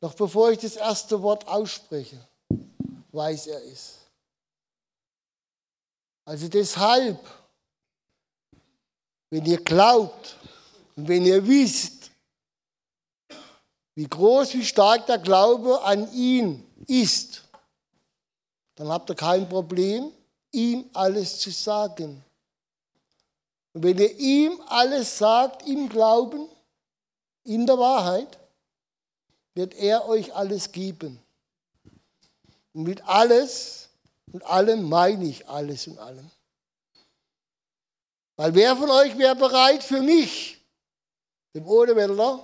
Noch 0.00 0.14
bevor 0.14 0.50
ich 0.50 0.58
das 0.58 0.76
erste 0.76 1.20
Wort 1.20 1.46
ausspreche, 1.46 2.18
weiß 3.12 3.48
er 3.48 3.64
es. 3.64 3.98
Also 6.24 6.48
deshalb, 6.48 7.18
wenn 9.30 9.44
ihr 9.44 9.62
glaubt 9.62 10.36
und 10.94 11.08
wenn 11.08 11.26
ihr 11.26 11.46
wisst, 11.46 12.10
wie 13.94 14.06
groß, 14.06 14.54
wie 14.54 14.64
stark 14.64 15.06
der 15.06 15.18
Glaube 15.18 15.82
an 15.82 16.10
ihn 16.12 16.64
ist, 16.86 17.42
dann 18.76 18.88
habt 18.88 19.10
ihr 19.10 19.16
kein 19.16 19.48
Problem, 19.48 20.12
ihm 20.58 20.90
alles 20.92 21.38
zu 21.38 21.50
sagen. 21.50 22.24
Und 23.72 23.82
wenn 23.82 23.98
ihr 23.98 24.16
ihm 24.18 24.60
alles 24.68 25.18
sagt 25.18 25.66
im 25.66 25.88
Glauben, 25.88 26.48
in 27.44 27.66
der 27.66 27.78
Wahrheit 27.78 28.38
wird 29.54 29.74
er 29.74 30.08
euch 30.08 30.34
alles 30.34 30.72
geben. 30.72 31.20
Und 32.72 32.84
mit 32.84 33.02
alles 33.08 33.88
und 34.32 34.44
allem 34.44 34.88
meine 34.88 35.24
ich 35.24 35.48
alles 35.48 35.86
und 35.86 35.98
allem. 35.98 36.30
Weil 38.36 38.54
wer 38.54 38.76
von 38.76 38.90
euch 38.90 39.16
wäre 39.18 39.34
bereit 39.34 39.82
für 39.82 40.00
mich, 40.00 40.60
dem 41.54 41.66
Odewälder, 41.66 42.40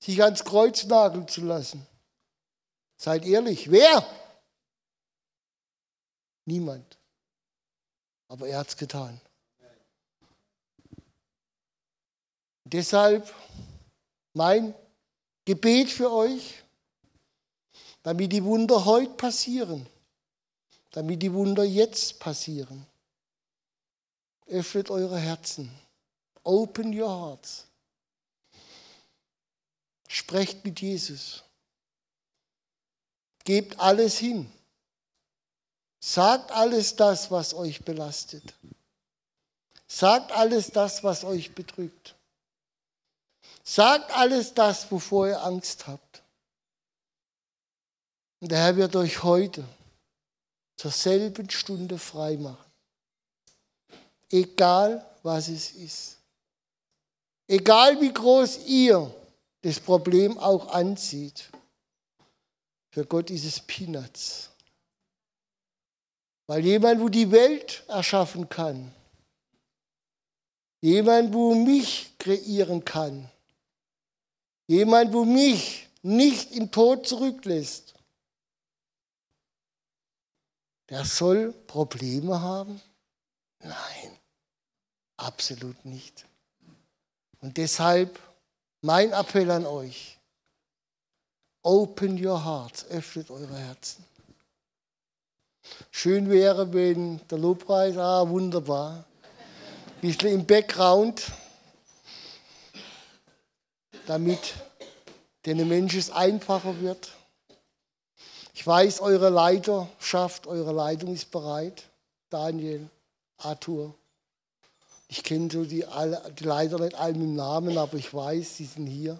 sich 0.00 0.22
ans 0.22 0.44
Kreuz 0.44 0.84
nageln 0.84 1.28
zu 1.28 1.42
lassen? 1.42 1.86
Seid 2.96 3.24
ehrlich, 3.24 3.70
wer? 3.70 4.04
Niemand. 6.46 6.99
Aber 8.30 8.46
er 8.46 8.58
hat 8.60 8.68
es 8.68 8.76
getan. 8.76 9.20
Deshalb 12.62 13.34
mein 14.34 14.72
Gebet 15.44 15.90
für 15.90 16.12
euch, 16.12 16.62
damit 18.04 18.30
die 18.30 18.44
Wunder 18.44 18.84
heute 18.84 19.14
passieren, 19.14 19.84
damit 20.92 21.20
die 21.20 21.32
Wunder 21.32 21.64
jetzt 21.64 22.20
passieren. 22.20 22.86
Öffnet 24.46 24.90
eure 24.90 25.18
Herzen. 25.18 25.68
Open 26.44 26.96
your 26.96 27.08
hearts. 27.08 27.66
Sprecht 30.06 30.64
mit 30.64 30.80
Jesus. 30.80 31.42
Gebt 33.42 33.80
alles 33.80 34.18
hin. 34.18 34.52
Sagt 36.00 36.50
alles 36.50 36.96
das, 36.96 37.30
was 37.30 37.52
euch 37.52 37.84
belastet. 37.84 38.54
Sagt 39.86 40.32
alles 40.32 40.70
das, 40.70 41.04
was 41.04 41.24
euch 41.24 41.54
bedrückt. 41.54 42.14
Sagt 43.62 44.10
alles 44.12 44.54
das, 44.54 44.90
wovor 44.90 45.28
ihr 45.28 45.42
Angst 45.42 45.86
habt. 45.86 46.22
Und 48.40 48.50
der 48.50 48.58
Herr 48.58 48.76
wird 48.76 48.96
euch 48.96 49.22
heute 49.22 49.62
zur 50.76 50.90
selben 50.90 51.50
Stunde 51.50 51.98
frei 51.98 52.38
machen. 52.38 52.64
Egal, 54.30 55.04
was 55.22 55.48
es 55.48 55.72
ist. 55.72 56.16
Egal, 57.46 58.00
wie 58.00 58.12
groß 58.12 58.60
ihr 58.66 59.12
das 59.60 59.78
Problem 59.78 60.38
auch 60.38 60.68
ansieht. 60.68 61.50
Für 62.90 63.04
Gott 63.04 63.28
ist 63.30 63.44
es 63.44 63.60
Peanuts. 63.60 64.49
Weil 66.50 66.64
jemand, 66.64 67.00
wo 67.00 67.08
die 67.08 67.30
Welt 67.30 67.84
erschaffen 67.86 68.48
kann, 68.48 68.92
jemand, 70.80 71.32
wo 71.32 71.54
mich 71.54 72.14
kreieren 72.18 72.84
kann, 72.84 73.30
Jemand, 74.70 75.12
wo 75.12 75.24
mich 75.24 75.88
nicht 76.02 76.52
im 76.52 76.70
Tod 76.70 77.04
zurücklässt. 77.04 77.92
Der 80.88 81.04
soll 81.04 81.52
Probleme 81.66 82.40
haben? 82.40 82.80
Nein, 83.58 84.16
absolut 85.16 85.84
nicht. 85.84 86.24
Und 87.40 87.56
deshalb 87.56 88.20
mein 88.80 89.12
Appell 89.12 89.50
an 89.50 89.66
euch. 89.66 90.20
Open 91.62 92.24
your 92.24 92.44
hearts, 92.44 92.84
öffnet 92.84 93.28
eure 93.28 93.58
Herzen. 93.58 94.04
Schön 95.90 96.30
wäre, 96.30 96.72
wenn 96.72 97.20
der 97.28 97.38
Lobpreis, 97.38 97.96
ah, 97.96 98.28
wunderbar, 98.28 99.04
ein 99.96 100.00
bisschen 100.00 100.30
im 100.30 100.46
Background 100.46 101.32
damit 104.10 104.54
den 105.46 105.68
Menschen 105.68 106.00
es 106.00 106.10
einfacher 106.10 106.80
wird. 106.80 107.12
Ich 108.54 108.66
weiß, 108.66 109.00
eure 109.00 109.30
Leiterschaft, 109.30 110.48
eure 110.48 110.72
Leitung 110.72 111.14
ist 111.14 111.30
bereit. 111.30 111.84
Daniel, 112.28 112.90
Arthur. 113.38 113.94
Ich 115.06 115.22
kenne 115.22 115.48
so 115.50 115.64
die, 115.64 115.84
die 116.38 116.44
Leiter 116.44 116.80
nicht 116.80 116.96
alle 116.96 117.14
im 117.14 117.36
Namen, 117.36 117.78
aber 117.78 117.94
ich 117.98 118.12
weiß, 118.12 118.56
sie 118.56 118.64
sind 118.64 118.88
hier. 118.88 119.18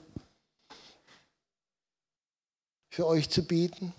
Für 2.89 3.07
euch 3.07 3.31
zu 3.31 3.45
beten, 3.45 3.95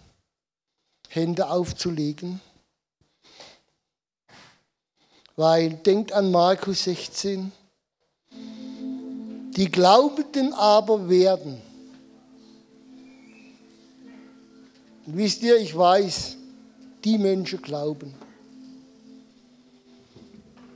Hände 1.14 1.49
aufzulegen. 1.49 2.39
Weil 5.36 5.72
denkt 5.72 6.14
an 6.14 6.32
Markus 6.32 6.86
16, 6.86 7.51
die 8.32 9.70
Glaubenden 9.70 10.53
aber 10.53 11.09
werden. 11.09 11.62
Und 15.05 15.18
wisst 15.18 15.43
ihr, 15.43 15.57
ich 15.57 15.76
weiß, 15.76 16.38
die 17.03 17.18
Menschen 17.18 17.62
glauben. 17.62 18.14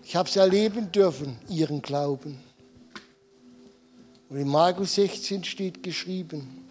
Ich 0.04 0.18
habe 0.18 0.28
es 0.28 0.36
erleben 0.36 0.92
dürfen, 0.92 1.40
ihren 1.48 1.82
Glauben. 1.82 2.38
Und 4.28 4.38
in 4.38 4.50
Markus 4.50 4.96
16 4.96 5.46
steht 5.46 5.82
geschrieben, 5.82 6.65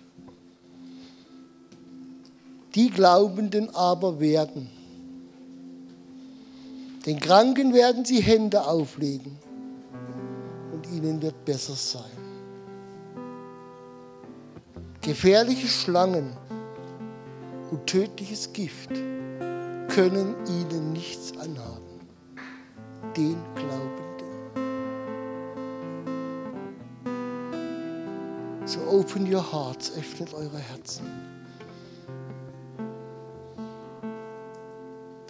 die 2.74 2.90
Glaubenden 2.90 3.74
aber 3.74 4.20
werden. 4.20 4.70
Den 7.06 7.20
Kranken 7.20 7.74
werden 7.74 8.04
sie 8.04 8.20
Hände 8.20 8.66
auflegen 8.66 9.38
ihnen 10.94 11.20
wird 11.20 11.44
besser 11.44 11.74
sein. 11.74 12.02
gefährliche 15.00 15.68
Schlangen 15.68 16.32
und 17.70 17.86
tödliches 17.86 18.52
Gift 18.54 18.88
können 19.88 20.34
ihnen 20.46 20.92
nichts 20.92 21.36
anhaben. 21.36 22.00
Den 23.14 23.36
Glaubenden. 23.54 24.02
So 28.64 28.80
open 28.88 29.30
your 29.30 29.52
hearts, 29.52 29.92
öffnet 29.94 30.32
eure 30.32 30.58
Herzen. 30.58 31.04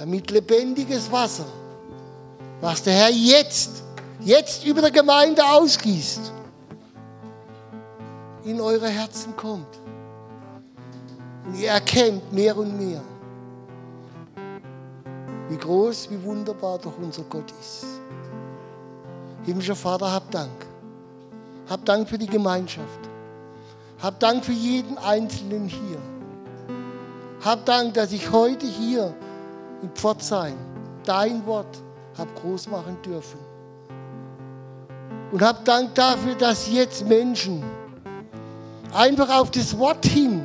Damit 0.04 0.30
lebendiges 0.30 1.10
Wasser, 1.10 1.46
was 2.60 2.82
der 2.82 2.92
Herr 2.92 3.10
jetzt, 3.10 3.82
jetzt 4.20 4.62
über 4.66 4.82
der 4.82 4.90
Gemeinde 4.90 5.42
ausgießt, 5.42 6.30
in 8.44 8.60
eure 8.60 8.86
Herzen 8.86 9.34
kommt. 9.34 9.80
Und 11.46 11.58
ihr 11.58 11.70
erkennt 11.70 12.30
mehr 12.34 12.54
und 12.54 12.76
mehr, 12.76 13.00
wie 15.48 15.56
groß, 15.56 16.10
wie 16.10 16.22
wunderbar 16.22 16.78
doch 16.78 16.98
unser 17.00 17.22
Gott 17.22 17.50
ist. 17.58 17.86
Himmlischer 19.44 19.74
Vater, 19.74 20.12
hab 20.12 20.30
Dank. 20.30 20.66
Hab 21.66 21.82
Dank 21.86 22.10
für 22.10 22.18
die 22.18 22.26
Gemeinschaft. 22.26 23.00
Hab 24.02 24.20
Dank 24.20 24.44
für 24.44 24.52
jeden 24.52 24.98
Einzelnen 24.98 25.66
hier. 25.66 25.98
Hab 27.42 27.64
Dank, 27.64 27.94
dass 27.94 28.12
ich 28.12 28.30
heute 28.30 28.66
hier 28.66 29.14
in 29.84 29.90
Pforzheim 29.90 30.56
dein 31.04 31.44
Wort 31.46 31.82
hab 32.16 32.34
groß 32.34 32.68
machen 32.68 32.96
dürfen. 33.02 33.38
Und 35.30 35.42
hab 35.42 35.64
Dank 35.64 35.94
dafür, 35.94 36.34
dass 36.36 36.70
jetzt 36.70 37.06
Menschen 37.06 37.62
einfach 38.94 39.38
auf 39.38 39.50
das 39.50 39.76
Wort 39.76 40.06
hin, 40.06 40.42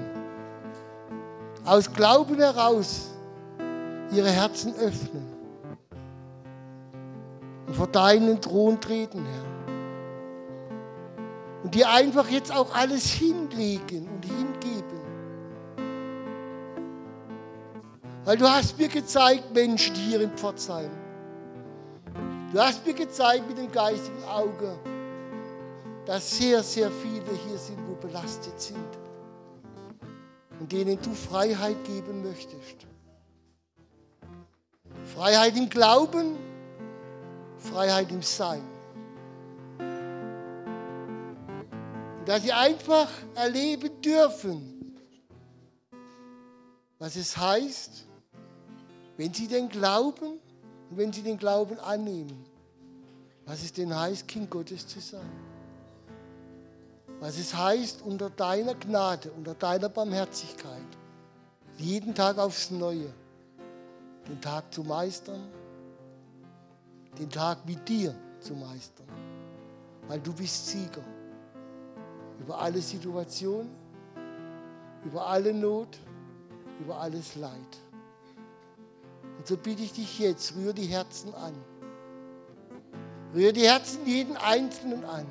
aus 1.63 1.91
Glauben 1.93 2.35
heraus, 2.37 3.11
ihre 4.11 4.29
Herzen 4.29 4.73
öffnen 4.75 5.25
und 7.67 7.75
vor 7.75 7.87
deinen 7.87 8.41
Thron 8.41 8.81
treten, 8.81 9.23
Herr. 9.25 9.45
Und 11.63 11.75
dir 11.75 11.89
einfach 11.89 12.27
jetzt 12.29 12.51
auch 12.53 12.73
alles 12.73 13.05
hinlegen 13.05 14.18
Weil 18.30 18.38
du 18.38 18.47
hast 18.47 18.77
mir 18.77 18.89
gezeigt, 18.89 19.51
Menschen 19.55 19.95
hier 19.95 20.21
in 20.21 20.30
Pforzheim. 20.38 20.91
Du 22.53 22.59
hast 22.59 22.86
mir 22.86 22.93
gezeigt 22.93 23.47
mit 23.47 23.57
dem 23.57 23.71
geistigen 23.71 24.23
Auge, 24.25 24.77
dass 26.05 26.38
sehr, 26.38 26.61
sehr 26.61 26.91
viele 26.91 27.25
hier 27.47 27.57
sind, 27.57 27.80
wo 27.88 27.95
belastet 27.95 28.61
sind 28.61 28.86
und 30.59 30.71
denen 30.71 31.01
du 31.01 31.11
Freiheit 31.11 31.84
geben 31.86 32.21
möchtest. 32.21 32.86
Freiheit 35.15 35.57
im 35.57 35.67
Glauben, 35.67 36.38
Freiheit 37.57 38.11
im 38.11 38.21
Sein. 38.21 38.61
Und 42.19 42.27
dass 42.27 42.43
sie 42.43 42.53
einfach 42.53 43.09
erleben 43.34 43.89
dürfen, 44.03 44.95
was 46.99 47.15
es 47.15 47.36
heißt, 47.36 48.05
wenn 49.20 49.34
sie 49.34 49.49
den 49.49 49.67
Glauben 49.67 50.39
und 50.89 50.97
wenn 50.97 51.11
sie 51.11 51.22
den 51.22 51.38
Glauben 51.38 51.78
annehmen, 51.80 52.45
was 53.45 53.63
es 53.63 53.74
denn 53.74 53.93
heißt, 53.93 54.26
Kind 54.26 54.49
Gottes 54.49 54.88
zu 54.88 55.01
sein. 55.01 55.30
Was 57.20 57.38
es 57.38 57.53
heißt, 57.53 58.01
unter 58.01 58.30
deiner 58.30 58.76
Gnade, 58.76 59.30
unter 59.34 59.55
deiner 59.55 59.89
Barmherzigkeit, 59.89 60.88
jeden 61.78 62.15
Tag 62.15 62.38
aufs 62.38 62.72
Neue 62.72 63.13
den 64.26 64.39
Tag 64.39 64.74
zu 64.74 64.84
meistern, 64.86 65.49
den 67.17 67.30
Tag 67.30 67.65
mit 67.65 67.89
dir 67.89 68.15
zu 68.39 68.53
meistern, 68.53 69.07
weil 70.07 70.22
du 70.22 70.32
bist 70.32 70.65
Sieger 70.65 71.03
über 72.39 72.57
alle 72.57 72.82
Situationen, 72.82 73.70
über 75.03 75.28
alle 75.28 75.53
Not, 75.53 75.99
über 76.80 77.01
alles 77.01 77.36
Leid. 77.36 77.88
Und 79.39 79.47
so 79.47 79.57
bitte 79.57 79.81
ich 79.81 79.93
dich 79.93 80.19
jetzt, 80.19 80.55
rühr 80.55 80.73
die 80.73 80.85
Herzen 80.85 81.33
an. 81.33 81.55
Rühr 83.33 83.51
die 83.51 83.67
Herzen 83.67 84.05
jeden 84.05 84.37
Einzelnen 84.37 85.03
an, 85.05 85.25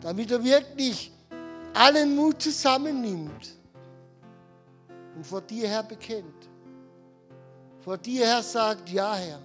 damit 0.00 0.30
er 0.30 0.44
wirklich 0.44 1.12
allen 1.74 2.14
Mut 2.14 2.40
zusammennimmt 2.40 3.56
und 5.16 5.26
vor 5.26 5.40
dir 5.40 5.66
her 5.66 5.82
bekennt 5.82 6.48
vor 7.88 7.96
dir, 7.96 8.26
Herr, 8.26 8.42
sagt, 8.42 8.90
ja, 8.90 9.14
Herr, 9.14 9.38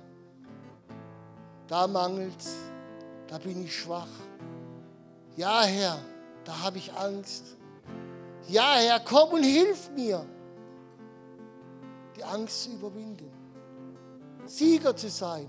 da 1.65 1.87
mangelt's, 1.87 2.55
da 3.25 3.37
bin 3.37 3.63
ich 3.63 3.73
schwach. 3.73 4.09
Ja, 5.37 5.63
Herr, 5.63 5.97
da 6.43 6.59
habe 6.59 6.77
ich 6.77 6.91
Angst. 6.93 7.55
Ja, 8.49 8.73
Herr, 8.75 8.99
komm 8.99 9.29
und 9.35 9.43
hilf 9.43 9.89
mir, 9.95 10.25
die 12.15 12.23
Angst 12.23 12.63
zu 12.63 12.71
überwinden. 12.71 13.31
Sieger 14.45 14.95
zu 14.95 15.09
sein. 15.09 15.47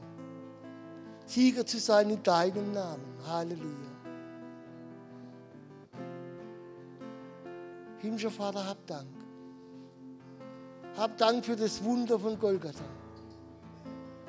Sieger 1.27 1.65
zu 1.67 1.79
sein 1.79 2.11
in 2.11 2.23
deinem 2.23 2.73
Namen. 2.73 3.17
Halleluja. 3.27 3.95
Himmlischer 7.99 8.31
Vater, 8.31 8.67
hab 8.67 8.87
Dank. 8.87 9.09
Hab 10.97 11.17
Dank 11.17 11.45
für 11.45 11.57
das 11.57 11.83
Wunder 11.83 12.19
von 12.19 12.39
Golgatha. 12.39 12.85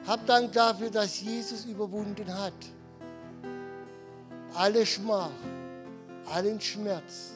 Hab 0.07 0.25
Dank 0.25 0.53
dafür, 0.53 0.89
dass 0.89 1.21
Jesus 1.21 1.65
überwunden 1.65 2.33
hat. 2.33 2.53
Alle 4.55 4.86
Schmach, 4.86 5.31
allen 6.33 6.61
Schmerz, 6.61 7.33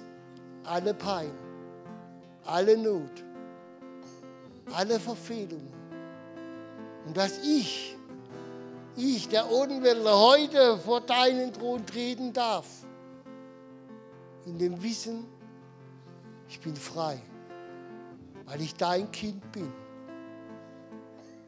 alle 0.63 0.93
Pein, 0.93 1.31
alle 2.45 2.77
Not, 2.77 3.23
alle 4.73 4.99
Verfehlungen. 4.99 5.73
Und 7.05 7.17
dass 7.17 7.39
ich, 7.39 7.95
ich, 8.95 9.27
der 9.29 9.51
Odenwälder, 9.51 10.19
heute 10.19 10.77
vor 10.77 11.01
deinen 11.01 11.53
Thron 11.53 11.85
treten 11.85 12.33
darf. 12.33 12.67
In 14.45 14.57
dem 14.57 14.81
Wissen, 14.81 15.25
ich 16.47 16.59
bin 16.59 16.75
frei 16.75 17.21
weil 18.49 18.61
ich 18.61 18.75
dein 18.75 19.11
Kind 19.11 19.51
bin. 19.51 19.71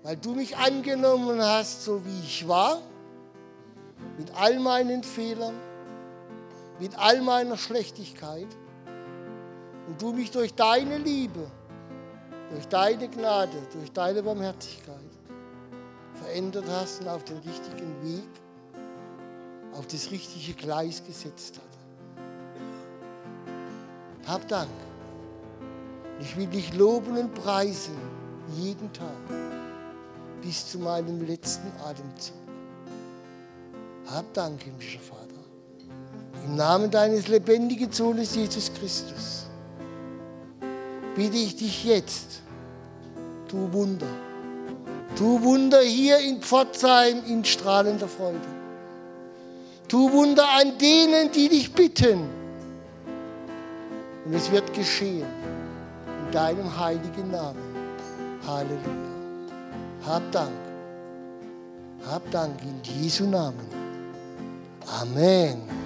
Weil 0.04 0.18
du 0.18 0.34
mich 0.34 0.56
angenommen 0.56 1.42
hast, 1.42 1.84
so 1.84 2.06
wie 2.06 2.20
ich 2.20 2.48
war, 2.48 2.82
mit 4.18 4.32
all 4.36 4.60
meinen 4.60 5.04
Fehlern, 5.04 5.56
mit 6.80 6.98
all 6.98 7.22
meiner 7.22 7.58
Schlechtigkeit. 7.58 8.48
Und 9.88 10.02
du 10.02 10.14
mich 10.14 10.32
durch 10.32 10.54
deine 10.54 10.98
Liebe, 10.98 11.52
durch 12.52 12.68
deine 12.68 13.08
Gnade, 13.08 13.58
durch 13.72 13.92
deine 13.92 14.22
Barmherzigkeit 14.22 14.98
verändert 16.16 16.66
hast 16.70 17.02
und 17.02 17.08
auf 17.08 17.24
den 17.24 17.38
richtigen 17.38 18.04
Weg, 18.04 18.30
auf 19.74 19.88
das 19.88 20.12
richtige 20.12 20.54
Gleis 20.54 21.02
gesetzt 21.06 21.56
hast. 21.58 21.72
Hab 24.30 24.48
Dank. 24.48 24.70
Ich 26.20 26.38
will 26.38 26.48
dich 26.48 26.74
loben 26.76 27.18
und 27.18 27.34
preisen, 27.34 27.96
jeden 28.56 28.92
Tag, 28.94 29.08
bis 30.42 30.68
zu 30.70 30.78
meinem 30.78 31.26
letzten 31.26 31.72
Atemzug. 31.84 32.36
Hab 34.08 34.32
Dank, 34.34 34.62
himmlischer 34.62 35.00
Vater. 35.00 35.22
Im 36.46 36.56
Namen 36.56 36.92
deines 36.92 37.28
lebendigen 37.28 37.92
Sohnes 37.92 38.36
Jesus 38.36 38.72
Christus 38.74 39.41
bitte 41.16 41.38
ich 41.38 41.56
dich 41.56 41.84
jetzt, 41.86 42.42
tu 43.48 43.72
Wunder. 43.72 44.08
Tu 45.16 45.42
Wunder 45.42 45.82
hier 45.82 46.20
in 46.20 46.42
Pforzheim 46.42 47.22
in 47.28 47.44
strahlender 47.44 48.08
Freude. 48.08 48.40
Tu 49.88 50.12
Wunder 50.12 50.48
an 50.58 50.78
denen, 50.78 51.32
die 51.32 51.50
dich 51.50 51.74
bitten. 51.74 52.30
Und 54.26 54.34
es 54.34 54.50
wird 54.52 54.74
geschehen 54.74 55.28
deinem 56.32 56.80
heiligen 56.80 57.30
Namen. 57.32 57.76
Halleluja. 58.48 59.12
Hab 60.06 60.32
Dank. 60.32 60.52
Hab 62.08 62.32
Dank 62.32 62.56
in 62.64 62.82
Jesu 62.84 63.26
Namen. 63.26 63.68
Amen. 65.02 65.81